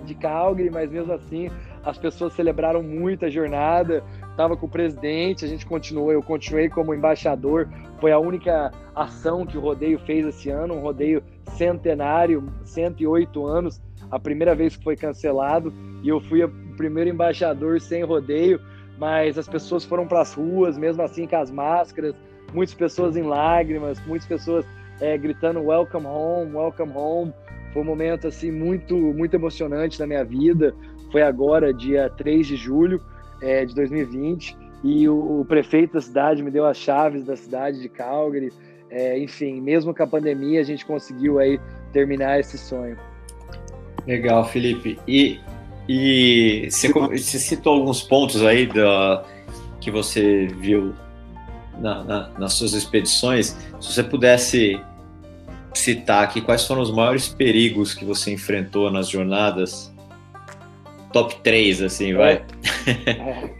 de 0.03 0.15
Calgary, 0.15 0.69
mas 0.71 0.91
mesmo 0.91 1.13
assim 1.13 1.49
as 1.89 1.97
pessoas 1.97 2.33
celebraram 2.33 2.83
muito 2.83 3.25
a 3.25 3.29
jornada, 3.29 4.03
estava 4.29 4.55
com 4.55 4.65
o 4.65 4.69
presidente, 4.69 5.43
a 5.43 5.47
gente 5.47 5.65
continuou, 5.65 6.11
eu 6.11 6.21
continuei 6.21 6.69
como 6.69 6.93
embaixador, 6.93 7.67
foi 7.99 8.11
a 8.11 8.19
única 8.19 8.71
ação 8.95 9.45
que 9.45 9.57
o 9.57 9.61
rodeio 9.61 9.99
fez 9.99 10.25
esse 10.25 10.49
ano, 10.49 10.75
um 10.75 10.79
rodeio 10.79 11.23
centenário, 11.57 12.47
108 12.63 13.45
anos, 13.45 13.81
a 14.09 14.19
primeira 14.19 14.55
vez 14.55 14.75
que 14.75 14.83
foi 14.83 14.95
cancelado, 14.95 15.73
e 16.03 16.09
eu 16.09 16.21
fui 16.21 16.43
o 16.43 16.49
primeiro 16.77 17.09
embaixador 17.09 17.81
sem 17.81 18.03
rodeio, 18.03 18.61
mas 18.97 19.37
as 19.37 19.47
pessoas 19.47 19.83
foram 19.83 20.07
para 20.07 20.21
as 20.21 20.33
ruas, 20.33 20.77
mesmo 20.77 21.01
assim 21.01 21.27
com 21.27 21.35
as 21.35 21.49
máscaras, 21.49 22.15
muitas 22.53 22.75
pessoas 22.75 23.17
em 23.17 23.23
lágrimas, 23.23 23.99
muitas 24.05 24.27
pessoas 24.27 24.65
é, 25.01 25.17
gritando 25.17 25.61
welcome 25.61 26.05
home, 26.05 26.55
welcome 26.55 26.93
home. 26.95 27.33
Foi 27.71 27.81
um 27.81 27.85
momento 27.85 28.27
assim 28.27 28.51
muito 28.51 28.95
muito 28.95 29.35
emocionante 29.35 29.99
na 29.99 30.07
minha 30.07 30.25
vida 30.25 30.73
foi 31.11 31.21
agora, 31.21 31.73
dia 31.73 32.09
3 32.09 32.45
de 32.45 32.55
julho 32.55 33.01
é, 33.41 33.65
de 33.65 33.73
2020, 33.75 34.55
e 34.83 35.09
o, 35.09 35.41
o, 35.41 35.45
prefeito 35.45 35.93
da 35.93 36.01
cidade 36.01 36.41
me 36.41 36.51
deu 36.51 36.65
as 36.65 36.77
chaves 36.77 37.23
da 37.23 37.35
cidade 37.35 37.81
de 37.81 37.89
Calgary. 37.89 38.51
É, 38.89 39.19
enfim, 39.19 39.61
mesmo 39.61 39.93
com 39.93 40.01
a 40.01 40.07
pandemia, 40.07 40.61
a 40.61 40.63
gente 40.63 40.85
conseguiu 40.85 41.37
aí 41.37 41.59
terminar 41.91 42.39
esse 42.39 42.57
sonho. 42.57 42.97
Legal, 44.07 44.45
Felipe. 44.45 44.97
E, 45.07 45.39
e 45.87 46.67
você, 46.69 46.87
você 46.87 47.39
citou 47.39 47.73
alguns 47.73 48.01
pontos 48.01 48.43
aí 48.43 48.65
da, 48.65 49.25
que 49.81 49.91
você 49.91 50.47
viu 50.47 50.93
na, 51.77 52.03
na, 52.03 52.29
nas 52.39 52.53
suas 52.53 52.73
expedições. 52.73 53.55
Se 53.79 53.93
você 53.93 54.03
pudesse 54.03 54.81
citar 55.73 56.23
aqui 56.23 56.41
quais 56.41 56.65
foram 56.65 56.81
os 56.81 56.91
maiores 56.91 57.27
perigos 57.27 57.93
que 57.93 58.03
você 58.03 58.31
enfrentou 58.31 58.89
nas 58.89 59.07
jornadas 59.07 59.93
top 61.11 61.39
3, 61.41 61.81
assim, 61.81 62.13
vai. 62.13 62.45
É. 62.85 63.59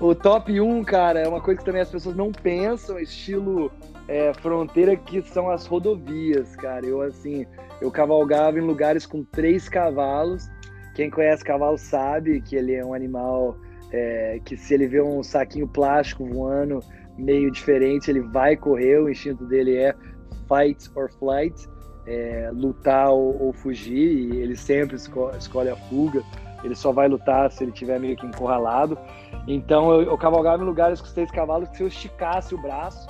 O 0.00 0.14
top 0.14 0.60
1, 0.60 0.84
cara, 0.84 1.20
é 1.20 1.28
uma 1.28 1.40
coisa 1.40 1.60
que 1.60 1.64
também 1.64 1.80
as 1.80 1.90
pessoas 1.90 2.16
não 2.16 2.32
pensam, 2.32 2.98
estilo 2.98 3.70
é, 4.08 4.32
fronteira, 4.34 4.96
que 4.96 5.22
são 5.22 5.48
as 5.48 5.66
rodovias, 5.66 6.54
cara. 6.56 6.84
Eu, 6.84 7.00
assim, 7.00 7.46
eu 7.80 7.90
cavalgava 7.90 8.58
em 8.58 8.62
lugares 8.62 9.06
com 9.06 9.22
três 9.22 9.68
cavalos. 9.68 10.48
Quem 10.94 11.10
conhece 11.10 11.44
cavalo 11.44 11.78
sabe 11.78 12.40
que 12.40 12.56
ele 12.56 12.74
é 12.74 12.84
um 12.84 12.92
animal 12.92 13.56
é, 13.92 14.40
que 14.44 14.56
se 14.56 14.74
ele 14.74 14.88
vê 14.88 15.00
um 15.00 15.22
saquinho 15.22 15.68
plástico 15.68 16.26
voando 16.26 16.80
meio 17.16 17.50
diferente, 17.50 18.10
ele 18.10 18.20
vai 18.20 18.56
correr. 18.56 18.98
O 18.98 19.08
instinto 19.08 19.44
dele 19.46 19.76
é 19.76 19.94
fight 20.48 20.90
or 20.96 21.10
flight, 21.18 21.54
é, 22.06 22.50
lutar 22.52 23.10
ou, 23.10 23.40
ou, 23.40 23.52
fugir, 23.52 24.34
e 24.34 24.36
ele 24.36 24.56
sempre 24.56 24.96
esco 24.96 25.30
escolhe 25.38 25.70
a 25.70 25.76
fuga 25.76 26.22
ele 26.64 26.74
só 26.74 26.90
vai 26.90 27.06
lutar 27.06 27.50
se 27.50 27.62
ele 27.62 27.72
tiver 27.72 28.00
meio 28.00 28.16
que 28.16 28.26
encurralado. 28.26 28.98
Então 29.46 29.92
eu, 29.92 30.02
eu 30.02 30.18
cavalgava 30.18 30.62
em 30.62 30.66
lugares 30.66 31.00
com 31.00 31.06
seis 31.06 31.30
cavalos 31.30 31.68
que 31.68 31.76
se 31.76 31.82
eu 31.82 31.88
esticasse 31.88 32.54
o 32.54 32.58
braço, 32.58 33.06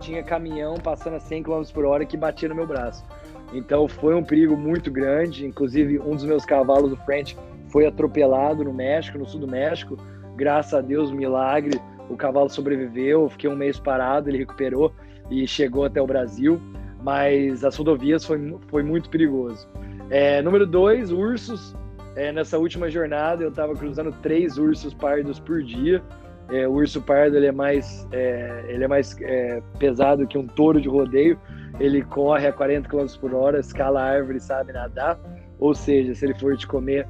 tinha 0.00 0.22
caminhão 0.22 0.74
passando 0.74 1.14
a 1.14 1.20
100 1.20 1.44
km 1.44 1.62
por 1.72 1.84
hora 1.84 2.04
que 2.04 2.16
batia 2.16 2.48
no 2.48 2.54
meu 2.54 2.66
braço. 2.66 3.04
Então 3.52 3.86
foi 3.88 4.14
um 4.14 4.24
perigo 4.24 4.56
muito 4.56 4.90
grande. 4.90 5.46
Inclusive, 5.46 5.98
um 6.00 6.14
dos 6.14 6.24
meus 6.24 6.44
cavalos, 6.44 6.92
o 6.92 6.96
French, 6.96 7.36
foi 7.68 7.86
atropelado 7.86 8.64
no 8.64 8.72
México, 8.72 9.18
no 9.18 9.26
sul 9.26 9.40
do 9.40 9.48
México. 9.48 9.96
Graças 10.34 10.74
a 10.74 10.80
Deus, 10.80 11.10
milagre, 11.10 11.80
o 12.08 12.16
cavalo 12.16 12.48
sobreviveu. 12.48 13.22
Eu 13.22 13.30
fiquei 13.30 13.48
um 13.48 13.56
mês 13.56 13.78
parado, 13.78 14.28
ele 14.28 14.38
recuperou 14.38 14.92
e 15.30 15.46
chegou 15.46 15.84
até 15.84 16.00
o 16.00 16.06
Brasil. 16.06 16.60
Mas 17.02 17.64
as 17.64 17.76
rodovias 17.76 18.24
foi, 18.24 18.58
foi 18.68 18.82
muito 18.82 19.08
perigoso. 19.08 19.68
É, 20.10 20.42
número 20.42 20.66
dois, 20.66 21.12
ursos. 21.12 21.74
É, 22.16 22.32
nessa 22.32 22.58
última 22.58 22.90
jornada 22.90 23.44
eu 23.44 23.50
estava 23.50 23.74
cruzando 23.74 24.10
três 24.22 24.56
ursos 24.56 24.94
pardos 24.94 25.38
por 25.38 25.62
dia. 25.62 26.02
É, 26.48 26.66
o 26.66 26.72
urso 26.72 27.02
pardo 27.02 27.36
ele 27.36 27.46
é 27.46 27.52
mais, 27.52 28.08
é, 28.10 28.64
ele 28.68 28.84
é 28.84 28.88
mais 28.88 29.14
é, 29.20 29.60
pesado 29.78 30.26
que 30.26 30.38
um 30.38 30.46
touro 30.46 30.80
de 30.80 30.88
rodeio. 30.88 31.38
Ele 31.78 32.02
corre 32.02 32.46
a 32.46 32.52
40 32.52 32.88
km 32.88 33.06
por 33.20 33.34
hora, 33.34 33.60
escala 33.60 34.00
a 34.00 34.04
árvore, 34.04 34.40
sabe 34.40 34.72
nadar. 34.72 35.18
Ou 35.58 35.74
seja, 35.74 36.14
se 36.14 36.24
ele 36.24 36.34
for 36.38 36.56
te 36.56 36.66
comer, 36.66 37.06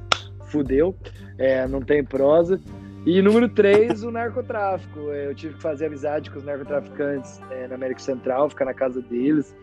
fudeu. 0.47 0.93
É, 1.37 1.65
não 1.67 1.79
tem 1.79 2.03
prosa. 2.03 2.59
E 3.05 3.21
número 3.21 3.47
3, 3.47 4.03
o 4.03 4.11
narcotráfico. 4.11 5.09
É, 5.11 5.27
eu 5.27 5.35
tive 5.35 5.53
que 5.53 5.61
fazer 5.61 5.85
amizade 5.85 6.29
com 6.29 6.37
os 6.37 6.43
narcotraficantes 6.43 7.39
na 7.69 7.75
América 7.75 8.01
Central, 8.01 8.49
ficar 8.49 8.65
na 8.65 8.73
casa 8.73 9.01
deles, 9.01 9.55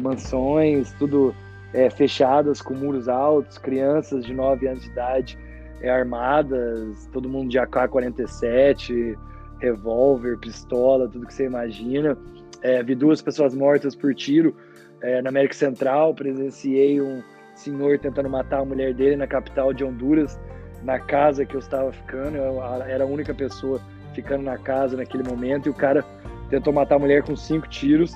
mansões, 0.00 0.92
tudo 0.94 1.32
é, 1.72 1.90
fechadas 1.90 2.60
com 2.62 2.74
muros 2.74 3.08
altos, 3.08 3.58
crianças 3.58 4.24
de 4.24 4.32
9 4.32 4.68
anos 4.68 4.82
de 4.82 4.90
idade 4.90 5.38
é, 5.80 5.90
armadas, 5.90 7.08
todo 7.12 7.28
mundo 7.28 7.50
de 7.50 7.58
AK-47, 7.58 9.16
revólver, 9.60 10.38
pistola, 10.38 11.08
tudo 11.08 11.26
que 11.26 11.34
você 11.34 11.44
imagina. 11.44 12.16
É, 12.62 12.82
vi 12.82 12.94
duas 12.94 13.20
pessoas 13.20 13.54
mortas 13.54 13.94
por 13.94 14.14
tiro 14.14 14.56
é, 15.02 15.20
na 15.20 15.28
América 15.28 15.54
Central, 15.54 16.14
presenciei 16.14 17.00
um 17.00 17.22
senhor 17.54 17.98
tentando 17.98 18.28
matar 18.28 18.60
a 18.60 18.64
mulher 18.64 18.94
dele 18.94 19.16
na 19.16 19.26
capital 19.26 19.72
de 19.72 19.84
Honduras, 19.84 20.38
na 20.82 20.98
casa 20.98 21.44
que 21.44 21.54
eu 21.54 21.60
estava 21.60 21.92
ficando, 21.92 22.36
eu 22.36 22.62
era 22.84 23.04
a 23.04 23.06
única 23.06 23.34
pessoa 23.34 23.80
ficando 24.14 24.44
na 24.44 24.58
casa 24.58 24.96
naquele 24.96 25.22
momento, 25.22 25.66
e 25.66 25.70
o 25.70 25.74
cara 25.74 26.04
tentou 26.48 26.72
matar 26.72 26.96
a 26.96 26.98
mulher 26.98 27.22
com 27.22 27.34
cinco 27.36 27.68
tiros, 27.68 28.14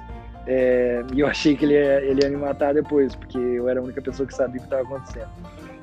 é, 0.53 1.05
e 1.15 1.21
eu 1.21 1.29
achei 1.29 1.57
que 1.57 1.65
ele 1.65 1.75
ia, 1.75 2.01
ele 2.03 2.25
ia 2.25 2.29
me 2.29 2.37
matar 2.37 2.75
depois, 2.75 3.15
porque 3.15 3.39
eu 3.39 3.69
era 3.69 3.79
a 3.79 3.83
única 3.85 4.03
pessoa 4.03 4.27
que 4.27 4.35
sabia 4.35 4.57
o 4.57 4.59
que 4.59 4.67
estava 4.67 4.83
acontecendo. 4.83 5.31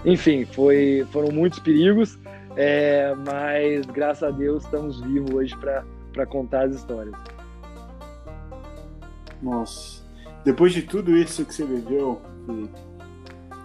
Enfim, 0.04 0.44
foi, 0.44 1.08
foram 1.10 1.30
muitos 1.32 1.60
perigos. 1.60 2.20
É, 2.58 3.16
mas 3.16 3.86
graças 3.86 4.24
a 4.24 4.30
Deus 4.30 4.66
estamos 4.66 5.00
vivos 5.00 5.32
hoje 5.32 5.56
para 5.56 6.26
contar 6.26 6.66
as 6.66 6.76
histórias. 6.76 7.16
Nossa, 9.42 10.04
depois 10.44 10.74
de 10.74 10.82
tudo 10.82 11.16
isso 11.16 11.46
que 11.46 11.54
você 11.54 11.64
viveu, 11.64 12.22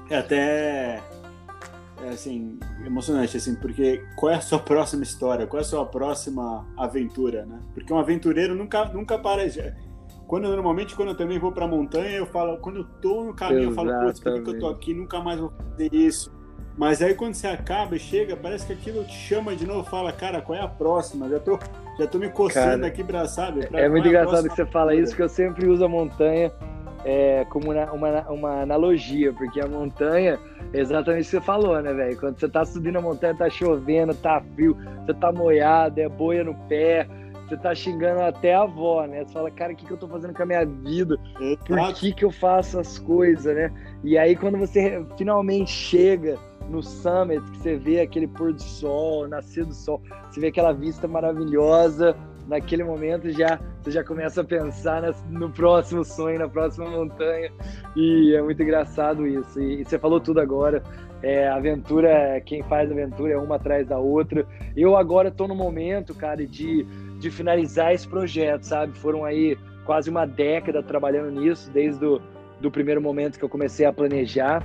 é 0.08 0.18
até 0.18 1.02
é, 2.04 2.08
assim 2.10 2.60
emocionante 2.86 3.36
assim, 3.36 3.56
porque 3.56 4.04
qual 4.14 4.30
é 4.30 4.36
a 4.36 4.40
sua 4.40 4.60
próxima 4.60 5.02
história? 5.02 5.48
Qual 5.48 5.58
é 5.58 5.62
a 5.62 5.66
sua 5.66 5.84
próxima 5.84 6.64
aventura, 6.76 7.44
né? 7.44 7.58
Porque 7.74 7.92
um 7.92 7.98
aventureiro 7.98 8.54
nunca 8.54 8.84
nunca 8.84 9.18
para 9.18 9.42
quando 10.32 10.48
normalmente 10.48 10.96
quando 10.96 11.10
eu 11.10 11.14
também 11.14 11.38
vou 11.38 11.52
para 11.52 11.66
montanha, 11.66 12.16
eu 12.16 12.24
falo, 12.24 12.56
quando 12.56 12.78
eu 12.78 12.84
tô 13.02 13.22
no 13.22 13.34
caminho, 13.34 13.68
Exatamente. 13.68 13.90
eu 13.90 13.92
falo, 13.92 14.06
putz, 14.06 14.20
por 14.20 14.32
que, 14.32 14.40
que 14.40 14.50
eu 14.50 14.58
tô 14.58 14.66
aqui? 14.66 14.94
Nunca 14.94 15.20
mais 15.20 15.38
vou 15.38 15.52
fazer 15.68 15.92
isso 15.92 16.32
mas 16.74 17.02
aí 17.02 17.14
quando 17.14 17.34
você 17.34 17.46
acaba 17.46 17.96
e 17.96 17.98
chega, 17.98 18.34
parece 18.34 18.66
que 18.66 18.72
aquilo 18.72 19.04
te 19.04 19.12
chama 19.12 19.54
de 19.54 19.66
novo, 19.66 19.84
fala, 19.84 20.10
cara, 20.10 20.40
qual 20.40 20.58
é 20.58 20.62
a 20.62 20.66
próxima? 20.68 21.28
Já 21.28 21.38
tô, 21.38 21.58
já 21.98 22.06
tô 22.06 22.18
me 22.18 22.30
coçando 22.30 22.80
cara, 22.80 22.86
aqui 22.86 23.04
pra, 23.04 23.28
sabe? 23.28 23.66
Pra, 23.66 23.78
é 23.78 23.90
muito 23.90 24.06
é 24.06 24.08
engraçado 24.08 24.48
que 24.48 24.56
você 24.56 24.64
fala 24.64 24.94
isso, 24.94 25.14
que 25.14 25.20
eu 25.20 25.28
sempre 25.28 25.66
uso 25.68 25.84
a 25.84 25.88
montanha 25.88 26.50
é, 27.04 27.44
como 27.50 27.70
uma, 27.70 27.92
uma, 27.92 28.30
uma, 28.30 28.62
analogia, 28.62 29.34
porque 29.34 29.60
a 29.60 29.66
montanha 29.66 30.38
é 30.72 30.80
exatamente 30.80 31.24
o 31.24 31.24
que 31.24 31.30
você 31.30 31.40
falou, 31.42 31.78
né, 31.82 31.92
velho? 31.92 32.18
Quando 32.18 32.40
você 32.40 32.48
tá 32.48 32.64
subindo 32.64 32.96
a 32.96 33.02
montanha, 33.02 33.36
tá 33.36 33.50
chovendo, 33.50 34.14
tá 34.14 34.42
frio, 34.54 34.74
você 35.04 35.12
tá 35.12 35.30
molhado, 35.30 36.00
é 36.00 36.08
boia 36.08 36.42
no 36.42 36.54
pé, 36.68 37.06
você 37.52 37.56
tá 37.58 37.74
xingando 37.74 38.22
até 38.22 38.54
a 38.54 38.62
avó, 38.62 39.04
né? 39.06 39.24
Você 39.24 39.32
fala, 39.32 39.50
cara, 39.50 39.72
o 39.72 39.76
que, 39.76 39.84
que 39.84 39.92
eu 39.92 39.96
tô 39.98 40.08
fazendo 40.08 40.32
com 40.32 40.42
a 40.42 40.46
minha 40.46 40.64
vida? 40.64 41.18
Por 41.66 41.94
que, 41.94 42.12
que 42.12 42.24
eu 42.24 42.30
faço 42.30 42.78
as 42.78 42.98
coisas, 42.98 43.54
né? 43.54 43.70
E 44.02 44.16
aí, 44.16 44.34
quando 44.34 44.56
você 44.56 45.04
finalmente 45.18 45.70
chega 45.70 46.38
no 46.70 46.82
summit, 46.82 47.42
que 47.50 47.58
você 47.58 47.76
vê 47.76 48.00
aquele 48.00 48.26
pôr 48.26 48.54
do 48.54 48.62
sol, 48.62 49.28
nascer 49.28 49.66
do 49.66 49.74
sol, 49.74 50.00
você 50.30 50.40
vê 50.40 50.46
aquela 50.46 50.72
vista 50.72 51.06
maravilhosa, 51.06 52.16
naquele 52.48 52.84
momento 52.84 53.30
já 53.30 53.60
você 53.82 53.90
já 53.90 54.04
começa 54.04 54.42
a 54.42 54.44
pensar 54.44 55.02
no 55.28 55.50
próximo 55.50 56.04
sonho, 56.04 56.38
na 56.38 56.48
próxima 56.48 56.88
montanha, 56.88 57.50
e 57.96 58.32
é 58.34 58.40
muito 58.40 58.62
engraçado 58.62 59.26
isso. 59.26 59.60
E, 59.60 59.84
você 59.84 59.98
falou 59.98 60.20
tudo 60.20 60.40
agora, 60.40 60.82
é, 61.20 61.48
aventura, 61.48 62.40
quem 62.46 62.62
faz 62.62 62.90
aventura 62.90 63.32
é 63.32 63.36
uma 63.36 63.56
atrás 63.56 63.86
da 63.86 63.98
outra. 63.98 64.46
Eu 64.76 64.96
agora 64.96 65.28
estou 65.28 65.48
no 65.48 65.54
momento, 65.54 66.14
cara, 66.14 66.46
de, 66.46 66.86
de 67.22 67.30
finalizar 67.30 67.94
esse 67.94 68.06
projeto, 68.06 68.64
sabe? 68.64 68.98
Foram 68.98 69.24
aí 69.24 69.56
quase 69.84 70.10
uma 70.10 70.26
década 70.26 70.82
trabalhando 70.82 71.40
nisso, 71.40 71.70
desde 71.70 72.04
o 72.04 72.20
do 72.60 72.70
primeiro 72.70 73.00
momento 73.00 73.38
que 73.38 73.44
eu 73.44 73.48
comecei 73.48 73.84
a 73.84 73.92
planejar 73.92 74.62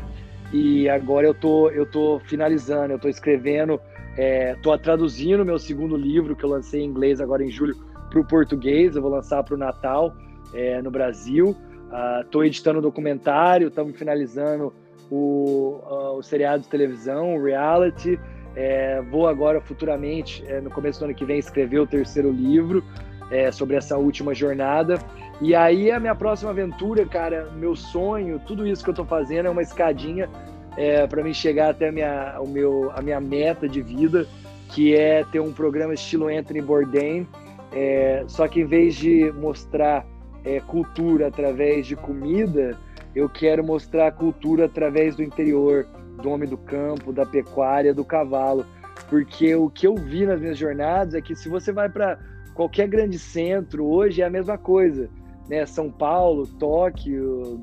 e 0.53 0.87
agora 0.87 1.25
eu 1.27 1.33
tô, 1.33 1.69
eu 1.69 1.85
tô 1.85 2.19
finalizando, 2.25 2.93
eu 2.93 2.99
tô 2.99 3.09
escrevendo, 3.09 3.79
é, 4.15 4.55
tô 4.61 4.77
traduzindo 4.77 5.43
meu 5.43 5.57
segundo 5.57 5.97
livro 5.97 6.35
que 6.35 6.43
eu 6.43 6.49
lancei 6.49 6.81
em 6.81 6.85
inglês 6.85 7.19
agora 7.19 7.43
em 7.43 7.49
julho 7.49 7.75
para 8.09 8.19
o 8.19 8.25
português, 8.25 8.95
eu 8.95 9.01
vou 9.01 9.11
lançar 9.11 9.43
para 9.43 9.55
o 9.55 9.57
Natal 9.57 10.15
é, 10.53 10.81
no 10.81 10.91
Brasil. 10.91 11.55
Uh, 11.87 12.43
editando 12.43 12.79
um 12.79 12.81
documentário, 12.81 13.69
estamos 13.69 13.95
finalizando 13.97 14.73
o, 15.09 15.79
uh, 15.85 16.17
o 16.17 16.21
seriado 16.21 16.63
de 16.63 16.69
televisão, 16.69 17.35
o 17.35 17.43
reality. 17.43 18.19
É, 18.59 18.99
vou 19.11 19.27
agora 19.27 19.61
futuramente, 19.61 20.43
é, 20.47 20.59
no 20.59 20.71
começo 20.71 20.99
do 20.99 21.05
ano 21.05 21.13
que 21.13 21.23
vem, 21.23 21.37
escrever 21.37 21.79
o 21.79 21.85
terceiro 21.85 22.31
livro 22.31 22.83
é, 23.29 23.51
sobre 23.51 23.75
essa 23.75 23.95
última 23.97 24.33
jornada. 24.33 24.97
E 25.39 25.53
aí 25.53 25.91
a 25.91 25.99
minha 25.99 26.15
próxima 26.15 26.49
aventura, 26.49 27.05
cara, 27.05 27.51
meu 27.55 27.75
sonho, 27.75 28.41
tudo 28.47 28.65
isso 28.65 28.83
que 28.83 28.89
eu 28.89 28.95
tô 28.95 29.05
fazendo 29.05 29.45
é 29.45 29.49
uma 29.51 29.61
escadinha 29.61 30.27
é, 30.75 31.05
para 31.05 31.23
mim 31.23 31.35
chegar 31.35 31.69
até 31.69 31.89
a 31.89 31.91
minha, 31.91 32.39
o 32.39 32.47
meu, 32.47 32.91
a 32.95 33.01
minha 33.01 33.21
meta 33.21 33.69
de 33.69 33.79
vida, 33.79 34.25
que 34.69 34.95
é 34.95 35.23
ter 35.25 35.39
um 35.39 35.53
programa 35.53 35.93
estilo 35.93 36.27
Anthony 36.27 36.61
Bourdain, 36.61 37.27
é, 37.71 38.23
só 38.27 38.47
que 38.47 38.61
em 38.61 38.65
vez 38.65 38.95
de 38.95 39.31
mostrar 39.33 40.03
é, 40.43 40.59
cultura 40.61 41.27
através 41.27 41.85
de 41.85 41.95
comida, 41.95 42.75
eu 43.15 43.29
quero 43.29 43.63
mostrar 43.63 44.11
cultura 44.13 44.65
através 44.65 45.15
do 45.15 45.21
interior, 45.21 45.87
do 46.21 46.29
homem 46.29 46.49
do 46.49 46.57
campo, 46.57 47.13
da 47.13 47.25
pecuária, 47.25 47.93
do 47.93 48.03
cavalo. 48.03 48.65
Porque 49.09 49.55
o 49.55 49.69
que 49.69 49.87
eu 49.87 49.95
vi 49.95 50.25
nas 50.25 50.39
minhas 50.39 50.57
jornadas 50.57 51.13
é 51.13 51.21
que 51.21 51.35
se 51.35 51.47
você 51.47 51.71
vai 51.71 51.89
para 51.89 52.19
qualquer 52.53 52.87
grande 52.87 53.19
centro 53.19 53.85
hoje 53.85 54.21
é 54.21 54.25
a 54.25 54.29
mesma 54.29 54.57
coisa 54.57 55.09
né? 55.47 55.65
São 55.65 55.89
Paulo, 55.89 56.45
Tóquio, 56.47 57.59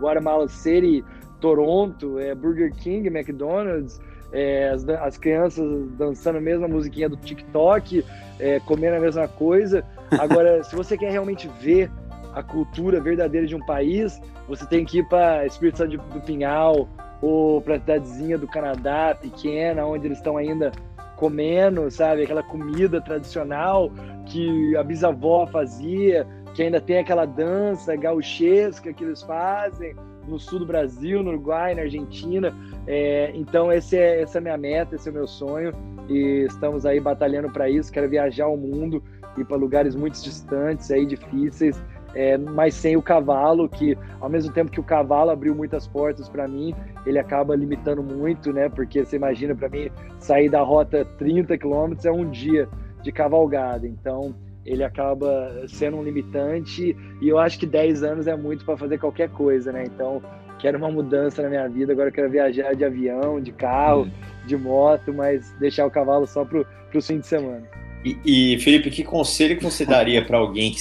Guatemala 0.00 0.48
City, 0.48 1.04
Toronto, 1.40 2.18
é, 2.18 2.34
Burger 2.34 2.72
King, 2.74 3.08
McDonald's, 3.08 4.00
é, 4.32 4.70
as, 4.70 4.86
as, 4.88 5.16
crianças 5.16 5.64
dançando 5.92 6.38
a 6.38 6.40
mesma 6.40 6.66
musiquinha 6.66 7.08
do 7.08 7.16
TikTok, 7.16 8.04
é, 8.38 8.60
comendo 8.60 8.96
a 8.96 9.00
mesma 9.00 9.28
coisa. 9.28 9.84
Agora, 10.18 10.62
se 10.64 10.74
você 10.74 10.96
quer 10.96 11.10
realmente 11.10 11.48
ver 11.60 11.90
a 12.34 12.42
cultura 12.42 13.00
verdadeira 13.00 13.46
de 13.46 13.54
um 13.54 13.64
país, 13.64 14.20
você 14.48 14.66
tem 14.66 14.84
que 14.84 14.98
ir 14.98 15.08
para 15.08 15.46
Espírito 15.46 15.78
Santo 15.78 15.96
do 15.96 16.20
Pinhal 16.20 16.88
ou 17.24 17.62
para 17.62 17.76
a 17.76 17.78
cidadezinha 17.78 18.36
do 18.36 18.46
Canadá, 18.46 19.16
pequena, 19.18 19.86
onde 19.86 20.06
eles 20.06 20.18
estão 20.18 20.36
ainda 20.36 20.70
comendo, 21.16 21.90
sabe, 21.90 22.22
aquela 22.22 22.42
comida 22.42 23.00
tradicional 23.00 23.90
que 24.26 24.76
a 24.76 24.82
bisavó 24.82 25.46
fazia, 25.46 26.26
que 26.54 26.62
ainda 26.62 26.82
tem 26.82 26.98
aquela 26.98 27.24
dança 27.24 27.96
gauchesca 27.96 28.92
que 28.92 29.02
eles 29.02 29.22
fazem 29.22 29.96
no 30.28 30.38
sul 30.38 30.58
do 30.58 30.66
Brasil, 30.66 31.22
no 31.22 31.30
Uruguai, 31.30 31.74
na 31.74 31.82
Argentina. 31.82 32.54
É, 32.86 33.32
então, 33.34 33.72
esse 33.72 33.96
é, 33.96 34.20
essa 34.20 34.38
é 34.38 34.40
a 34.40 34.42
minha 34.42 34.58
meta, 34.58 34.94
esse 34.94 35.08
é 35.08 35.10
o 35.10 35.14
meu 35.14 35.26
sonho 35.26 35.72
e 36.08 36.44
estamos 36.46 36.84
aí 36.84 37.00
batalhando 37.00 37.50
para 37.50 37.70
isso. 37.70 37.90
Quero 37.90 38.08
viajar 38.08 38.48
o 38.48 38.56
mundo, 38.56 39.02
ir 39.38 39.44
para 39.44 39.56
lugares 39.56 39.94
muito 39.94 40.22
distantes, 40.22 40.90
aí 40.90 41.06
difíceis, 41.06 41.82
é, 42.14 42.38
mas 42.38 42.74
sem 42.74 42.96
o 42.96 43.02
cavalo, 43.02 43.68
que 43.68 43.96
ao 44.20 44.28
mesmo 44.28 44.52
tempo 44.52 44.70
que 44.70 44.80
o 44.80 44.84
cavalo 44.84 45.30
abriu 45.30 45.54
muitas 45.54 45.86
portas 45.86 46.28
para 46.28 46.46
mim, 46.46 46.74
ele 47.04 47.18
acaba 47.18 47.56
limitando 47.56 48.02
muito, 48.02 48.52
né? 48.52 48.68
Porque 48.68 49.04
você 49.04 49.16
imagina 49.16 49.54
para 49.54 49.68
mim 49.68 49.90
sair 50.18 50.48
da 50.48 50.62
rota 50.62 51.04
30 51.18 51.58
quilômetros 51.58 52.06
é 52.06 52.12
um 52.12 52.30
dia 52.30 52.68
de 53.02 53.10
cavalgada. 53.10 53.86
Então, 53.86 54.34
ele 54.64 54.82
acaba 54.82 55.64
sendo 55.68 55.98
um 55.98 56.02
limitante 56.02 56.96
e 57.20 57.28
eu 57.28 57.38
acho 57.38 57.58
que 57.58 57.66
10 57.66 58.02
anos 58.02 58.26
é 58.26 58.36
muito 58.36 58.64
para 58.64 58.76
fazer 58.76 58.98
qualquer 58.98 59.28
coisa, 59.30 59.72
né? 59.72 59.84
Então, 59.84 60.22
quero 60.58 60.78
uma 60.78 60.90
mudança 60.90 61.42
na 61.42 61.48
minha 61.48 61.68
vida, 61.68 61.92
agora 61.92 62.10
quero 62.10 62.30
viajar 62.30 62.74
de 62.74 62.84
avião, 62.84 63.40
de 63.40 63.52
carro, 63.52 64.04
hum. 64.04 64.10
de 64.46 64.56
moto, 64.56 65.12
mas 65.12 65.52
deixar 65.58 65.84
o 65.84 65.90
cavalo 65.90 66.26
só 66.26 66.44
pro, 66.44 66.64
pro 66.90 67.02
fim 67.02 67.18
de 67.18 67.26
semana. 67.26 67.62
E, 68.04 68.54
e 68.54 68.58
Felipe, 68.60 68.90
que 68.90 69.02
conselho 69.02 69.56
que 69.56 69.64
você 69.64 69.84
daria 69.84 70.24
para 70.24 70.38
alguém 70.38 70.72
que 70.72 70.80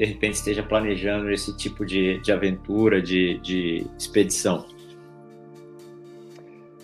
de 0.00 0.06
repente 0.06 0.36
esteja 0.36 0.62
planejando 0.62 1.30
esse 1.30 1.54
tipo 1.54 1.84
de, 1.84 2.18
de 2.20 2.32
aventura, 2.32 3.02
de, 3.02 3.38
de 3.40 3.86
expedição? 3.98 4.64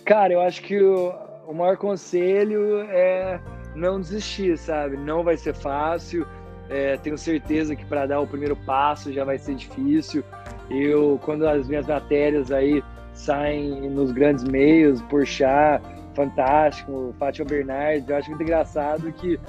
Cara, 0.05 0.33
eu 0.33 0.39
acho 0.39 0.61
que 0.61 0.79
o, 0.79 1.15
o 1.47 1.51
maior 1.51 1.77
conselho 1.77 2.81
é 2.81 3.41
não 3.75 3.99
desistir, 3.99 4.55
sabe? 4.55 4.97
Não 4.97 5.23
vai 5.23 5.35
ser 5.35 5.55
fácil. 5.55 6.27
É, 6.69 6.95
tenho 6.97 7.17
certeza 7.17 7.75
que 7.75 7.83
para 7.87 8.05
dar 8.05 8.19
o 8.21 8.27
primeiro 8.27 8.55
passo 8.55 9.11
já 9.11 9.23
vai 9.23 9.39
ser 9.39 9.55
difícil. 9.55 10.23
Eu, 10.69 11.19
quando 11.23 11.47
as 11.47 11.67
minhas 11.67 11.87
matérias 11.87 12.51
aí 12.51 12.83
saem 13.13 13.89
nos 13.89 14.11
grandes 14.11 14.43
meios, 14.43 15.01
Porchat, 15.01 15.81
Fantástico, 16.13 17.15
Fátima 17.17 17.47
Bernardes, 17.49 18.07
eu 18.07 18.15
acho 18.15 18.29
muito 18.29 18.43
engraçado 18.43 19.11
que, 19.13 19.39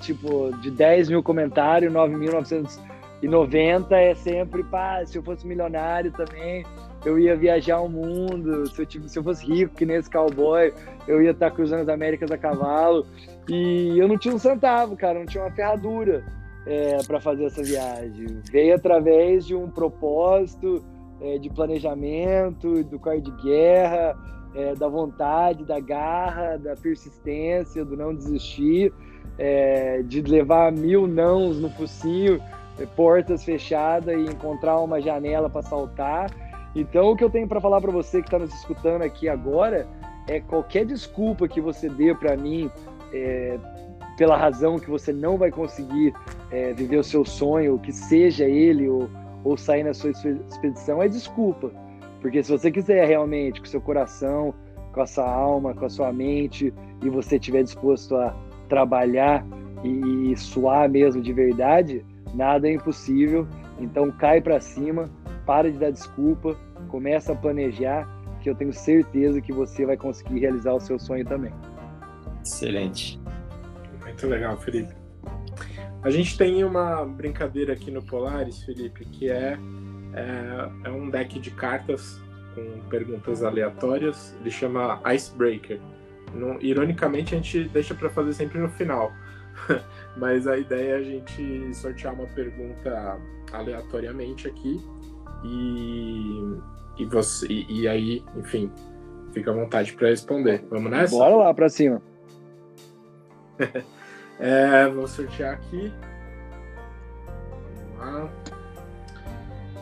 tipo, 0.00 0.50
de 0.60 0.70
10 0.70 1.10
mil 1.10 1.22
comentários, 1.22 1.92
9.990 1.92 3.92
é 3.92 4.14
sempre, 4.14 4.64
pá, 4.64 5.04
se 5.04 5.18
eu 5.18 5.22
fosse 5.22 5.46
milionário 5.46 6.10
também, 6.12 6.64
eu 7.04 7.18
ia 7.18 7.36
viajar 7.36 7.80
o 7.80 7.88
mundo, 7.88 8.66
se 8.66 8.82
eu, 8.82 8.86
tipo, 8.86 9.08
se 9.08 9.18
eu 9.18 9.22
fosse 9.22 9.46
rico, 9.46 9.74
que 9.74 9.86
nem 9.86 9.96
esse 9.96 10.10
cowboy, 10.10 10.72
eu 11.06 11.22
ia 11.22 11.30
estar 11.30 11.50
cruzando 11.50 11.82
as 11.82 11.88
Américas 11.88 12.30
a 12.30 12.38
cavalo. 12.38 13.06
E 13.48 13.98
eu 13.98 14.08
não 14.08 14.18
tinha 14.18 14.34
um 14.34 14.38
centavo, 14.38 14.96
cara, 14.96 15.18
não 15.18 15.26
tinha 15.26 15.44
uma 15.44 15.52
ferradura 15.52 16.24
é, 16.66 16.98
para 17.06 17.20
fazer 17.20 17.46
essa 17.46 17.62
viagem. 17.62 18.40
Veio 18.50 18.74
através 18.74 19.46
de 19.46 19.54
um 19.54 19.70
propósito 19.70 20.84
é, 21.20 21.38
de 21.38 21.48
planejamento, 21.48 22.84
do 22.84 22.98
cor 22.98 23.20
de 23.20 23.30
guerra, 23.42 24.16
é, 24.54 24.74
da 24.74 24.88
vontade, 24.88 25.64
da 25.64 25.80
garra, 25.80 26.56
da 26.56 26.74
persistência, 26.74 27.84
do 27.84 27.96
não 27.96 28.14
desistir, 28.14 28.92
é, 29.38 30.02
de 30.02 30.20
levar 30.22 30.72
mil 30.72 31.06
nãos 31.06 31.60
no 31.60 31.70
focinho, 31.70 32.40
portas 32.94 33.44
fechadas 33.44 34.16
e 34.16 34.22
encontrar 34.22 34.80
uma 34.80 35.00
janela 35.00 35.48
para 35.48 35.62
saltar 35.62 36.30
então, 36.74 37.10
o 37.10 37.16
que 37.16 37.24
eu 37.24 37.30
tenho 37.30 37.48
para 37.48 37.60
falar 37.60 37.80
para 37.80 37.90
você 37.90 38.20
que 38.20 38.28
está 38.28 38.38
nos 38.38 38.54
escutando 38.54 39.02
aqui 39.02 39.28
agora 39.28 39.86
é 40.28 40.40
qualquer 40.40 40.84
desculpa 40.84 41.48
que 41.48 41.60
você 41.60 41.88
dê 41.88 42.14
para 42.14 42.36
mim 42.36 42.70
é, 43.12 43.58
pela 44.16 44.36
razão 44.36 44.78
que 44.78 44.88
você 44.88 45.12
não 45.12 45.36
vai 45.36 45.50
conseguir 45.50 46.12
é, 46.50 46.72
viver 46.72 46.98
o 46.98 47.04
seu 47.04 47.24
sonho, 47.24 47.78
que 47.78 47.92
seja 47.92 48.44
ele 48.44 48.88
ou, 48.88 49.08
ou 49.42 49.56
sair 49.56 49.82
na 49.82 49.94
sua 49.94 50.10
expedição, 50.10 51.02
é 51.02 51.08
desculpa. 51.08 51.72
Porque 52.20 52.42
se 52.42 52.50
você 52.50 52.70
quiser 52.70 53.06
realmente, 53.06 53.60
com 53.60 53.66
seu 53.66 53.80
coração, 53.80 54.52
com 54.92 55.00
a 55.00 55.06
sua 55.06 55.28
alma, 55.28 55.74
com 55.74 55.84
a 55.84 55.90
sua 55.90 56.12
mente, 56.12 56.72
e 57.02 57.08
você 57.08 57.36
estiver 57.36 57.62
disposto 57.62 58.16
a 58.16 58.36
trabalhar 58.68 59.44
e, 59.82 60.32
e 60.32 60.36
suar 60.36 60.88
mesmo 60.88 61.20
de 61.22 61.32
verdade, 61.32 62.04
nada 62.34 62.68
é 62.68 62.72
impossível. 62.72 63.46
Então 63.80 64.10
cai 64.10 64.40
para 64.40 64.60
cima, 64.60 65.08
para 65.46 65.70
de 65.70 65.78
dar 65.78 65.90
desculpa, 65.90 66.56
começa 66.88 67.32
a 67.32 67.36
planejar, 67.36 68.08
que 68.42 68.50
eu 68.50 68.54
tenho 68.54 68.72
certeza 68.72 69.40
que 69.40 69.52
você 69.52 69.84
vai 69.84 69.96
conseguir 69.96 70.40
realizar 70.40 70.74
o 70.74 70.80
seu 70.80 70.98
sonho 70.98 71.24
também. 71.24 71.52
Excelente. 72.44 73.20
Muito 74.02 74.26
legal, 74.26 74.56
Felipe. 74.58 74.94
A 76.02 76.10
gente 76.10 76.38
tem 76.38 76.62
uma 76.64 77.04
brincadeira 77.04 77.72
aqui 77.72 77.90
no 77.90 78.02
Polaris, 78.02 78.62
Felipe, 78.62 79.04
que 79.04 79.30
é, 79.30 79.58
é, 80.14 80.70
é 80.84 80.90
um 80.90 81.10
deck 81.10 81.38
de 81.40 81.50
cartas 81.50 82.20
com 82.54 82.88
perguntas 82.88 83.42
aleatórias. 83.42 84.36
Ele 84.40 84.50
chama 84.50 85.00
Icebreaker. 85.12 85.80
No, 86.34 86.60
ironicamente, 86.62 87.34
a 87.34 87.38
gente 87.38 87.64
deixa 87.68 87.94
para 87.94 88.10
fazer 88.10 88.32
sempre 88.32 88.58
no 88.58 88.68
final. 88.68 89.12
Mas 90.16 90.46
a 90.46 90.56
ideia 90.58 90.92
é 90.92 90.96
a 90.96 91.02
gente 91.02 91.74
sortear 91.74 92.14
uma 92.14 92.26
pergunta 92.26 93.18
aleatoriamente 93.52 94.46
aqui 94.48 94.80
e, 95.44 96.58
e 96.98 97.04
você 97.06 97.46
e, 97.46 97.82
e 97.82 97.88
aí, 97.88 98.24
enfim, 98.36 98.70
fica 99.32 99.50
à 99.50 99.54
vontade 99.54 99.92
para 99.92 100.08
responder. 100.08 100.64
Vamos 100.70 100.90
nessa? 100.90 101.16
Bora 101.16 101.36
lá 101.36 101.54
para 101.54 101.68
cima. 101.68 102.02
é, 104.38 104.88
vou 104.88 105.06
sortear 105.06 105.54
aqui. 105.54 105.92
Vamos 107.96 107.98
lá. 107.98 108.30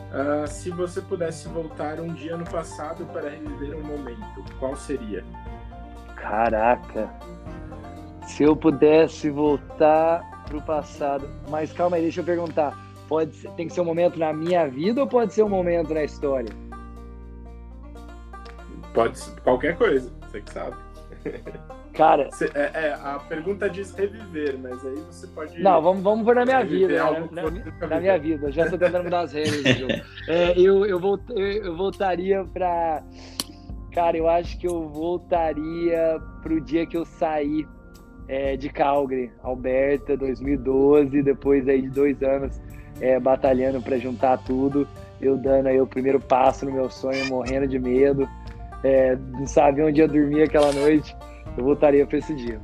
Uh, 0.07 0.47
se 0.47 0.69
você 0.69 1.01
pudesse 1.01 1.49
voltar 1.49 1.99
um 1.99 2.13
dia 2.13 2.37
no 2.37 2.45
passado 2.45 3.05
para 3.07 3.29
reviver 3.29 3.75
um 3.75 3.83
momento, 3.83 4.43
qual 4.57 4.75
seria? 4.75 5.23
Caraca! 6.29 7.09
Se 8.23 8.43
eu 8.43 8.55
pudesse 8.55 9.29
voltar 9.29 10.43
pro 10.47 10.61
passado. 10.61 11.29
Mas 11.49 11.71
calma 11.71 11.97
aí, 11.97 12.03
deixa 12.03 12.21
eu 12.21 12.25
perguntar. 12.25 12.77
Pode 13.07 13.35
ser, 13.35 13.49
tem 13.51 13.67
que 13.67 13.73
ser 13.73 13.81
um 13.81 13.85
momento 13.85 14.19
na 14.19 14.33
minha 14.33 14.67
vida 14.67 15.01
ou 15.01 15.07
pode 15.07 15.33
ser 15.33 15.43
um 15.43 15.49
momento 15.49 15.93
na 15.93 16.03
história? 16.03 16.49
Pode 18.93 19.17
ser 19.17 19.39
qualquer 19.41 19.77
coisa, 19.77 20.11
você 20.21 20.41
que 20.41 20.51
sabe. 20.51 20.75
Cara. 21.93 22.29
É, 22.53 22.87
é, 22.87 22.93
a 22.93 23.19
pergunta 23.27 23.69
diz 23.69 23.91
reviver, 23.93 24.57
mas 24.59 24.85
aí 24.85 24.95
você 25.09 25.25
pode. 25.27 25.59
Não, 25.59 25.81
vamos, 25.81 26.03
vamos 26.03 26.25
por 26.25 26.35
na 26.35 26.45
minha 26.45 26.63
vida. 26.63 26.93
Né? 26.93 27.27
Na, 27.31 27.41
na, 27.43 27.87
na, 27.87 27.99
minha 27.99 28.19
vida. 28.19 28.51
Já 28.51 28.65
estou 28.65 28.77
tentando 28.77 29.05
mudar 29.05 29.21
as 29.21 29.33
regras 29.33 29.63
do 29.63 29.73
jogo. 29.73 29.93
É, 30.27 30.59
eu, 30.59 30.85
eu, 30.85 30.99
volt, 30.99 31.21
eu, 31.29 31.47
eu 31.47 31.75
voltaria 31.75 32.45
para. 32.53 33.01
Cara, 33.97 34.15
eu 34.15 34.29
acho 34.29 34.59
que 34.59 34.67
eu 34.67 34.87
voltaria 34.89 36.21
pro 36.43 36.61
dia 36.61 36.85
que 36.85 36.95
eu 36.95 37.03
saí 37.03 37.65
é, 38.27 38.55
de 38.55 38.69
Calgary, 38.69 39.31
Alberta, 39.41 40.15
2012, 40.15 41.23
depois 41.23 41.67
aí 41.67 41.81
de 41.81 41.89
dois 41.89 42.21
anos 42.21 42.61
é, 43.01 43.19
batalhando 43.19 43.81
para 43.81 43.97
juntar 43.97 44.37
tudo, 44.43 44.87
eu 45.19 45.35
dando 45.35 45.65
aí 45.65 45.81
o 45.81 45.87
primeiro 45.87 46.19
passo 46.19 46.67
no 46.67 46.73
meu 46.73 46.91
sonho, 46.91 47.25
morrendo 47.25 47.67
de 47.67 47.79
medo, 47.79 48.29
é, 48.83 49.15
não 49.15 49.47
sabia 49.47 49.83
onde 49.83 49.99
ia 49.99 50.07
dormir 50.07 50.43
aquela 50.43 50.71
noite 50.73 51.17
eu 51.57 51.63
voltaria 51.63 52.05
para 52.05 52.19
esse 52.19 52.35
dia. 52.35 52.61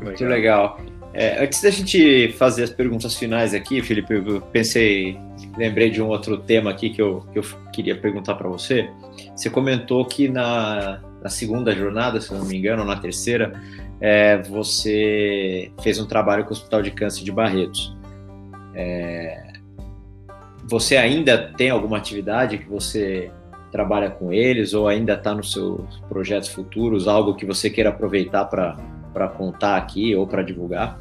Muito 0.00 0.24
legal. 0.24 0.76
É, 1.12 1.42
antes 1.42 1.60
da 1.60 1.70
gente 1.70 2.32
fazer 2.32 2.62
as 2.62 2.70
perguntas 2.70 3.16
finais 3.16 3.52
aqui, 3.52 3.82
Felipe, 3.82 4.14
eu 4.14 4.40
pensei, 4.40 5.18
lembrei 5.56 5.90
de 5.90 6.00
um 6.00 6.06
outro 6.06 6.38
tema 6.38 6.70
aqui 6.70 6.90
que 6.90 7.02
eu, 7.02 7.26
que 7.32 7.38
eu 7.40 7.42
queria 7.72 7.96
perguntar 7.96 8.36
para 8.36 8.48
você. 8.48 8.88
Você 9.34 9.50
comentou 9.50 10.04
que 10.04 10.28
na, 10.28 11.00
na, 11.20 11.28
segunda 11.28 11.74
jornada, 11.74 12.20
se 12.20 12.32
não 12.32 12.44
me 12.44 12.56
engano, 12.56 12.82
ou 12.82 12.88
na 12.88 12.96
terceira, 12.96 13.60
é, 14.00 14.38
você 14.38 15.72
fez 15.82 15.98
um 15.98 16.06
trabalho 16.06 16.44
com 16.44 16.50
o 16.50 16.52
Hospital 16.52 16.82
de 16.82 16.92
Câncer 16.92 17.24
de 17.24 17.32
Barretos. 17.32 17.96
É, 18.74 19.52
você 20.68 20.96
ainda 20.96 21.52
tem 21.56 21.70
alguma 21.70 21.96
atividade 21.96 22.56
que 22.58 22.68
você 22.68 23.32
trabalha 23.72 24.10
com 24.10 24.32
eles 24.32 24.74
ou 24.74 24.86
ainda 24.86 25.14
está 25.14 25.34
nos 25.34 25.52
seus 25.52 25.98
projetos 26.08 26.48
futuros, 26.48 27.08
algo 27.08 27.34
que 27.34 27.44
você 27.44 27.68
queira 27.68 27.90
aproveitar 27.90 28.44
para 28.44 28.76
contar 29.28 29.76
aqui 29.76 30.14
ou 30.14 30.26
para 30.26 30.42
divulgar? 30.42 30.98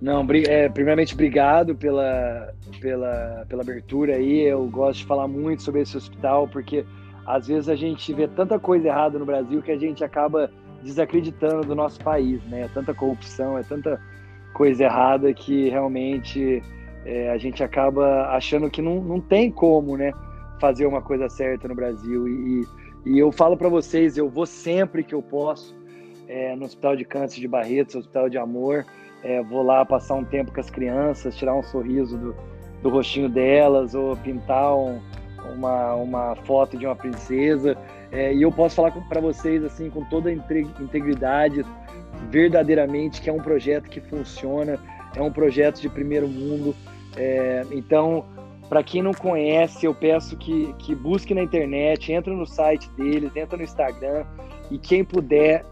Não, 0.00 0.26
é, 0.48 0.68
primeiramente, 0.68 1.14
obrigado 1.14 1.74
pela, 1.74 2.52
pela, 2.80 3.46
pela 3.48 3.62
abertura 3.62 4.16
aí. 4.16 4.42
Eu 4.42 4.66
gosto 4.66 4.98
de 4.98 5.06
falar 5.06 5.26
muito 5.26 5.62
sobre 5.62 5.80
esse 5.80 5.96
hospital, 5.96 6.46
porque 6.46 6.84
às 7.26 7.46
vezes 7.46 7.68
a 7.68 7.74
gente 7.74 8.12
vê 8.12 8.28
tanta 8.28 8.58
coisa 8.58 8.88
errada 8.88 9.18
no 9.18 9.24
Brasil 9.24 9.62
que 9.62 9.70
a 9.70 9.78
gente 9.78 10.04
acaba 10.04 10.50
desacreditando 10.82 11.66
do 11.66 11.74
nosso 11.74 11.98
país, 12.00 12.42
né? 12.44 12.62
É 12.62 12.68
tanta 12.68 12.92
corrupção, 12.92 13.56
é 13.56 13.62
tanta 13.62 13.98
coisa 14.52 14.84
errada 14.84 15.32
que 15.32 15.70
realmente 15.70 16.62
é, 17.06 17.30
a 17.30 17.38
gente 17.38 17.64
acaba 17.64 18.28
achando 18.28 18.68
que 18.68 18.82
não, 18.82 19.02
não 19.02 19.20
tem 19.20 19.50
como, 19.50 19.96
né? 19.96 20.12
fazer 20.64 20.86
uma 20.86 21.02
coisa 21.02 21.28
certa 21.28 21.68
no 21.68 21.74
Brasil. 21.74 22.28
E, 22.28 22.66
e 23.06 23.18
eu 23.18 23.30
falo 23.30 23.56
para 23.56 23.68
vocês, 23.68 24.16
eu 24.16 24.28
vou 24.28 24.46
sempre 24.46 25.02
que 25.02 25.14
eu 25.14 25.22
posso 25.22 25.76
é, 26.28 26.54
no 26.56 26.64
Hospital 26.64 26.96
de 26.96 27.04
Câncer 27.04 27.40
de 27.40 27.48
Barretos, 27.48 27.94
Hospital 27.94 28.28
de 28.28 28.38
Amor. 28.38 28.84
É, 29.22 29.42
vou 29.42 29.62
lá 29.62 29.84
passar 29.84 30.14
um 30.14 30.24
tempo 30.24 30.52
com 30.52 30.60
as 30.60 30.70
crianças, 30.70 31.36
tirar 31.36 31.54
um 31.54 31.62
sorriso 31.62 32.16
do, 32.18 32.36
do 32.82 32.90
rostinho 32.90 33.28
delas, 33.28 33.94
ou 33.94 34.16
pintar 34.16 34.76
um, 34.76 35.00
uma, 35.54 35.94
uma 35.94 36.36
foto 36.44 36.76
de 36.76 36.86
uma 36.86 36.96
princesa. 36.96 37.76
É, 38.12 38.32
e 38.32 38.42
eu 38.42 38.52
posso 38.52 38.76
falar 38.76 38.90
para 38.90 39.20
vocês 39.20 39.64
assim 39.64 39.90
com 39.90 40.04
toda 40.04 40.28
a 40.28 40.32
integridade, 40.32 41.64
verdadeiramente, 42.30 43.20
que 43.20 43.30
é 43.30 43.32
um 43.32 43.40
projeto 43.40 43.88
que 43.88 44.00
funciona, 44.00 44.78
é 45.16 45.22
um 45.22 45.32
projeto 45.32 45.80
de 45.80 45.88
primeiro 45.88 46.28
mundo. 46.28 46.74
É, 47.16 47.64
então, 47.72 48.24
para 48.68 48.82
quem 48.82 49.02
não 49.02 49.12
conhece, 49.12 49.86
eu 49.86 49.94
peço 49.94 50.36
que, 50.36 50.72
que 50.78 50.94
busque 50.94 51.34
na 51.34 51.42
internet, 51.42 52.12
entra 52.12 52.32
no 52.32 52.46
site 52.46 52.90
deles, 52.90 53.34
entra 53.36 53.56
no 53.56 53.62
Instagram 53.62 54.24
e 54.70 54.78
quem 54.78 55.04
puder, 55.04 55.64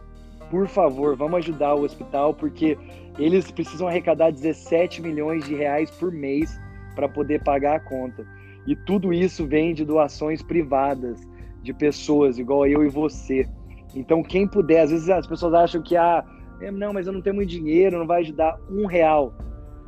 por 0.53 0.69
favor, 0.69 1.17
vamos 1.17 1.39
ajudar 1.39 1.75
o 1.75 1.83
hospital 1.83 2.35
porque 2.35 2.77
eles 3.19 3.51
precisam 3.51 3.89
arrecadar 3.89 4.31
17 4.31 5.01
milhões 5.01 5.47
de 5.47 5.55
reais 5.55 5.91
por 5.93 6.13
mês 6.13 6.61
para 6.95 7.09
poder 7.09 7.43
pagar 7.43 7.77
a 7.77 7.81
conta. 7.81 8.27
E 8.67 8.77
tudo 8.77 9.15
isso 9.15 9.47
vem 9.47 9.73
de 9.73 9.83
doações 9.83 10.43
privadas 10.43 11.27
de 11.63 11.73
pessoas 11.73 12.39
igual 12.39 12.67
eu 12.67 12.85
e 12.85 12.91
você. 12.91 13.49
Então, 13.95 14.23
quem 14.23 14.47
puder, 14.47 14.83
às 14.83 14.91
vezes 14.91 15.09
as 15.09 15.27
pessoas 15.27 15.55
acham 15.55 15.81
que 15.81 15.97
ah, 15.97 16.23
é, 16.61 16.71
não, 16.71 16.93
mas 16.93 17.07
eu 17.07 17.15
não 17.15 17.23
tenho 17.23 17.37
muito 17.37 17.49
dinheiro, 17.49 17.99
não 17.99 18.07
vai 18.07 18.21
ajudar 18.21 18.61
um 18.71 18.85
real. 18.85 19.33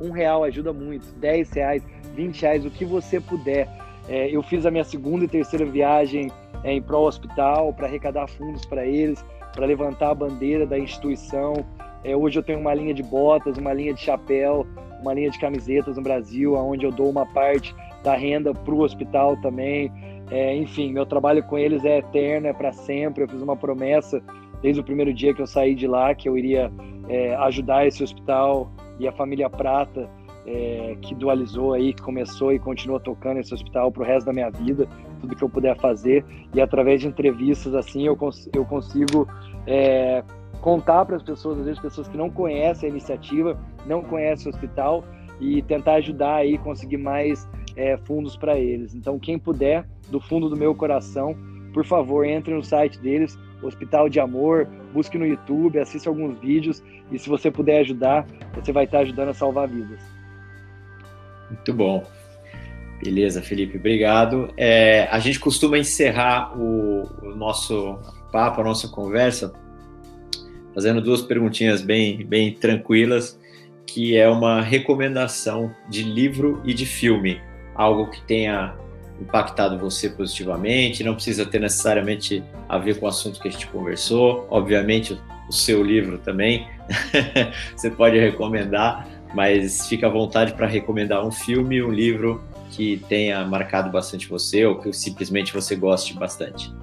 Um 0.01 0.09
real 0.09 0.43
ajuda 0.43 0.73
muito, 0.73 1.13
dez 1.19 1.51
reais. 1.51 1.85
20 2.15 2.41
reais, 2.41 2.65
o 2.65 2.71
que 2.71 2.83
você 2.83 3.21
puder. 3.21 3.69
É, 4.09 4.35
eu 4.35 4.41
fiz 4.41 4.65
a 4.65 4.71
minha 4.71 4.83
segunda 4.83 5.25
e 5.25 5.27
terceira 5.27 5.63
viagem 5.63 6.31
é, 6.63 6.73
em 6.73 6.81
pró 6.81 7.07
hospital 7.07 7.71
para 7.71 7.85
arrecadar 7.85 8.27
fundos 8.27 8.65
para 8.65 8.83
eles, 8.83 9.23
para 9.55 9.65
levantar 9.65 10.11
a 10.11 10.15
bandeira 10.15 10.65
da 10.65 10.77
instituição. 10.77 11.65
É, 12.03 12.15
hoje 12.15 12.37
eu 12.37 12.43
tenho 12.43 12.59
uma 12.59 12.73
linha 12.73 12.93
de 12.93 13.01
botas, 13.01 13.57
uma 13.57 13.73
linha 13.73 13.93
de 13.93 14.01
chapéu, 14.01 14.67
uma 15.01 15.13
linha 15.13 15.29
de 15.29 15.39
camisetas 15.39 15.95
no 15.95 16.03
Brasil, 16.03 16.53
onde 16.53 16.85
eu 16.85 16.91
dou 16.91 17.09
uma 17.09 17.25
parte 17.25 17.73
da 18.03 18.15
renda 18.15 18.53
para 18.53 18.73
o 18.73 18.81
hospital 18.81 19.37
também. 19.37 19.91
É, 20.29 20.55
enfim, 20.55 20.91
meu 20.91 21.05
trabalho 21.05 21.41
com 21.43 21.57
eles 21.57 21.83
é 21.85 21.99
eterno, 21.99 22.47
é 22.47 22.53
para 22.53 22.73
sempre. 22.73 23.23
Eu 23.23 23.27
fiz 23.27 23.41
uma 23.41 23.55
promessa 23.55 24.21
desde 24.61 24.81
o 24.81 24.83
primeiro 24.83 25.13
dia 25.13 25.33
que 25.33 25.41
eu 25.41 25.47
saí 25.47 25.73
de 25.73 25.87
lá 25.87 26.13
que 26.13 26.27
eu 26.27 26.37
iria 26.37 26.71
é, 27.07 27.35
ajudar 27.35 27.87
esse 27.87 28.03
hospital 28.03 28.69
e 28.99 29.07
a 29.07 29.11
família 29.11 29.49
Prata 29.49 30.09
é, 30.45 30.95
que 31.01 31.15
dualizou 31.15 31.73
aí, 31.73 31.93
que 31.93 32.01
começou 32.01 32.53
e 32.53 32.59
continua 32.59 32.99
tocando 32.99 33.39
esse 33.39 33.53
hospital 33.53 33.91
para 33.91 34.03
o 34.03 34.05
resto 34.05 34.25
da 34.27 34.33
minha 34.33 34.49
vida, 34.49 34.87
tudo 35.19 35.35
que 35.35 35.43
eu 35.43 35.49
puder 35.49 35.75
fazer. 35.77 36.23
E 36.53 36.61
através 36.61 37.01
de 37.01 37.07
entrevistas 37.07 37.73
assim 37.73 38.05
eu, 38.05 38.15
cons 38.15 38.49
eu 38.53 38.63
consigo 38.65 39.27
é, 39.65 40.23
contar 40.61 41.05
para 41.05 41.15
as 41.15 41.23
pessoas, 41.23 41.59
às 41.59 41.65
vezes 41.65 41.81
pessoas 41.81 42.07
que 42.07 42.17
não 42.17 42.29
conhecem 42.29 42.87
a 42.87 42.91
iniciativa, 42.91 43.57
não 43.85 44.01
conhecem 44.01 44.51
o 44.51 44.55
hospital 44.55 45.03
e 45.39 45.61
tentar 45.63 45.95
ajudar 45.95 46.35
aí, 46.35 46.57
conseguir 46.57 46.97
mais 46.97 47.47
é, 47.75 47.97
fundos 47.97 48.37
para 48.37 48.57
eles. 48.57 48.95
Então, 48.95 49.19
quem 49.19 49.37
puder, 49.37 49.85
do 50.09 50.19
fundo 50.19 50.49
do 50.49 50.55
meu 50.55 50.73
coração, 50.73 51.35
por 51.73 51.85
favor, 51.85 52.25
entre 52.25 52.53
no 52.53 52.63
site 52.63 52.99
deles, 52.99 53.37
Hospital 53.61 54.07
de 54.07 54.19
Amor, 54.19 54.67
busque 54.93 55.17
no 55.17 55.25
YouTube, 55.25 55.79
assista 55.79 56.09
alguns 56.09 56.39
vídeos 56.39 56.81
e 57.11 57.19
se 57.19 57.27
você 57.27 57.51
puder 57.51 57.79
ajudar, 57.79 58.25
você 58.53 58.71
vai 58.71 58.85
estar 58.85 58.99
ajudando 58.99 59.29
a 59.29 59.33
salvar 59.33 59.67
vidas. 59.67 60.14
Muito 61.49 61.73
bom. 61.73 62.03
Beleza, 63.03 63.41
Felipe, 63.41 63.77
obrigado. 63.77 64.51
É, 64.57 65.07
a 65.11 65.19
gente 65.19 65.39
costuma 65.39 65.77
encerrar 65.77 66.57
o, 66.57 67.03
o, 67.21 67.35
nosso 67.35 67.99
papo, 68.31 68.61
a 68.61 68.63
nossa 68.63 68.87
conversa, 68.87 69.53
fazendo 70.73 71.01
duas 71.01 71.21
perguntinhas 71.21 71.81
bem, 71.81 72.25
bem 72.25 72.53
tranquilas, 72.53 73.39
que 73.85 74.17
é 74.17 74.27
uma 74.27 74.61
recomendação 74.61 75.73
de 75.89 76.03
livro 76.03 76.61
e 76.63 76.73
de 76.73 76.85
filme, 76.85 77.41
algo 77.75 78.09
que 78.09 78.21
tenha 78.21 78.75
impactado 79.21 79.77
você 79.77 80.09
positivamente, 80.09 81.03
não 81.03 81.13
precisa 81.13 81.45
ter 81.45 81.59
necessariamente 81.59 82.43
a 82.67 82.77
ver 82.77 82.99
com 82.99 83.05
o 83.05 83.09
assunto 83.09 83.39
que 83.39 83.47
a 83.47 83.51
gente 83.51 83.67
conversou. 83.67 84.45
Obviamente, 84.49 85.17
o 85.47 85.53
seu 85.53 85.83
livro 85.83 86.17
também, 86.17 86.67
você 87.75 87.89
pode 87.89 88.17
recomendar, 88.17 89.07
mas 89.35 89.87
fica 89.87 90.07
à 90.07 90.09
vontade 90.09 90.53
para 90.53 90.65
recomendar 90.65 91.25
um 91.25 91.31
filme, 91.31 91.83
um 91.83 91.91
livro 91.91 92.41
que 92.71 93.03
tenha 93.09 93.45
marcado 93.45 93.91
bastante 93.91 94.29
você 94.29 94.65
ou 94.65 94.79
que 94.79 94.91
simplesmente 94.93 95.53
você 95.53 95.75
goste 95.75 96.13
bastante. 96.13 96.73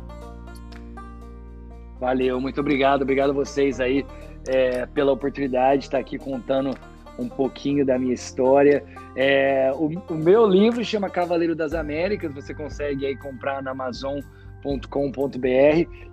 Valeu, 1.98 2.40
muito 2.40 2.60
obrigado, 2.60 3.02
obrigado 3.02 3.30
a 3.30 3.32
vocês 3.32 3.80
aí 3.80 4.04
é, 4.46 4.86
pela 4.86 5.12
oportunidade 5.12 5.80
de 5.80 5.84
estar 5.86 5.98
aqui 5.98 6.18
contando 6.18 6.76
um 7.18 7.28
pouquinho 7.28 7.86
da 7.86 7.98
minha 7.98 8.14
história. 8.14 8.84
É, 9.16 9.72
o, 9.74 9.86
o, 10.12 10.14
meu 10.14 10.46
livro 10.46 10.84
chama 10.84 11.08
Cavaleiro 11.08 11.54
das 11.54 11.72
Américas, 11.72 12.34
você 12.34 12.52
consegue 12.52 13.06
aí 13.06 13.16
comprar 13.16 13.62
na 13.62 13.70
Amazon.com.br 13.70 14.26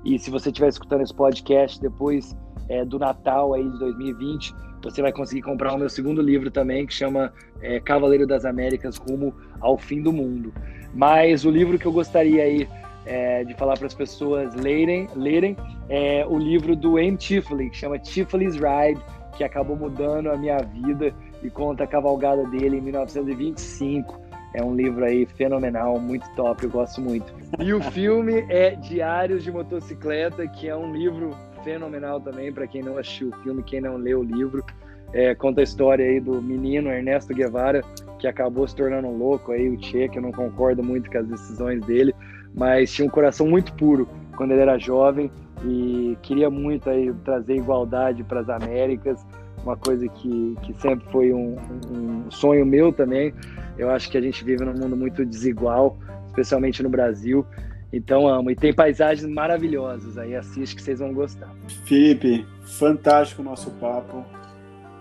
e 0.06 0.20
se 0.20 0.30
você 0.30 0.50
estiver 0.50 0.70
escutando 0.70 1.02
esse 1.02 1.14
podcast 1.14 1.82
depois 1.82 2.36
é, 2.70 2.86
do 2.86 3.00
Natal 3.00 3.54
aí 3.54 3.64
de 3.64 3.80
2020, 3.80 4.54
você 4.82 5.02
vai 5.02 5.12
conseguir 5.12 5.42
comprar 5.42 5.74
o 5.74 5.78
meu 5.78 5.90
segundo 5.90 6.22
livro 6.22 6.50
também, 6.50 6.86
que 6.86 6.94
chama 6.94 7.34
é, 7.62 7.80
Cavaleiro 7.80 8.26
das 8.26 8.46
Américas 8.46 8.98
Rumo 8.98 9.34
ao 9.60 9.78
Fim 9.78 10.02
do 10.02 10.14
Mundo. 10.14 10.54
Mas 10.94 11.46
o 11.46 11.52
livro 11.52 11.78
que 11.78 11.86
eu 11.86 11.92
gostaria 11.92 12.44
aí 12.44 12.68
é, 13.06 13.44
de 13.44 13.54
falar 13.56 13.78
para 13.78 13.88
as 13.88 13.94
pessoas 13.94 14.54
lerem, 14.56 15.08
lerem 15.16 15.58
é 15.90 16.26
o 16.28 16.38
livro 16.38 16.76
do 16.76 17.00
M. 17.00 17.18
Tifley, 17.18 17.70
que 17.70 17.78
chama 17.78 17.98
Tifley's 18.00 18.56
Ride, 18.56 19.02
que 19.36 19.44
acabou 19.44 19.76
mudando 19.76 20.30
a 20.30 20.38
minha 20.38 20.58
vida 20.58 21.14
e 21.42 21.50
conta 21.50 21.84
a 21.84 21.88
cavalgada 21.88 22.46
dele 22.46 22.78
em 22.78 22.82
1925. 22.82 24.20
É 24.54 24.64
um 24.64 24.76
livro 24.76 25.06
aí 25.06 25.26
fenomenal, 25.26 26.00
muito 26.00 26.28
top, 26.36 26.64
eu 26.64 26.70
gosto 26.70 27.00
muito. 27.02 27.34
E 27.60 27.72
o 27.72 27.82
filme 27.82 28.46
é 28.50 28.72
Diários 28.76 29.44
de 29.44 29.52
Motocicleta, 29.52 30.48
que 30.48 30.68
é 30.68 30.76
um 30.76 30.92
livro 30.92 31.36
fenomenal 31.64 32.20
também 32.20 32.52
para 32.52 32.68
quem 32.68 32.82
não 32.82 32.98
assistiu 32.98 33.30
o 33.30 33.36
filme, 33.44 33.64
quem 33.64 33.82
não 33.82 33.98
leu 33.98 34.20
o 34.20 34.24
livro. 34.24 34.64
É, 35.12 35.34
conta 35.34 35.62
a 35.62 35.64
história 35.64 36.06
aí 36.06 36.20
do 36.20 36.42
menino 36.42 36.90
Ernesto 36.90 37.34
Guevara, 37.34 37.82
que 38.20 38.28
acabou 38.28 38.68
se 38.68 38.76
tornando 38.76 39.10
louco 39.10 39.52
aí, 39.52 39.68
o 39.68 39.82
Che, 39.82 40.08
que 40.08 40.20
eu 40.20 40.22
não 40.22 40.32
concordo 40.32 40.84
muito 40.84 41.10
com 41.10 41.18
as 41.18 41.28
decisões 41.28 41.84
dele, 41.86 42.14
mas 42.54 42.92
tinha 42.92 43.08
um 43.08 43.10
coração 43.10 43.48
muito 43.48 43.74
puro 43.74 44.08
quando 44.36 44.52
ele 44.52 44.62
era 44.62 44.78
jovem 44.78 45.32
e 45.66 46.18
queria 46.22 46.50
muito 46.50 46.90
aí 46.90 47.12
trazer 47.26 47.56
igualdade 47.56 48.24
para 48.24 48.42
as 48.42 48.50
Américas, 48.50 49.26
uma 49.64 49.76
coisa 49.76 50.08
que, 50.08 50.56
que 50.64 50.74
sempre 50.80 51.12
foi 51.12 51.34
um, 51.34 51.58
um 51.92 52.32
sonho 52.32 52.66
meu 52.66 52.94
também. 52.94 53.34
Eu 53.78 53.90
acho 53.90 54.10
que 54.10 54.18
a 54.18 54.22
gente 54.22 54.44
vive 54.44 54.64
num 54.64 54.74
mundo 54.74 54.96
muito 54.96 55.26
desigual, 55.26 55.98
especialmente 56.28 56.82
no 56.84 56.90
Brasil. 56.90 57.46
Então 57.92 58.28
amo. 58.28 58.52
E 58.52 58.56
tem 58.56 58.74
paisagens 58.74 59.28
maravilhosas 59.28 60.18
aí. 60.18 60.36
Assiste 60.36 60.76
que 60.76 60.82
vocês 60.82 61.00
vão 61.00 61.14
gostar. 61.14 61.50
Felipe, 61.86 62.46
fantástico 62.64 63.42
o 63.42 63.46
nosso 63.46 63.72
papo. 63.72 64.24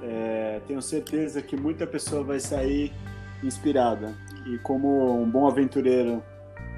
É, 0.03 0.61
tenho 0.67 0.81
certeza 0.81 1.43
que 1.43 1.57
muita 1.57 1.87
pessoa 1.87 2.23
vai 2.23 2.41
sair 2.41 2.93
inspirada. 3.43 4.15
E 4.47 4.59
como 4.59 5.21
um 5.21 5.29
bom 5.29 5.47
aventureiro 5.47 6.23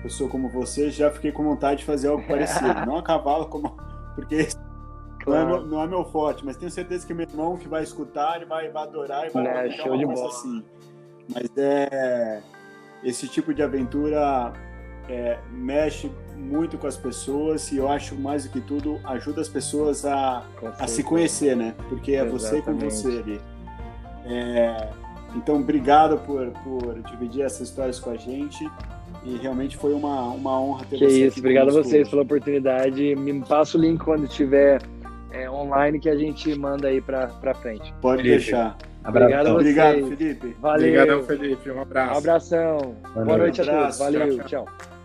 pessoa 0.02 0.30
como 0.30 0.48
você, 0.48 0.90
já 0.90 1.10
fiquei 1.10 1.30
com 1.30 1.44
vontade 1.44 1.80
de 1.80 1.84
fazer 1.84 2.08
algo 2.08 2.26
parecido. 2.26 2.74
não 2.86 2.96
a 2.96 3.02
cavalo, 3.02 3.46
como 3.46 3.76
porque 4.14 4.48
claro. 5.22 5.48
não, 5.48 5.56
é 5.56 5.58
meu, 5.58 5.66
não, 5.66 5.82
é 5.82 5.86
meu, 5.86 6.04
forte, 6.04 6.44
mas 6.44 6.56
tenho 6.56 6.70
certeza 6.70 7.06
que 7.06 7.14
meu 7.14 7.26
irmão 7.26 7.56
que 7.56 7.68
vai 7.68 7.82
escutar, 7.82 8.36
ele 8.36 8.46
vai, 8.46 8.68
vai 8.70 8.82
adorar 8.82 9.26
e 9.26 9.30
vai 9.30 9.68
é, 9.68 9.70
show 9.70 9.92
uma 9.92 10.06
coisa 10.06 10.26
assim. 10.26 10.64
Mas 11.32 11.48
é 11.56 12.42
esse 13.04 13.28
tipo 13.28 13.54
de 13.54 13.62
aventura 13.62 14.52
é, 15.10 15.38
mexe 15.50 16.10
muito 16.36 16.78
com 16.78 16.86
as 16.86 16.96
pessoas 16.96 17.70
e 17.72 17.76
eu 17.76 17.88
acho 17.88 18.14
mais 18.14 18.44
do 18.44 18.50
que 18.50 18.60
tudo 18.60 19.00
ajuda 19.04 19.40
as 19.40 19.48
pessoas 19.48 20.04
a, 20.04 20.44
a 20.78 20.86
se 20.86 21.02
conhecer, 21.02 21.56
né? 21.56 21.74
Porque 21.88 22.12
é 22.12 22.24
Exatamente. 22.24 22.40
você 22.40 22.62
com 22.62 22.78
você 22.78 23.08
ali. 23.08 23.40
É, 24.24 24.88
então, 25.34 25.56
obrigado 25.56 26.18
por, 26.18 26.50
por 26.62 27.02
dividir 27.10 27.42
essas 27.42 27.68
histórias 27.68 27.98
com 27.98 28.10
a 28.10 28.16
gente. 28.16 28.70
E 29.24 29.36
realmente 29.36 29.76
foi 29.76 29.92
uma, 29.92 30.22
uma 30.28 30.60
honra 30.60 30.84
ter 30.88 30.96
que 30.96 31.04
você. 31.04 31.14
Que 31.14 31.26
isso, 31.26 31.38
obrigado 31.40 31.68
a 31.68 31.72
vocês 31.72 32.08
pela 32.08 32.22
oportunidade. 32.22 33.14
Me 33.16 33.44
passa 33.44 33.76
o 33.76 33.80
link 33.80 34.02
quando 34.02 34.24
estiver 34.24 34.80
é, 35.32 35.50
online 35.50 35.98
que 35.98 36.08
a 36.08 36.16
gente 36.16 36.54
manda 36.54 36.88
aí 36.88 37.00
para 37.00 37.28
frente. 37.60 37.92
Pode 38.00 38.22
Felipe. 38.22 38.38
deixar. 38.38 38.78
Obrigado 39.06 39.48
a 39.48 39.52
vocês. 39.52 39.78
Obrigado, 39.78 40.16
Felipe. 40.16 40.56
Valeu. 40.60 40.88
Obrigado, 40.88 41.22
Felipe. 41.24 41.70
Um 41.70 41.82
abraço. 41.82 42.14
Um 42.14 42.18
abraço. 42.18 42.54
Boa 43.14 43.38
noite 43.38 43.60
a 43.60 43.64
todos. 43.64 43.98
Valeu. 43.98 44.38
tchau. 44.38 44.46
tchau. 44.64 44.99